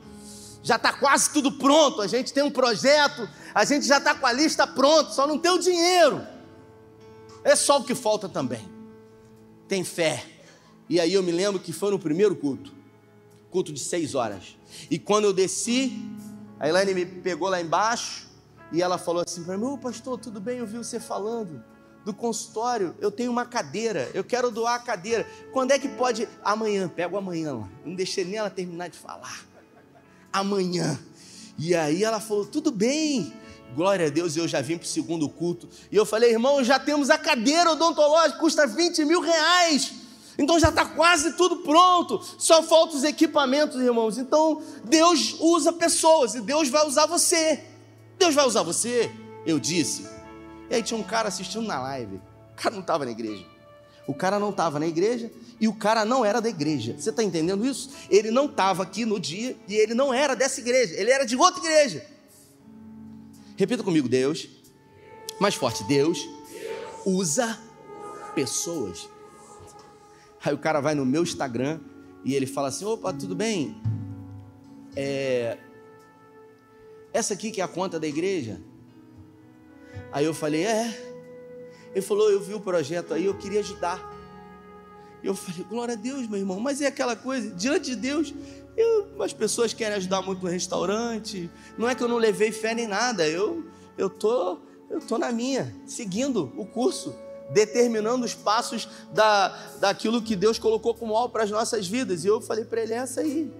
Já 0.65 0.77
está 0.77 0.91
quase 0.91 1.29
tudo 1.29 1.51
pronto, 1.51 2.01
a 2.01 2.07
gente 2.07 2.33
tem 2.33 2.41
um 2.41 2.49
projeto, 2.49 3.29
a 3.53 3.63
gente 3.63 3.85
já 3.85 3.99
está 3.99 4.15
com 4.15 4.25
a 4.25 4.31
lista 4.31 4.65
pronta, 4.65 5.11
só 5.11 5.27
não 5.27 5.37
tem 5.37 5.51
o 5.51 5.59
dinheiro. 5.59 6.25
É 7.43 7.55
só 7.55 7.77
o 7.77 7.83
que 7.83 7.93
falta 7.93 8.27
também. 8.27 8.67
Tem 9.67 9.83
fé. 9.83 10.25
E 10.89 10.99
aí 10.99 11.13
eu 11.13 11.21
me 11.21 11.31
lembro 11.31 11.61
que 11.61 11.71
foi 11.71 11.91
no 11.91 11.99
primeiro 11.99 12.35
culto, 12.35 12.73
culto 13.51 13.71
de 13.71 13.79
seis 13.79 14.15
horas. 14.15 14.57
E 14.89 14.97
quando 14.97 15.25
eu 15.25 15.33
desci, 15.33 16.03
a 16.59 16.67
Elaine 16.67 16.95
me 16.95 17.05
pegou 17.05 17.47
lá 17.47 17.61
embaixo 17.61 18.27
e 18.71 18.81
ela 18.81 18.97
falou 18.97 19.21
assim 19.23 19.43
para 19.43 19.59
mim: 19.59 19.65
Ô 19.65 19.77
pastor, 19.77 20.17
tudo 20.17 20.41
bem? 20.41 20.57
Eu 20.57 20.65
vi 20.65 20.79
você 20.79 20.99
falando 20.99 21.63
do 22.03 22.11
consultório. 22.11 22.95
Eu 22.99 23.11
tenho 23.11 23.31
uma 23.31 23.45
cadeira, 23.45 24.09
eu 24.15 24.23
quero 24.23 24.49
doar 24.49 24.73
a 24.73 24.79
cadeira. 24.79 25.27
Quando 25.53 25.69
é 25.69 25.77
que 25.77 25.89
pode? 25.89 26.27
Amanhã, 26.43 26.89
pego 26.89 27.17
amanhã 27.17 27.53
lá. 27.53 27.69
Não 27.85 27.93
deixei 27.93 28.25
nem 28.25 28.37
ela 28.37 28.49
terminar 28.49 28.89
de 28.89 28.97
falar. 28.97 29.53
Amanhã. 30.39 30.99
E 31.57 31.75
aí 31.75 32.03
ela 32.03 32.19
falou: 32.19 32.45
tudo 32.45 32.71
bem 32.71 33.33
glória 33.75 34.07
a 34.07 34.09
Deus, 34.09 34.37
eu 34.37 34.47
já 34.47 34.61
vim 34.61 34.77
para 34.77 34.85
o 34.85 34.87
segundo 34.87 35.27
culto. 35.27 35.67
E 35.91 35.95
eu 35.95 36.05
falei, 36.05 36.31
irmão, 36.31 36.63
já 36.63 36.79
temos 36.79 37.09
a 37.09 37.17
cadeira 37.17 37.71
odontológica, 37.71 38.39
custa 38.39 38.65
20 38.65 39.03
mil 39.03 39.19
reais. 39.19 39.93
Então 40.37 40.59
já 40.59 40.69
está 40.69 40.85
quase 40.85 41.33
tudo 41.33 41.57
pronto. 41.57 42.21
Só 42.37 42.63
faltam 42.63 42.97
os 42.97 43.03
equipamentos, 43.03 43.79
irmãos. 43.81 44.17
Então 44.17 44.61
Deus 44.83 45.35
usa 45.39 45.71
pessoas 45.73 46.35
e 46.35 46.41
Deus 46.41 46.69
vai 46.69 46.85
usar 46.87 47.05
você. 47.05 47.63
Deus 48.17 48.33
vai 48.33 48.45
usar 48.45 48.63
você, 48.63 49.11
eu 49.45 49.59
disse. 49.59 50.07
E 50.69 50.75
aí 50.75 50.83
tinha 50.83 50.99
um 50.99 51.03
cara 51.03 51.27
assistindo 51.27 51.65
na 51.65 51.81
live. 51.81 52.15
O 52.53 52.55
cara 52.55 52.73
não 52.73 52.81
estava 52.81 53.05
na 53.05 53.11
igreja. 53.11 53.45
O 54.07 54.13
cara 54.13 54.39
não 54.39 54.51
estava 54.51 54.79
na 54.79 54.87
igreja 54.87 55.31
e 55.59 55.67
o 55.67 55.73
cara 55.73 56.05
não 56.05 56.23
era 56.23 56.39
da 56.39 56.49
igreja. 56.49 56.95
Você 56.97 57.09
está 57.09 57.23
entendendo 57.23 57.65
isso? 57.65 57.89
Ele 58.09 58.29
não 58.29 58.45
estava 58.45 58.83
aqui 58.83 59.05
no 59.05 59.19
dia 59.19 59.57
e 59.67 59.75
ele 59.75 59.93
não 59.93 60.13
era 60.13 60.35
dessa 60.35 60.59
igreja. 60.59 60.93
Ele 60.95 61.11
era 61.11 61.25
de 61.25 61.35
outra 61.35 61.59
igreja. 61.59 62.05
Repita 63.57 63.83
comigo: 63.83 64.07
Deus, 64.07 64.47
mais 65.39 65.55
forte, 65.55 65.83
Deus 65.85 66.19
usa 67.05 67.57
pessoas. 68.33 69.09
Aí 70.43 70.53
o 70.53 70.57
cara 70.57 70.79
vai 70.79 70.93
no 70.93 71.05
meu 71.05 71.23
Instagram 71.23 71.79
e 72.23 72.35
ele 72.35 72.45
fala 72.45 72.67
assim: 72.67 72.85
opa, 72.85 73.11
tudo 73.13 73.35
bem? 73.35 73.81
É... 74.95 75.57
Essa 77.13 77.33
aqui 77.33 77.49
que 77.49 77.61
é 77.61 77.63
a 77.63 77.67
conta 77.67 77.99
da 77.99 78.07
igreja? 78.07 78.61
Aí 80.11 80.25
eu 80.25 80.33
falei: 80.33 80.65
é. 80.65 81.14
Ele 81.95 82.05
falou: 82.05 82.29
eu 82.29 82.41
vi 82.41 82.53
o 82.53 82.59
projeto 82.59 83.13
aí, 83.13 83.25
eu 83.25 83.33
queria 83.33 83.61
ajudar. 83.61 84.13
Eu 85.23 85.33
falei: 85.33 85.63
glória 85.63 85.93
a 85.93 85.97
Deus, 85.97 86.27
meu 86.27 86.37
irmão, 86.37 86.59
mas 86.59 86.81
é 86.81 86.87
aquela 86.87 87.15
coisa, 87.15 87.49
diante 87.51 87.91
de 87.91 87.95
Deus, 87.95 88.33
eu, 88.75 89.23
as 89.23 89.31
pessoas 89.31 89.73
querem 89.73 89.95
ajudar 89.95 90.21
muito 90.21 90.43
no 90.43 90.49
restaurante. 90.49 91.49
Não 91.77 91.89
é 91.89 91.95
que 91.95 92.03
eu 92.03 92.09
não 92.09 92.17
levei 92.17 92.51
fé 92.51 92.75
nem 92.75 92.85
nada. 92.85 93.25
Eu 93.25 93.65
eu 93.97 94.09
tô 94.09 94.59
eu 94.89 94.99
tô 94.99 95.17
na 95.17 95.31
minha, 95.31 95.73
seguindo 95.85 96.51
o 96.57 96.65
curso, 96.65 97.15
determinando 97.49 98.25
os 98.25 98.35
passos 98.35 98.87
da, 99.11 99.47
daquilo 99.79 100.21
que 100.21 100.35
Deus 100.35 100.59
colocou 100.59 100.93
como 100.93 101.15
alvo 101.15 101.29
para 101.29 101.43
as 101.43 101.49
nossas 101.49 101.87
vidas. 101.87 102.23
E 102.23 102.27
eu 102.27 102.41
falei 102.41 102.65
para 102.65 102.83
ele 102.83 102.93
é 102.93 102.97
essa 102.97 103.21
aí. 103.21 103.51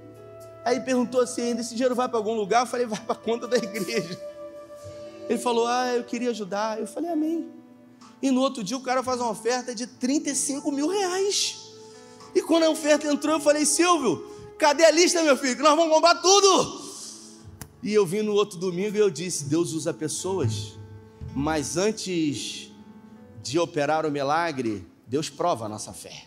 Aí 0.65 0.81
perguntou 0.81 1.21
assim: 1.21 1.57
esse 1.57 1.73
dinheiro 1.73 1.95
vai 1.95 2.09
para 2.09 2.17
algum 2.17 2.33
lugar? 2.33 2.63
Eu 2.63 2.67
falei: 2.67 2.85
vai 2.85 2.99
para 2.99 3.13
a 3.13 3.17
conta 3.17 3.47
da 3.47 3.55
igreja. 3.57 4.19
Ele 5.29 5.39
falou: 5.39 5.65
ah, 5.67 5.95
eu 5.95 6.03
queria 6.03 6.31
ajudar. 6.31 6.79
Eu 6.79 6.85
falei: 6.85 7.09
amém. 7.09 7.64
E 8.21 8.31
no 8.31 8.41
outro 8.41 8.63
dia 8.63 8.77
o 8.77 8.81
cara 8.81 9.03
faz 9.03 9.19
uma 9.19 9.29
oferta 9.29 9.75
de 9.75 9.85
35 9.87 10.71
mil 10.71 10.87
reais. 10.87 11.57
E 12.33 12.41
quando 12.41 12.63
a 12.63 12.69
oferta 12.69 13.07
entrou, 13.07 13.35
eu 13.35 13.41
falei: 13.41 13.65
Silvio, 13.65 14.35
Cadê 14.57 14.85
a 14.85 14.91
lista, 14.91 15.21
meu 15.21 15.35
filho? 15.35 15.55
Que 15.55 15.61
nós 15.61 15.75
vamos 15.75 15.93
comprar 15.93 16.15
tudo. 16.15 16.85
E 17.83 17.93
eu 17.93 18.05
vim 18.05 18.21
no 18.21 18.33
outro 18.33 18.57
domingo 18.57 18.95
e 18.95 18.99
eu 18.99 19.09
disse: 19.09 19.45
Deus 19.45 19.73
usa 19.73 19.93
pessoas, 19.93 20.77
mas 21.35 21.77
antes 21.77 22.71
de 23.43 23.59
operar 23.59 24.05
o 24.05 24.11
milagre, 24.11 24.87
Deus 25.05 25.29
prova 25.29 25.65
a 25.65 25.69
nossa 25.69 25.93
fé. 25.93 26.25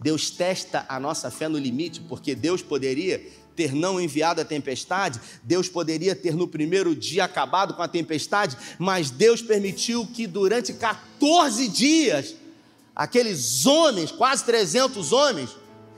Deus 0.00 0.30
testa 0.30 0.84
a 0.88 0.98
nossa 0.98 1.30
fé 1.30 1.48
no 1.48 1.58
limite, 1.58 2.00
porque 2.00 2.34
Deus 2.34 2.60
poderia 2.60 3.24
ter 3.54 3.74
não 3.74 4.00
enviado 4.00 4.40
a 4.40 4.44
tempestade, 4.44 5.20
Deus 5.42 5.68
poderia 5.68 6.14
ter 6.14 6.34
no 6.34 6.48
primeiro 6.48 6.94
dia 6.94 7.24
acabado 7.24 7.74
com 7.74 7.82
a 7.82 7.88
tempestade, 7.88 8.56
mas 8.78 9.10
Deus 9.10 9.42
permitiu 9.42 10.06
que 10.06 10.26
durante 10.26 10.72
14 10.72 11.68
dias, 11.68 12.34
aqueles 12.94 13.66
homens, 13.66 14.10
quase 14.10 14.44
300 14.44 15.12
homens, 15.12 15.50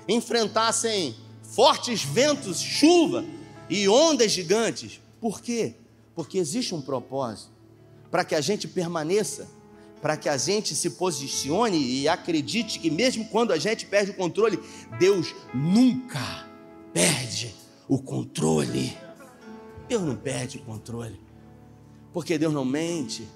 enfrentassem 0.08 1.14
fortes 1.42 2.02
ventos, 2.02 2.60
chuva 2.60 3.24
e 3.68 3.88
ondas 3.88 4.32
gigantes. 4.32 5.00
Por 5.20 5.40
quê? 5.40 5.74
Porque 6.14 6.38
existe 6.38 6.74
um 6.74 6.82
propósito 6.82 7.52
para 8.10 8.24
que 8.24 8.34
a 8.34 8.40
gente 8.40 8.68
permaneça, 8.68 9.48
para 10.00 10.16
que 10.16 10.28
a 10.28 10.36
gente 10.36 10.74
se 10.74 10.90
posicione 10.90 11.78
e 11.78 12.08
acredite 12.08 12.78
que 12.78 12.90
mesmo 12.90 13.24
quando 13.28 13.52
a 13.52 13.58
gente 13.58 13.86
perde 13.86 14.10
o 14.10 14.14
controle, 14.14 14.60
Deus 14.98 15.34
nunca 15.52 16.46
perde 16.94 17.52
o 17.88 17.98
controle. 17.98 18.96
Deus 19.88 20.02
não 20.02 20.16
perde 20.16 20.58
o 20.58 20.62
controle. 20.62 21.20
Porque 22.12 22.38
Deus 22.38 22.54
não 22.54 22.64
mente. 22.64 23.26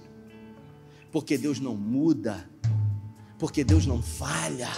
Porque 1.11 1.37
Deus 1.37 1.59
não 1.59 1.75
muda. 1.75 2.49
Porque 3.39 3.65
Deus 3.65 3.85
não 3.85 4.01
falha. 4.01 4.71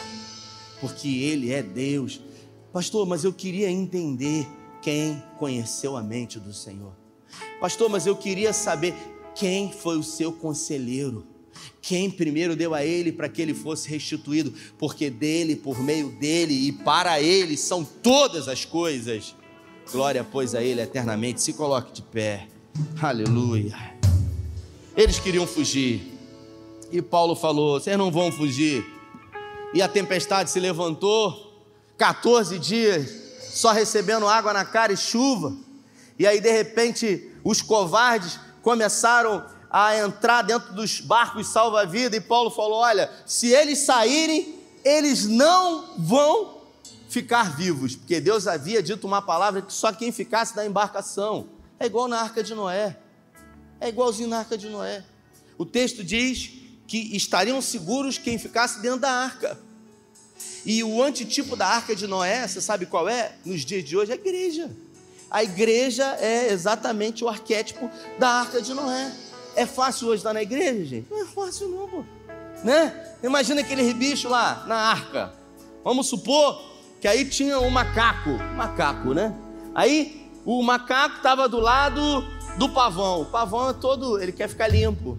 Porque 0.81 1.09
Ele 1.09 1.53
é 1.53 1.62
Deus. 1.62 2.22
Pastor, 2.72 3.07
mas 3.07 3.22
eu 3.22 3.33
queria 3.33 3.70
entender 3.70 4.49
quem 4.81 5.22
conheceu 5.39 5.97
a 5.97 6.03
mente 6.03 6.41
do 6.41 6.55
Senhor. 6.55 6.97
Pastor, 7.61 7.91
mas 7.91 8.07
eu 8.07 8.16
queria 8.16 8.53
saber 8.53 8.95
quem 9.35 9.70
foi 9.70 9.99
o 9.99 10.03
seu 10.03 10.33
conselheiro. 10.33 11.26
Quem 11.82 12.11
primeiro 12.11 12.55
deu 12.55 12.74
a 12.74 12.84
ele 12.84 13.11
para 13.11 13.28
que 13.28 13.40
ele 13.40 13.55
fosse 13.55 13.88
restituído, 13.88 14.53
porque 14.78 15.11
dele, 15.11 15.57
por 15.57 15.82
meio 15.82 16.11
dele 16.11 16.68
e 16.68 16.72
para 16.72 17.20
ele 17.20 17.57
são 17.57 17.84
todas 17.84 18.48
as 18.48 18.64
coisas. 18.64 19.34
Glória, 19.90 20.24
pois, 20.24 20.55
a 20.55 20.62
ele 20.62 20.80
eternamente. 20.80 21.42
Se 21.42 21.53
coloque 21.53 21.92
de 21.92 22.03
pé. 22.03 22.46
Aleluia. 23.01 23.76
Eles 24.96 25.18
queriam 25.18 25.46
fugir. 25.46 26.01
E 26.92 27.01
Paulo 27.01 27.34
falou: 27.34 27.80
Vocês 27.80 27.96
não 27.96 28.11
vão 28.11 28.30
fugir. 28.30 28.84
E 29.72 29.80
a 29.80 29.88
tempestade 29.88 30.51
se 30.51 30.61
levantou. 30.61 31.48
14 31.96 32.59
dias 32.59 33.11
só 33.40 33.72
recebendo 33.72 34.26
água 34.26 34.53
na 34.53 34.64
cara 34.64 34.92
e 34.92 34.96
chuva. 34.96 35.55
E 36.18 36.26
aí, 36.26 36.40
de 36.40 36.51
repente, 36.51 37.30
os 37.42 37.62
covardes 37.62 38.38
começaram 38.62 39.44
a 39.70 39.96
entrar 39.96 40.42
dentro 40.42 40.74
dos 40.74 41.00
barcos 41.00 41.46
salva-vida. 41.46 42.16
E 42.16 42.20
Paulo 42.20 42.50
falou: 42.50 42.78
Olha, 42.78 43.10
se 43.24 43.48
eles 43.48 43.78
saírem, 43.80 44.58
eles 44.84 45.26
não 45.26 45.96
vão 45.96 46.60
ficar 47.08 47.56
vivos, 47.56 47.96
porque 47.96 48.20
Deus 48.20 48.46
havia 48.46 48.82
dito 48.82 49.06
uma 49.06 49.22
palavra 49.22 49.62
que 49.62 49.72
só 49.72 49.92
quem 49.92 50.10
ficasse 50.12 50.54
da 50.54 50.66
embarcação. 50.66 51.48
É 51.78 51.86
igual 51.86 52.08
na 52.08 52.20
arca 52.20 52.42
de 52.42 52.54
Noé. 52.54 52.96
É 53.80 53.88
igualzinho 53.88 54.28
na 54.28 54.40
arca 54.40 54.58
de 54.58 54.68
Noé. 54.68 55.04
O 55.56 55.64
texto 55.64 56.04
diz 56.04 56.50
que 56.86 57.16
estariam 57.16 57.60
seguros 57.62 58.18
quem 58.18 58.38
ficasse 58.38 58.80
dentro 58.80 59.00
da 59.00 59.10
arca. 59.10 59.58
E 60.64 60.84
o 60.84 61.02
antitipo 61.02 61.56
da 61.56 61.66
arca 61.66 61.96
de 61.96 62.06
Noé, 62.06 62.46
você 62.46 62.60
sabe 62.60 62.86
qual 62.86 63.08
é? 63.08 63.34
Nos 63.44 63.64
dias 63.64 63.84
de 63.84 63.96
hoje, 63.96 64.10
é 64.10 64.14
a 64.14 64.18
igreja. 64.18 64.70
A 65.30 65.42
igreja 65.42 66.04
é 66.20 66.52
exatamente 66.52 67.24
o 67.24 67.28
arquétipo 67.28 67.90
da 68.18 68.28
arca 68.28 68.60
de 68.60 68.74
Noé. 68.74 69.12
É 69.55 69.66
fácil 69.66 70.09
hoje 70.09 70.18
estar 70.18 70.32
na 70.32 70.42
igreja, 70.42 70.84
gente? 70.84 71.07
Não 71.11 71.22
é 71.22 71.26
fácil, 71.26 71.68
não, 71.68 71.88
pô. 71.88 72.05
Né? 72.64 73.14
Imagina 73.22 73.61
aquele 73.61 73.92
bicho 73.94 74.28
lá 74.28 74.64
na 74.66 74.76
arca. 74.76 75.32
Vamos 75.84 76.09
supor 76.09 76.70
que 77.01 77.09
aí 77.09 77.24
tinha 77.24 77.59
um 77.59 77.70
macaco, 77.70 78.30
macaco, 78.55 79.14
né? 79.14 79.34
Aí 79.74 80.30
o 80.44 80.62
macaco 80.62 81.16
estava 81.16 81.48
do 81.48 81.59
lado 81.59 82.22
do 82.59 82.68
pavão. 82.68 83.22
O 83.22 83.26
pavão 83.26 83.70
é 83.70 83.72
todo, 83.72 84.20
ele 84.20 84.32
quer 84.32 84.48
ficar 84.48 84.68
limpo. 84.68 85.18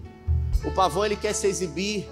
O 0.64 0.70
pavão 0.70 1.04
ele 1.04 1.16
quer 1.16 1.32
se 1.32 1.46
exibir. 1.46 2.08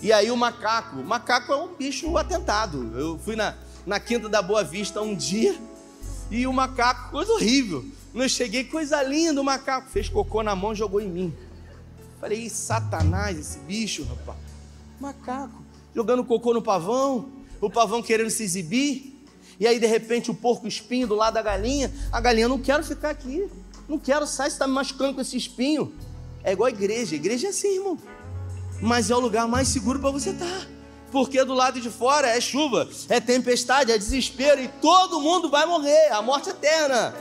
E 0.00 0.12
aí 0.12 0.30
o 0.30 0.36
macaco, 0.36 0.96
o 0.96 1.04
macaco 1.04 1.52
é 1.52 1.56
um 1.56 1.74
bicho 1.76 2.16
atentado. 2.16 2.98
Eu 2.98 3.18
fui 3.18 3.36
na, 3.36 3.54
na 3.86 4.00
Quinta 4.00 4.28
da 4.28 4.42
Boa 4.42 4.64
Vista 4.64 5.00
um 5.00 5.14
dia 5.14 5.54
e 6.30 6.46
o 6.46 6.52
macaco, 6.52 7.10
coisa 7.10 7.32
horrível. 7.32 7.84
Não 8.12 8.28
cheguei, 8.28 8.64
coisa 8.64 9.02
linda, 9.02 9.40
o 9.40 9.44
macaco 9.44 9.88
fez 9.88 10.08
cocô 10.08 10.42
na 10.42 10.56
mão 10.56 10.74
jogou 10.74 11.00
em 11.00 11.08
mim. 11.08 11.34
Falei, 12.22 12.48
satanás, 12.48 13.36
esse 13.36 13.58
bicho, 13.58 14.04
rapaz. 14.04 14.38
Macaco, 15.00 15.60
jogando 15.92 16.22
cocô 16.22 16.54
no 16.54 16.62
pavão, 16.62 17.32
o 17.60 17.68
pavão 17.68 18.00
querendo 18.00 18.30
se 18.30 18.44
exibir. 18.44 19.26
E 19.58 19.66
aí, 19.66 19.80
de 19.80 19.88
repente, 19.88 20.30
o 20.30 20.34
porco 20.34 20.68
espinho 20.68 21.08
do 21.08 21.16
lado 21.16 21.34
da 21.34 21.42
galinha. 21.42 21.92
A 22.12 22.20
galinha, 22.20 22.46
não 22.46 22.60
quero 22.60 22.84
ficar 22.84 23.10
aqui. 23.10 23.50
Não 23.88 23.98
quero 23.98 24.24
sair, 24.24 24.50
você 24.50 24.54
está 24.54 24.68
me 24.68 24.72
machucando 24.72 25.14
com 25.14 25.20
esse 25.20 25.36
espinho. 25.36 25.92
É 26.44 26.52
igual 26.52 26.68
a 26.68 26.70
igreja. 26.70 27.12
A 27.12 27.16
igreja 27.16 27.48
é 27.48 27.50
assim, 27.50 27.74
irmão. 27.74 27.98
Mas 28.80 29.10
é 29.10 29.16
o 29.16 29.18
lugar 29.18 29.48
mais 29.48 29.66
seguro 29.66 29.98
para 29.98 30.12
você 30.12 30.30
estar. 30.30 30.46
Tá. 30.46 30.66
Porque 31.10 31.44
do 31.44 31.54
lado 31.54 31.80
de 31.80 31.90
fora 31.90 32.28
é 32.28 32.40
chuva, 32.40 32.88
é 33.08 33.18
tempestade, 33.18 33.90
é 33.90 33.98
desespero 33.98 34.62
e 34.62 34.68
todo 34.68 35.20
mundo 35.20 35.50
vai 35.50 35.66
morrer, 35.66 36.12
a 36.12 36.22
morte 36.22 36.50
eterna. 36.50 37.16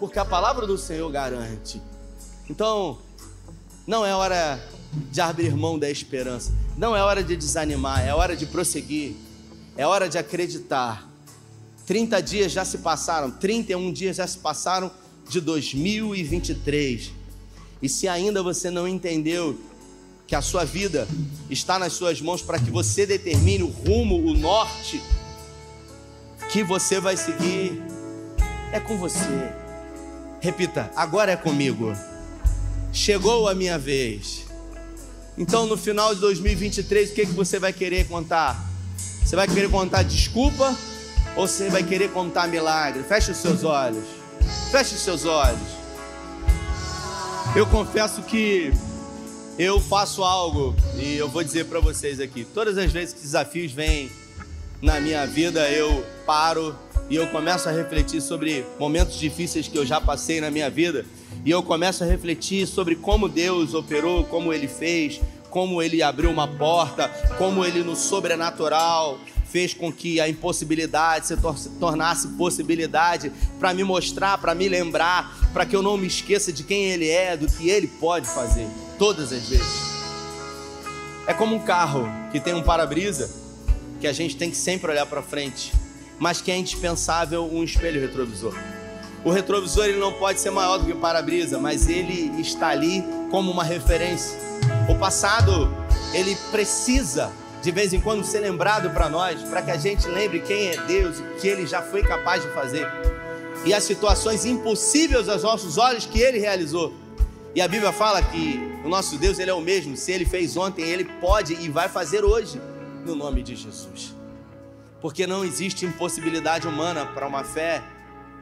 Porque 0.00 0.18
a 0.18 0.24
palavra 0.24 0.66
do 0.66 0.78
Senhor 0.78 1.10
garante. 1.12 1.80
Então, 2.48 3.03
não 3.86 4.04
é 4.04 4.14
hora 4.14 4.62
de 5.10 5.20
abrir 5.20 5.54
mão 5.54 5.78
da 5.78 5.90
esperança. 5.90 6.52
Não 6.76 6.96
é 6.96 7.02
hora 7.02 7.22
de 7.22 7.36
desanimar, 7.36 8.06
é 8.06 8.14
hora 8.14 8.36
de 8.36 8.46
prosseguir. 8.46 9.14
É 9.76 9.86
hora 9.86 10.08
de 10.08 10.16
acreditar 10.16 11.08
30 11.86 12.22
dias 12.22 12.52
já 12.52 12.64
se 12.64 12.78
passaram, 12.78 13.30
31 13.30 13.92
dias 13.92 14.16
já 14.16 14.26
se 14.26 14.38
passaram 14.38 14.90
de 15.28 15.40
2023. 15.40 17.12
E 17.82 17.88
se 17.88 18.08
ainda 18.08 18.42
você 18.42 18.70
não 18.70 18.88
entendeu 18.88 19.58
que 20.26 20.34
a 20.34 20.40
sua 20.40 20.64
vida 20.64 21.06
está 21.50 21.78
nas 21.78 21.92
suas 21.92 22.20
mãos 22.20 22.40
para 22.40 22.58
que 22.58 22.70
você 22.70 23.04
determine 23.04 23.62
o 23.62 23.68
rumo, 23.68 24.16
o 24.16 24.32
norte 24.32 25.02
que 26.50 26.62
você 26.62 26.98
vai 26.98 27.16
seguir, 27.16 27.82
é 28.72 28.80
com 28.80 28.96
você. 28.96 29.52
Repita, 30.40 30.90
agora 30.96 31.32
é 31.32 31.36
comigo. 31.36 31.92
Chegou 32.94 33.48
a 33.48 33.54
minha 33.54 33.78
vez. 33.78 34.44
Então, 35.36 35.66
no 35.66 35.76
final 35.76 36.14
de 36.14 36.20
2023, 36.20 37.10
o 37.10 37.14
que, 37.14 37.26
que 37.26 37.32
você 37.32 37.58
vai 37.58 37.72
querer 37.72 38.06
contar? 38.06 38.70
Você 39.22 39.36
vai 39.36 39.46
querer 39.46 39.68
contar 39.68 40.02
desculpa? 40.04 40.74
ou 41.36 41.48
você 41.48 41.68
vai 41.68 41.82
querer 41.82 42.10
contar 42.10 42.46
milagre? 42.46 43.02
Feche 43.02 43.32
os 43.32 43.38
seus 43.38 43.64
olhos. 43.64 44.04
Feche 44.70 44.94
os 44.94 45.00
seus 45.00 45.24
olhos. 45.24 45.58
Eu 47.56 47.66
confesso 47.66 48.22
que 48.22 48.72
eu 49.58 49.80
faço 49.80 50.22
algo 50.22 50.74
e 50.96 51.16
eu 51.16 51.28
vou 51.28 51.42
dizer 51.42 51.66
para 51.66 51.80
vocês 51.80 52.20
aqui. 52.20 52.44
Todas 52.44 52.76
as 52.78 52.90
vezes 52.92 53.14
que 53.14 53.20
desafios 53.20 53.72
vêm 53.72 54.10
na 54.82 55.00
minha 55.00 55.26
vida, 55.26 55.68
eu 55.70 56.04
paro 56.26 56.76
e 57.08 57.16
eu 57.16 57.26
começo 57.28 57.68
a 57.68 57.72
refletir 57.72 58.20
sobre 58.20 58.64
momentos 58.78 59.18
difíceis 59.18 59.68
que 59.68 59.78
eu 59.78 59.86
já 59.86 60.00
passei 60.00 60.40
na 60.40 60.50
minha 60.50 60.68
vida. 60.70 61.04
E 61.44 61.50
eu 61.50 61.62
começo 61.62 62.02
a 62.02 62.06
refletir 62.06 62.66
sobre 62.66 62.96
como 62.96 63.28
Deus 63.28 63.74
operou, 63.74 64.24
como 64.24 64.52
Ele 64.52 64.66
fez, 64.66 65.20
como 65.50 65.82
Ele 65.82 66.02
abriu 66.02 66.30
uma 66.30 66.48
porta, 66.48 67.08
como 67.36 67.64
Ele 67.64 67.82
no 67.82 67.94
sobrenatural 67.94 69.18
fez 69.54 69.72
com 69.72 69.92
que 69.92 70.20
a 70.20 70.28
impossibilidade 70.28 71.28
se 71.28 71.36
tornasse 71.78 72.26
possibilidade 72.30 73.30
para 73.60 73.72
me 73.72 73.84
mostrar, 73.84 74.36
para 74.38 74.52
me 74.52 74.68
lembrar, 74.68 75.32
para 75.52 75.64
que 75.64 75.76
eu 75.76 75.80
não 75.80 75.96
me 75.96 76.08
esqueça 76.08 76.52
de 76.52 76.64
quem 76.64 76.86
Ele 76.86 77.08
é, 77.08 77.36
do 77.36 77.46
que 77.46 77.70
Ele 77.70 77.86
pode 77.86 78.26
fazer, 78.26 78.66
todas 78.98 79.32
as 79.32 79.48
vezes. 79.48 79.94
É 81.28 81.32
como 81.32 81.54
um 81.54 81.60
carro 81.60 82.08
que 82.32 82.40
tem 82.40 82.52
um 82.52 82.64
para-brisa, 82.64 83.30
que 84.00 84.08
a 84.08 84.12
gente 84.12 84.36
tem 84.36 84.50
que 84.50 84.56
sempre 84.56 84.90
olhar 84.90 85.06
para 85.06 85.22
frente, 85.22 85.72
mas 86.18 86.40
que 86.40 86.50
é 86.50 86.56
indispensável 86.56 87.44
um 87.44 87.62
espelho 87.62 88.00
retrovisor. 88.00 88.54
O 89.24 89.30
retrovisor 89.30 89.86
ele 89.86 89.98
não 89.98 90.12
pode 90.12 90.38
ser 90.38 90.50
maior 90.50 90.78
do 90.78 90.84
que 90.84 90.92
o 90.92 90.96
para-brisa, 90.96 91.58
mas 91.58 91.88
ele 91.88 92.40
está 92.40 92.68
ali 92.68 93.02
como 93.30 93.50
uma 93.50 93.64
referência. 93.64 94.38
O 94.88 94.94
passado 94.96 95.72
ele 96.12 96.36
precisa 96.50 97.32
de 97.64 97.70
vez 97.70 97.94
em 97.94 98.00
quando 98.00 98.22
ser 98.22 98.40
lembrado 98.40 98.90
para 98.90 99.08
nós, 99.08 99.40
para 99.44 99.62
que 99.62 99.70
a 99.70 99.78
gente 99.78 100.06
lembre 100.06 100.40
quem 100.40 100.68
é 100.68 100.76
Deus 100.76 101.18
e 101.18 101.22
o 101.22 101.36
que 101.36 101.48
Ele 101.48 101.66
já 101.66 101.80
foi 101.80 102.02
capaz 102.02 102.42
de 102.42 102.50
fazer, 102.50 102.86
e 103.64 103.72
as 103.72 103.82
situações 103.84 104.44
impossíveis 104.44 105.30
aos 105.30 105.42
nossos 105.42 105.78
olhos 105.78 106.04
que 106.04 106.20
Ele 106.20 106.38
realizou. 106.38 106.92
E 107.54 107.62
a 107.62 107.66
Bíblia 107.66 107.90
fala 107.90 108.20
que 108.20 108.60
o 108.84 108.88
nosso 108.88 109.16
Deus 109.16 109.38
ele 109.38 109.50
é 109.50 109.54
o 109.54 109.62
mesmo. 109.62 109.96
Se 109.96 110.12
Ele 110.12 110.26
fez 110.26 110.56
ontem, 110.58 110.82
Ele 110.82 111.04
pode 111.04 111.54
e 111.54 111.70
vai 111.70 111.88
fazer 111.88 112.22
hoje, 112.22 112.60
no 113.06 113.14
nome 113.14 113.42
de 113.42 113.56
Jesus. 113.56 114.14
Porque 115.00 115.26
não 115.26 115.42
existe 115.42 115.86
impossibilidade 115.86 116.68
humana 116.68 117.06
para 117.06 117.26
uma 117.26 117.44
fé 117.44 117.82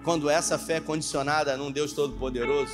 quando 0.03 0.29
essa 0.29 0.59
fé 0.59 0.77
é 0.77 0.81
condicionada 0.81 1.57
num 1.57 1.71
Deus 1.71 1.93
Todo-Poderoso. 1.93 2.73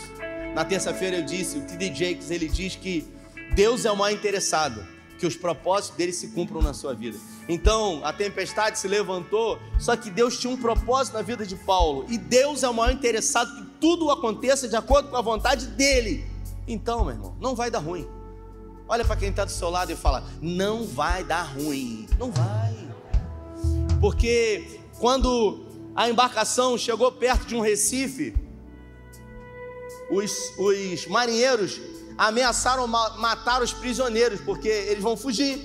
Na 0.54 0.64
terça-feira 0.64 1.16
eu 1.18 1.24
disse, 1.24 1.58
o 1.58 1.62
T.D. 1.62 1.94
Jakes 1.94 2.30
ele 2.30 2.48
diz 2.48 2.74
que 2.76 3.06
Deus 3.54 3.84
é 3.84 3.90
o 3.90 3.96
mais 3.96 4.16
interessado 4.16 4.84
que 5.18 5.26
os 5.26 5.36
propósitos 5.36 5.96
dele 5.96 6.12
se 6.12 6.28
cumpram 6.28 6.62
na 6.62 6.72
sua 6.72 6.94
vida. 6.94 7.18
Então, 7.48 8.00
a 8.04 8.12
tempestade 8.12 8.78
se 8.78 8.86
levantou, 8.86 9.58
só 9.78 9.96
que 9.96 10.10
Deus 10.10 10.38
tinha 10.38 10.52
um 10.52 10.56
propósito 10.56 11.14
na 11.14 11.22
vida 11.22 11.44
de 11.44 11.56
Paulo, 11.56 12.06
e 12.08 12.16
Deus 12.16 12.62
é 12.62 12.68
o 12.68 12.74
maior 12.74 12.92
interessado 12.92 13.56
que 13.56 13.62
tudo 13.80 14.10
aconteça 14.10 14.68
de 14.68 14.76
acordo 14.76 15.08
com 15.08 15.16
a 15.16 15.20
vontade 15.20 15.66
dele. 15.66 16.24
Então, 16.68 17.04
meu 17.04 17.14
irmão, 17.14 17.36
não 17.40 17.56
vai 17.56 17.70
dar 17.70 17.80
ruim. 17.80 18.06
Olha 18.88 19.04
para 19.04 19.16
quem 19.16 19.30
está 19.30 19.44
do 19.44 19.50
seu 19.50 19.68
lado 19.68 19.90
e 19.92 19.96
fala: 19.96 20.24
não 20.40 20.84
vai 20.84 21.22
dar 21.24 21.42
ruim. 21.42 22.06
Não 22.18 22.30
vai. 22.30 22.74
Porque 24.00 24.80
quando 24.98 25.67
a 25.98 26.08
embarcação 26.08 26.78
chegou 26.78 27.10
perto 27.10 27.44
de 27.44 27.56
um 27.56 27.60
recife, 27.60 28.32
os, 30.08 30.32
os 30.56 31.08
marinheiros 31.08 31.80
ameaçaram 32.16 32.86
matar 32.86 33.60
os 33.62 33.72
prisioneiros, 33.72 34.40
porque 34.40 34.68
eles 34.68 35.02
vão 35.02 35.16
fugir. 35.16 35.60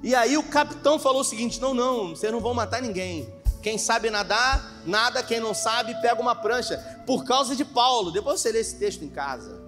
E 0.00 0.14
aí 0.14 0.38
o 0.38 0.44
capitão 0.44 1.00
falou 1.00 1.22
o 1.22 1.24
seguinte: 1.24 1.60
não, 1.60 1.74
não, 1.74 2.10
vocês 2.10 2.30
não 2.30 2.38
vão 2.38 2.54
matar 2.54 2.80
ninguém. 2.80 3.28
Quem 3.60 3.76
sabe 3.76 4.08
nadar, 4.08 4.84
nada. 4.86 5.20
Quem 5.20 5.40
não 5.40 5.52
sabe, 5.52 6.00
pega 6.00 6.22
uma 6.22 6.36
prancha. 6.36 6.78
Por 7.04 7.24
causa 7.24 7.56
de 7.56 7.64
Paulo. 7.64 8.12
Depois 8.12 8.40
você 8.40 8.52
lê 8.52 8.60
esse 8.60 8.78
texto 8.78 9.04
em 9.04 9.08
casa. 9.08 9.60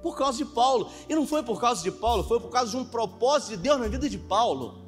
Por 0.00 0.16
causa 0.16 0.38
de 0.38 0.44
Paulo. 0.44 0.92
E 1.08 1.14
não 1.16 1.26
foi 1.26 1.42
por 1.42 1.60
causa 1.60 1.82
de 1.82 1.90
Paulo, 1.90 2.22
foi 2.22 2.38
por 2.38 2.50
causa 2.50 2.70
de 2.70 2.76
um 2.76 2.84
propósito 2.84 3.50
de 3.50 3.56
Deus 3.56 3.80
na 3.80 3.88
vida 3.88 4.08
de 4.08 4.16
Paulo. 4.16 4.79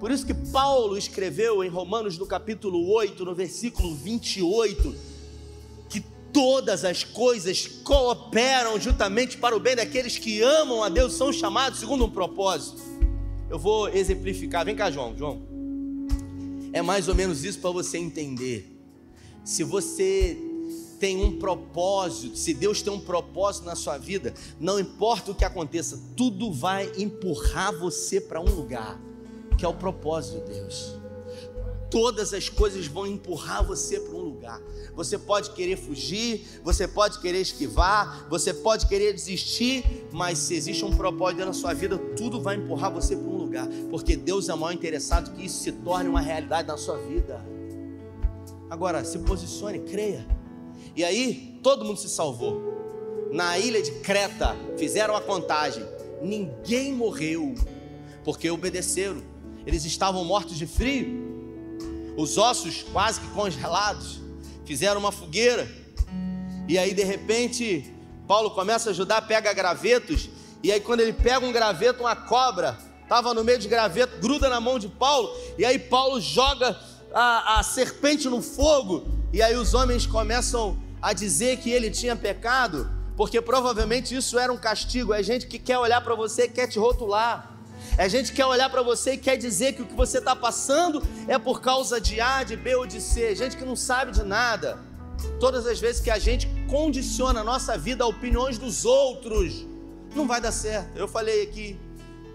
Por 0.00 0.10
isso 0.10 0.24
que 0.24 0.32
Paulo 0.32 0.96
escreveu 0.96 1.62
em 1.62 1.68
Romanos 1.68 2.16
no 2.16 2.24
capítulo 2.24 2.90
8, 2.90 3.22
no 3.22 3.34
versículo 3.34 3.94
28, 3.94 4.94
que 5.90 6.00
todas 6.32 6.86
as 6.86 7.04
coisas 7.04 7.66
cooperam 7.84 8.80
juntamente 8.80 9.36
para 9.36 9.54
o 9.54 9.60
bem 9.60 9.76
daqueles 9.76 10.16
que 10.16 10.40
amam 10.40 10.82
a 10.82 10.88
Deus, 10.88 11.12
são 11.12 11.30
chamados 11.30 11.80
segundo 11.80 12.06
um 12.06 12.10
propósito. 12.10 12.80
Eu 13.50 13.58
vou 13.58 13.90
exemplificar. 13.90 14.64
Vem 14.64 14.74
cá, 14.74 14.90
João. 14.90 15.14
João. 15.14 15.42
É 16.72 16.80
mais 16.80 17.06
ou 17.06 17.14
menos 17.14 17.44
isso 17.44 17.58
para 17.58 17.70
você 17.70 17.98
entender. 17.98 18.80
Se 19.44 19.62
você 19.62 20.38
tem 20.98 21.22
um 21.22 21.38
propósito, 21.38 22.38
se 22.38 22.54
Deus 22.54 22.80
tem 22.80 22.92
um 22.92 23.00
propósito 23.00 23.66
na 23.66 23.74
sua 23.74 23.98
vida, 23.98 24.32
não 24.58 24.80
importa 24.80 25.30
o 25.30 25.34
que 25.34 25.44
aconteça, 25.44 26.00
tudo 26.16 26.50
vai 26.50 26.90
empurrar 26.96 27.76
você 27.78 28.18
para 28.18 28.40
um 28.40 28.48
lugar, 28.48 28.98
que 29.60 29.66
é 29.66 29.68
o 29.68 29.74
propósito 29.74 30.42
de 30.42 30.54
Deus. 30.54 30.96
Todas 31.90 32.32
as 32.32 32.48
coisas 32.48 32.86
vão 32.86 33.06
empurrar 33.06 33.62
você 33.62 34.00
para 34.00 34.14
um 34.14 34.20
lugar. 34.22 34.58
Você 34.94 35.18
pode 35.18 35.50
querer 35.50 35.76
fugir, 35.76 36.60
você 36.64 36.88
pode 36.88 37.20
querer 37.20 37.42
esquivar, 37.42 38.26
você 38.30 38.54
pode 38.54 38.86
querer 38.86 39.12
desistir, 39.12 39.84
mas 40.10 40.38
se 40.38 40.54
existe 40.54 40.82
um 40.82 40.96
propósito 40.96 41.44
na 41.44 41.52
sua 41.52 41.74
vida, 41.74 41.98
tudo 42.16 42.40
vai 42.40 42.56
empurrar 42.56 42.90
você 42.90 43.14
para 43.14 43.28
um 43.28 43.36
lugar, 43.36 43.68
porque 43.90 44.16
Deus 44.16 44.48
é 44.48 44.54
mal 44.54 44.72
interessado 44.72 45.36
que 45.36 45.44
isso 45.44 45.62
se 45.62 45.72
torne 45.72 46.08
uma 46.08 46.22
realidade 46.22 46.66
na 46.66 46.78
sua 46.78 46.96
vida. 46.96 47.44
Agora, 48.70 49.04
se 49.04 49.18
posicione, 49.18 49.80
creia. 49.80 50.26
E 50.96 51.04
aí, 51.04 51.58
todo 51.62 51.84
mundo 51.84 51.98
se 51.98 52.08
salvou. 52.08 53.28
Na 53.30 53.58
ilha 53.58 53.82
de 53.82 53.90
Creta, 54.00 54.56
fizeram 54.78 55.14
a 55.14 55.20
contagem. 55.20 55.84
Ninguém 56.22 56.94
morreu, 56.94 57.54
porque 58.24 58.48
obedeceram. 58.48 59.29
Eles 59.66 59.84
estavam 59.84 60.24
mortos 60.24 60.56
de 60.56 60.66
frio, 60.66 62.14
os 62.16 62.38
ossos 62.38 62.82
quase 62.92 63.20
que 63.20 63.28
congelados. 63.28 64.20
Fizeram 64.64 65.00
uma 65.00 65.12
fogueira. 65.12 65.68
E 66.68 66.78
aí, 66.78 66.94
de 66.94 67.02
repente, 67.02 67.92
Paulo 68.26 68.50
começa 68.52 68.90
a 68.90 68.92
ajudar, 68.92 69.22
pega 69.22 69.52
gravetos. 69.52 70.30
E 70.62 70.70
aí, 70.70 70.80
quando 70.80 71.00
ele 71.00 71.12
pega 71.12 71.44
um 71.44 71.52
graveto, 71.52 72.02
uma 72.02 72.14
cobra 72.14 72.78
estava 73.10 73.34
no 73.34 73.42
meio 73.42 73.58
de 73.58 73.66
graveto, 73.66 74.20
gruda 74.20 74.48
na 74.48 74.60
mão 74.60 74.78
de 74.78 74.86
Paulo, 74.86 75.36
e 75.58 75.64
aí 75.64 75.80
Paulo 75.80 76.20
joga 76.20 76.78
a, 77.12 77.58
a 77.58 77.62
serpente 77.64 78.28
no 78.28 78.40
fogo, 78.40 79.04
e 79.32 79.42
aí 79.42 79.56
os 79.56 79.74
homens 79.74 80.06
começam 80.06 80.78
a 81.02 81.12
dizer 81.12 81.56
que 81.56 81.70
ele 81.70 81.90
tinha 81.90 82.14
pecado, 82.14 82.88
porque 83.16 83.40
provavelmente 83.42 84.14
isso 84.14 84.38
era 84.38 84.52
um 84.52 84.56
castigo. 84.56 85.12
É 85.12 85.22
gente 85.22 85.46
que 85.46 85.58
quer 85.58 85.76
olhar 85.78 86.00
para 86.02 86.14
você 86.14 86.46
quer 86.46 86.68
te 86.68 86.78
rotular. 86.78 87.49
É 88.00 88.08
gente 88.08 88.30
que 88.30 88.36
quer 88.36 88.46
olhar 88.46 88.70
para 88.70 88.80
você 88.80 89.12
e 89.12 89.18
quer 89.18 89.36
dizer 89.36 89.74
que 89.74 89.82
o 89.82 89.86
que 89.86 89.92
você 89.92 90.16
está 90.16 90.34
passando 90.34 91.02
é 91.28 91.38
por 91.38 91.60
causa 91.60 92.00
de 92.00 92.18
A, 92.18 92.42
de 92.42 92.56
B 92.56 92.74
ou 92.74 92.86
de 92.86 92.98
C. 92.98 93.36
Gente 93.36 93.58
que 93.58 93.64
não 93.70 93.76
sabe 93.76 94.10
de 94.10 94.22
nada. 94.24 94.78
Todas 95.38 95.66
as 95.66 95.78
vezes 95.78 96.00
que 96.00 96.08
a 96.08 96.18
gente 96.18 96.48
condiciona 96.66 97.42
a 97.42 97.44
nossa 97.44 97.76
vida 97.76 98.02
a 98.02 98.06
opiniões 98.06 98.56
dos 98.56 98.86
outros, 98.86 99.66
não 100.16 100.26
vai 100.26 100.40
dar 100.40 100.50
certo. 100.50 100.96
Eu 100.96 101.06
falei 101.06 101.42
aqui 101.42 101.78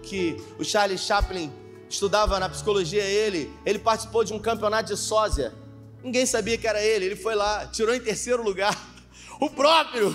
que 0.04 0.40
o 0.56 0.62
Charles 0.62 1.00
Chaplin 1.00 1.52
estudava 1.90 2.38
na 2.38 2.48
psicologia 2.48 3.02
ele, 3.02 3.52
ele 3.66 3.80
participou 3.80 4.22
de 4.22 4.32
um 4.32 4.38
campeonato 4.38 4.94
de 4.94 4.96
sósia. 4.96 5.52
Ninguém 6.00 6.26
sabia 6.26 6.56
que 6.56 6.68
era 6.68 6.80
ele, 6.80 7.06
ele 7.06 7.16
foi 7.16 7.34
lá, 7.34 7.66
tirou 7.66 7.92
em 7.92 8.00
terceiro 8.00 8.40
lugar. 8.40 8.72
O 9.40 9.50
próprio. 9.50 10.12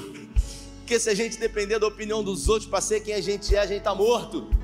Porque 0.78 0.97
se 0.97 1.10
a 1.10 1.14
gente 1.14 1.38
depender 1.38 1.78
da 1.78 1.88
opinião 1.88 2.24
dos 2.24 2.47
outros 2.47 2.70
para 2.70 2.80
ser 2.80 3.02
quem 3.02 3.14
a 3.14 3.22
gente 3.22 3.54
é, 3.54 3.60
a 3.60 3.66
gente 3.66 3.80
está 3.80 3.93
morto. 3.93 4.61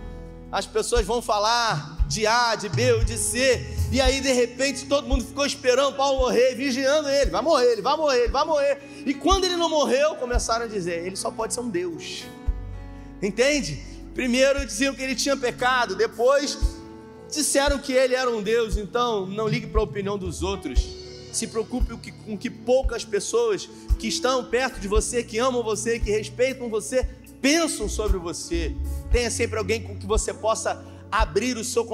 As 0.52 0.66
pessoas 0.66 1.06
vão 1.06 1.22
falar 1.22 1.98
de 2.08 2.26
A, 2.26 2.56
de 2.56 2.70
B 2.70 2.94
ou 2.94 3.04
de 3.04 3.18
C, 3.18 3.66
e 3.92 4.00
aí 4.00 4.22
de 4.22 4.32
repente 4.32 4.86
todo 4.86 5.08
mundo 5.08 5.26
ficou 5.26 5.46
esperando 5.46 5.96
Paulo 5.96 6.20
morrer, 6.20 6.56
vigiando 6.56 7.10
ele, 7.10 7.30
vai 7.30 7.42
morrer, 7.42 7.72
ele 7.74 7.82
vai 7.82 7.98
morrer, 7.98 8.20
ele 8.24 8.32
vai 8.32 8.46
morrer. 8.46 9.04
E 9.06 9.14
quando 9.14 9.44
ele 9.44 9.58
não 9.58 9.70
morreu, 9.70 10.16
começaram 10.16 10.66
a 10.66 10.68
dizer, 10.68 11.06
ele 11.06 11.16
só 11.16 11.30
pode 11.30 11.54
ser 11.54 11.60
um 11.60 11.70
Deus. 11.70 12.24
Entende? 13.22 13.84
Primeiro 14.14 14.66
diziam 14.66 14.96
que 14.96 15.02
ele 15.02 15.16
tinha 15.16 15.36
pecado, 15.36 15.96
depois 15.96 16.58
disseram 17.30 17.78
que 17.78 17.94
ele 17.94 18.16
era 18.16 18.30
um 18.30 18.42
Deus. 18.42 18.78
Então, 18.78 19.26
não 19.26 19.48
ligue 19.48 19.68
para 19.68 19.82
a 19.82 19.84
opinião 19.84 20.18
dos 20.18 20.42
outros. 20.42 20.80
Se 21.32 21.48
preocupe 21.48 21.96
com 22.26 22.38
que 22.38 22.50
poucas 22.50 23.04
pessoas 23.06 23.70
que 24.00 24.08
estão 24.08 24.44
perto 24.46 24.80
de 24.80 24.88
você, 24.88 25.24
que 25.24 25.38
amam 25.38 25.62
você, 25.62 26.00
que 26.00 26.10
respeitam 26.10 26.70
você, 26.70 27.08
pensam 27.42 27.88
sobre 27.88 28.18
você. 28.18 28.76
Tenha 29.12 29.32
sempre 29.32 29.58
alguém 29.58 29.82
com 29.82 29.98
que 29.98 30.06
você 30.06 30.34
possa 30.34 30.84
abrir 31.12 31.58
o 31.58 31.64
seu 31.64 31.86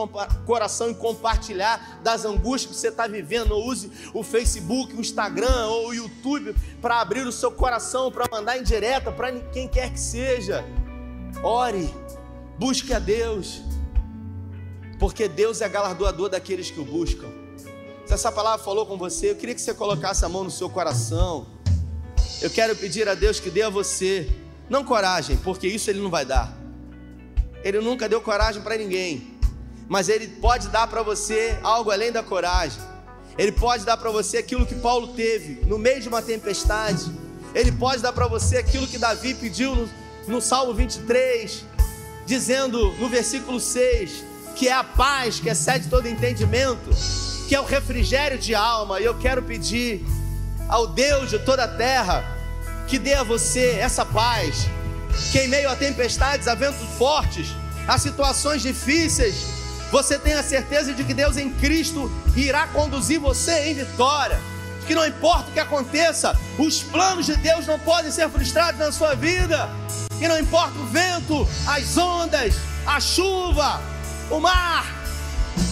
coração 0.46 0.90
e 0.90 0.96
compartilhar 0.96 2.00
das 2.04 2.26
angústias 2.26 2.72
que 2.72 2.82
você 2.82 2.88
está 2.90 3.08
vivendo. 3.08 3.52
Ou 3.52 3.68
use 3.68 3.92
o 4.14 4.24
Facebook, 4.24 4.96
o 4.96 5.02
Instagram 5.02 5.68
ou 5.68 5.90
o 5.90 5.94
YouTube 5.94 6.56
para 6.82 7.00
abrir 7.00 7.26
o 7.26 7.32
seu 7.32 7.52
coração, 7.52 8.12
para 8.12 8.28
mandar 8.32 8.58
em 8.58 8.64
direta 8.64 9.12
para 9.12 9.32
quem 9.52 9.68
quer 9.68 9.92
que 9.92 10.00
seja. 10.00 10.64
Ore, 11.44 11.94
busque 12.58 12.94
a 12.94 13.00
Deus, 13.00 13.62
porque 15.00 15.28
Deus 15.28 15.62
é 15.62 15.70
galardoador 15.70 16.30
daqueles 16.30 16.70
que 16.72 16.80
o 16.80 16.86
buscam. 16.86 17.28
Se 18.06 18.14
essa 18.14 18.32
palavra 18.32 18.64
falou 18.64 18.86
com 18.86 18.98
você, 18.98 19.32
eu 19.32 19.36
queria 19.36 19.56
que 19.56 19.62
você 19.62 19.74
colocasse 19.74 20.26
a 20.26 20.30
mão 20.30 20.44
no 20.44 20.52
seu 20.52 20.70
coração. 20.70 21.48
Eu 22.42 22.50
quero 22.50 22.76
pedir 22.76 23.08
a 23.08 23.16
Deus 23.16 23.40
que 23.40 23.50
dê 23.50 23.62
a 23.62 23.70
você, 23.70 24.30
não 24.70 24.84
coragem, 24.84 25.38
porque 25.38 25.68
isso 25.68 25.90
Ele 25.90 26.00
não 26.00 26.10
vai 26.10 26.26
dar. 26.26 26.56
Ele 27.64 27.80
nunca 27.80 28.10
deu 28.10 28.22
coragem 28.22 28.62
para 28.62 28.78
ninguém, 28.78 29.38
mas 29.88 30.10
Ele 30.10 30.28
pode 30.28 30.68
dar 30.70 30.88
para 30.88 31.02
você 31.02 31.58
algo 31.64 31.92
além 31.92 32.12
da 32.12 32.24
coragem. 32.24 32.82
Ele 33.38 33.52
pode 33.52 33.84
dar 33.86 33.98
para 33.98 34.12
você 34.12 34.38
aquilo 34.38 34.66
que 34.66 34.76
Paulo 34.76 35.08
teve 35.08 35.66
no 35.66 35.78
meio 35.78 36.02
de 36.02 36.08
uma 36.08 36.22
tempestade. 36.22 37.12
Ele 37.56 37.72
pode 37.72 38.02
dar 38.02 38.14
para 38.14 38.28
você 38.28 38.58
aquilo 38.58 38.88
que 38.88 38.98
Davi 38.98 39.34
pediu 39.34 39.76
no, 39.76 39.90
no 40.28 40.42
Salmo 40.42 40.74
23, 40.74 41.66
dizendo 42.26 42.92
no 43.00 43.10
versículo 43.10 43.60
6 43.60 44.34
que 44.56 44.68
é 44.68 44.74
a 44.74 44.84
paz 44.84 45.40
que 45.40 45.50
excede 45.50 45.90
todo 45.90 46.08
entendimento, 46.08 46.90
que 47.48 47.56
é 47.56 47.60
o 47.60 47.66
refrigério 47.66 48.38
de 48.38 48.54
alma. 48.54 49.00
E 49.00 49.06
eu 49.06 49.18
quero 49.18 49.42
pedir 49.42 50.06
ao 50.68 50.88
Deus 50.88 51.30
de 51.30 51.40
toda 51.40 51.64
a 51.64 51.68
terra 51.68 52.24
que 52.88 53.00
dê 53.00 53.14
a 53.14 53.24
você 53.24 53.78
essa 53.80 54.06
paz, 54.06 54.68
que 55.32 55.40
em 55.40 55.48
meio 55.48 55.70
a 55.70 55.76
tempestades, 55.76 56.48
a 56.48 56.56
ventos 56.56 56.88
fortes, 56.98 57.50
a 57.88 57.98
situações 57.98 58.62
difíceis, 58.62 59.36
você 59.92 60.18
tenha 60.18 60.42
certeza 60.42 60.94
de 60.94 61.04
que 61.04 61.14
Deus 61.14 61.38
em 61.38 61.52
Cristo 61.52 62.12
irá 62.36 62.68
conduzir 62.68 63.20
você 63.20 63.70
em 63.70 63.76
vitória. 63.76 64.40
Que 64.88 64.96
não 64.96 65.06
importa 65.08 65.50
o 65.50 65.54
que 65.54 65.60
aconteça, 65.60 66.38
os 66.58 66.84
planos 66.84 67.26
de 67.26 67.36
Deus 67.38 67.66
não 67.66 67.80
podem 67.80 68.12
ser 68.12 68.30
frustrados 68.30 68.80
na 68.80 68.92
sua 68.92 69.16
vida 69.16 69.70
que 70.24 70.28
não 70.30 70.40
importa 70.40 70.80
o 70.80 70.86
vento, 70.86 71.46
as 71.68 71.98
ondas, 71.98 72.56
a 72.86 72.98
chuva, 73.02 73.82
o 74.30 74.40
mar, 74.40 74.86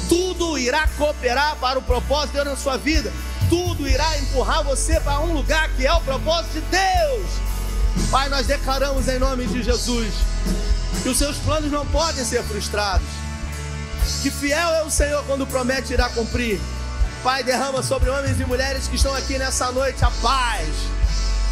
tudo 0.09 0.57
irá 0.57 0.89
cooperar 0.97 1.55
para 1.55 1.79
o 1.79 1.81
propósito 1.81 2.31
de 2.31 2.33
Deus 2.33 2.47
na 2.47 2.55
sua 2.57 2.77
vida, 2.77 3.13
tudo 3.51 3.85
irá 3.85 4.17
empurrar 4.17 4.63
você 4.63 4.97
para 5.01 5.19
um 5.19 5.33
lugar 5.33 5.67
que 5.71 5.85
é 5.85 5.93
o 5.93 5.99
propósito 5.99 6.53
de 6.53 6.61
Deus. 6.61 7.27
Pai, 8.09 8.29
nós 8.29 8.47
declaramos 8.47 9.09
em 9.09 9.19
nome 9.19 9.45
de 9.45 9.61
Jesus 9.61 10.13
que 11.03 11.09
os 11.09 11.17
seus 11.17 11.35
planos 11.39 11.69
não 11.69 11.85
podem 11.87 12.23
ser 12.23 12.41
frustrados, 12.43 13.07
que 14.21 14.31
fiel 14.31 14.69
é 14.75 14.83
o 14.83 14.89
Senhor 14.89 15.21
quando 15.25 15.45
promete 15.45 15.91
irá 15.91 16.07
cumprir. 16.07 16.61
Pai, 17.23 17.43
derrama 17.43 17.83
sobre 17.83 18.09
homens 18.09 18.39
e 18.39 18.45
mulheres 18.45 18.87
que 18.87 18.95
estão 18.95 19.13
aqui 19.13 19.37
nessa 19.37 19.69
noite 19.73 20.01
a 20.05 20.11
paz, 20.21 20.69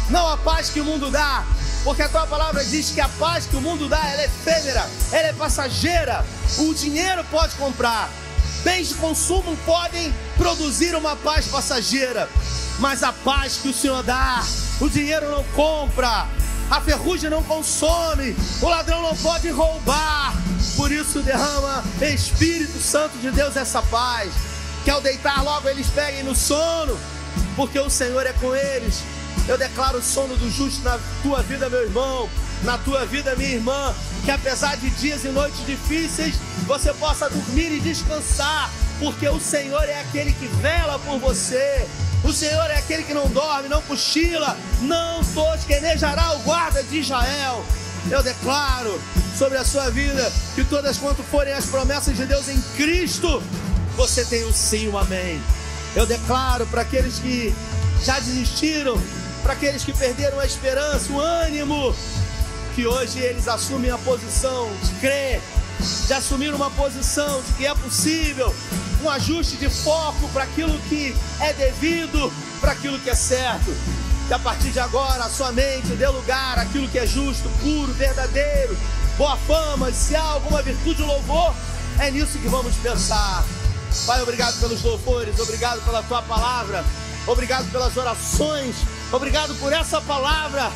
não 0.08 0.26
a 0.26 0.38
paz 0.38 0.70
que 0.70 0.80
o 0.80 0.84
mundo 0.86 1.10
dá, 1.10 1.44
porque 1.84 2.00
a 2.00 2.08
tua 2.08 2.26
palavra 2.26 2.64
diz 2.64 2.92
que 2.92 3.00
a 3.02 3.10
paz 3.10 3.44
que 3.44 3.56
o 3.56 3.60
mundo 3.60 3.90
dá, 3.90 4.00
ela 4.08 4.22
é 4.22 4.24
efêmera, 4.24 4.88
ela 5.12 5.28
é 5.28 5.32
passageira. 5.34 6.24
O 6.56 6.72
dinheiro 6.72 7.22
pode 7.30 7.54
comprar, 7.56 8.08
bens 8.62 8.88
de 8.88 8.94
consumo 8.94 9.56
podem 9.64 10.14
produzir 10.36 10.94
uma 10.94 11.16
paz 11.16 11.46
passageira, 11.46 12.28
mas 12.78 13.02
a 13.02 13.12
paz 13.12 13.58
que 13.58 13.68
o 13.68 13.74
Senhor 13.74 14.02
dá, 14.02 14.44
o 14.80 14.88
dinheiro 14.88 15.30
não 15.30 15.44
compra, 15.54 16.26
a 16.70 16.80
ferrugem 16.80 17.30
não 17.30 17.42
consome, 17.42 18.36
o 18.60 18.68
ladrão 18.68 19.02
não 19.02 19.16
pode 19.16 19.48
roubar. 19.50 20.34
Por 20.76 20.92
isso 20.92 21.20
derrama 21.20 21.82
Espírito 22.00 22.78
Santo 22.78 23.16
de 23.18 23.30
Deus 23.30 23.56
essa 23.56 23.82
paz, 23.82 24.32
que 24.84 24.90
ao 24.90 25.00
deitar 25.00 25.42
logo 25.42 25.68
eles 25.68 25.88
peguem 25.88 26.22
no 26.22 26.34
sono, 26.34 26.98
porque 27.56 27.78
o 27.78 27.90
Senhor 27.90 28.26
é 28.26 28.32
com 28.34 28.54
eles 28.54 29.02
eu 29.48 29.58
declaro 29.58 29.98
o 29.98 30.02
sono 30.02 30.36
do 30.36 30.48
justo 30.48 30.82
na 30.82 30.98
tua 31.22 31.42
vida, 31.42 31.68
meu 31.68 31.82
irmão, 31.82 32.28
na 32.62 32.78
tua 32.78 33.04
vida, 33.04 33.34
minha 33.34 33.50
irmã, 33.50 33.94
que 34.24 34.30
apesar 34.30 34.76
de 34.76 34.90
dias 34.90 35.24
e 35.24 35.28
noites 35.28 35.64
difíceis, 35.66 36.34
você 36.66 36.92
possa 36.94 37.28
dormir 37.28 37.72
e 37.72 37.80
descansar, 37.80 38.70
porque 38.98 39.28
o 39.28 39.40
Senhor 39.40 39.82
é 39.88 40.00
aquele 40.00 40.32
que 40.32 40.46
vela 40.46 40.98
por 41.00 41.18
você. 41.18 41.86
O 42.22 42.32
Senhor 42.32 42.70
é 42.70 42.76
aquele 42.76 43.02
que 43.02 43.14
não 43.14 43.28
dorme, 43.28 43.68
não 43.68 43.80
cochila, 43.82 44.56
não 44.82 45.24
tosquenejará 45.24 46.34
o 46.34 46.40
guarda 46.40 46.82
de 46.82 46.98
Israel. 46.98 47.64
Eu 48.10 48.22
declaro 48.22 49.00
sobre 49.36 49.56
a 49.56 49.64
sua 49.64 49.90
vida 49.90 50.30
que 50.54 50.64
todas 50.64 50.98
quanto 50.98 51.22
forem 51.22 51.52
as 51.54 51.66
promessas 51.66 52.16
de 52.16 52.26
Deus 52.26 52.48
em 52.48 52.60
Cristo, 52.76 53.42
você 53.96 54.24
tem 54.24 54.46
um 54.46 54.52
sim, 54.52 54.88
um 54.88 54.98
amém. 54.98 55.40
Eu 55.96 56.06
declaro 56.06 56.66
para 56.66 56.82
aqueles 56.82 57.18
que 57.18 57.54
já 58.04 58.18
desistiram, 58.18 59.00
para 59.42 59.54
aqueles 59.54 59.82
que 59.82 59.92
perderam 59.92 60.38
a 60.38 60.46
esperança, 60.46 61.10
o 61.12 61.20
ânimo, 61.20 61.94
que 62.74 62.86
hoje 62.86 63.18
eles 63.18 63.48
assumem 63.48 63.90
a 63.90 63.98
posição 63.98 64.68
de 64.82 64.90
crer, 65.00 65.40
de 66.06 66.12
assumir 66.12 66.54
uma 66.54 66.70
posição 66.70 67.40
de 67.42 67.52
que 67.54 67.66
é 67.66 67.74
possível 67.74 68.54
um 69.02 69.08
ajuste 69.08 69.56
de 69.56 69.68
foco 69.68 70.28
para 70.28 70.44
aquilo 70.44 70.78
que 70.88 71.14
é 71.40 71.52
devido, 71.54 72.32
para 72.60 72.72
aquilo 72.72 72.98
que 72.98 73.10
é 73.10 73.14
certo. 73.14 73.74
Que 74.28 74.34
a 74.34 74.38
partir 74.38 74.70
de 74.70 74.78
agora 74.78 75.24
a 75.24 75.28
sua 75.28 75.50
mente 75.52 75.88
dê 75.88 76.06
lugar 76.06 76.58
àquilo 76.58 76.88
que 76.88 76.98
é 76.98 77.06
justo, 77.06 77.48
puro, 77.60 77.92
verdadeiro, 77.94 78.76
boa 79.16 79.36
fama, 79.38 79.90
se 79.92 80.14
há 80.14 80.22
alguma 80.22 80.62
virtude 80.62 81.02
ou 81.02 81.08
louvor, 81.08 81.54
é 81.98 82.10
nisso 82.10 82.38
que 82.38 82.48
vamos 82.48 82.74
pensar. 82.76 83.44
Pai, 84.06 84.22
obrigado 84.22 84.60
pelos 84.60 84.82
louvores, 84.82 85.38
obrigado 85.40 85.84
pela 85.84 86.02
tua 86.02 86.22
palavra, 86.22 86.84
obrigado 87.26 87.70
pelas 87.72 87.96
orações, 87.96 88.76
obrigado 89.12 89.54
por 89.56 89.72
essa 89.72 90.00
palavra 90.00 90.70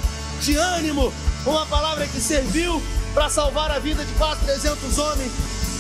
de 0.45 0.57
ânimo, 0.57 1.13
uma 1.47 1.65
palavra 1.67 2.07
que 2.07 2.21
serviu 2.21 2.83
para 3.15 3.31
salvar 3.31 3.71
a 3.71 3.79
vida 3.79 4.05
de 4.05 4.13
quase 4.15 4.41
300 4.45 4.99
homens, 4.99 5.33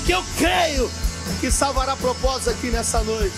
que 0.06 0.12
eu 0.12 0.24
creio 0.38 0.90
que 1.40 1.50
salvará 1.50 1.94
propósitos 1.96 2.48
aqui 2.48 2.70
nessa 2.70 3.02
noite. 3.02 3.34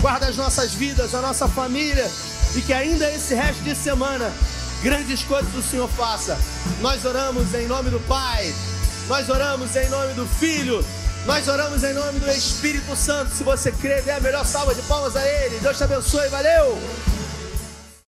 Guarda 0.00 0.26
as 0.26 0.36
nossas 0.36 0.72
vidas, 0.72 1.14
a 1.14 1.20
nossa 1.20 1.46
família 1.46 2.10
e 2.54 2.60
que 2.62 2.72
ainda 2.72 3.10
esse 3.10 3.34
resto 3.34 3.62
de 3.62 3.74
semana 3.74 4.32
grandes 4.82 5.22
coisas 5.22 5.54
o 5.54 5.62
Senhor 5.62 5.88
faça. 5.88 6.38
Nós 6.80 7.04
oramos 7.04 7.52
em 7.54 7.66
nome 7.66 7.90
do 7.90 8.00
Pai, 8.00 8.52
nós 9.08 9.28
oramos 9.28 9.76
em 9.76 9.88
nome 9.88 10.14
do 10.14 10.26
Filho, 10.26 10.84
nós 11.26 11.46
oramos 11.48 11.84
em 11.84 11.92
nome 11.92 12.18
do 12.18 12.30
Espírito 12.30 12.96
Santo. 12.96 13.34
Se 13.34 13.44
você 13.44 13.70
crê, 13.70 14.00
dê 14.02 14.10
a 14.10 14.20
melhor 14.20 14.44
salva 14.44 14.74
de 14.74 14.82
palmas 14.82 15.16
a 15.16 15.26
Ele. 15.26 15.60
Deus 15.60 15.76
te 15.76 15.84
abençoe, 15.84 16.28
valeu! 16.28 17.21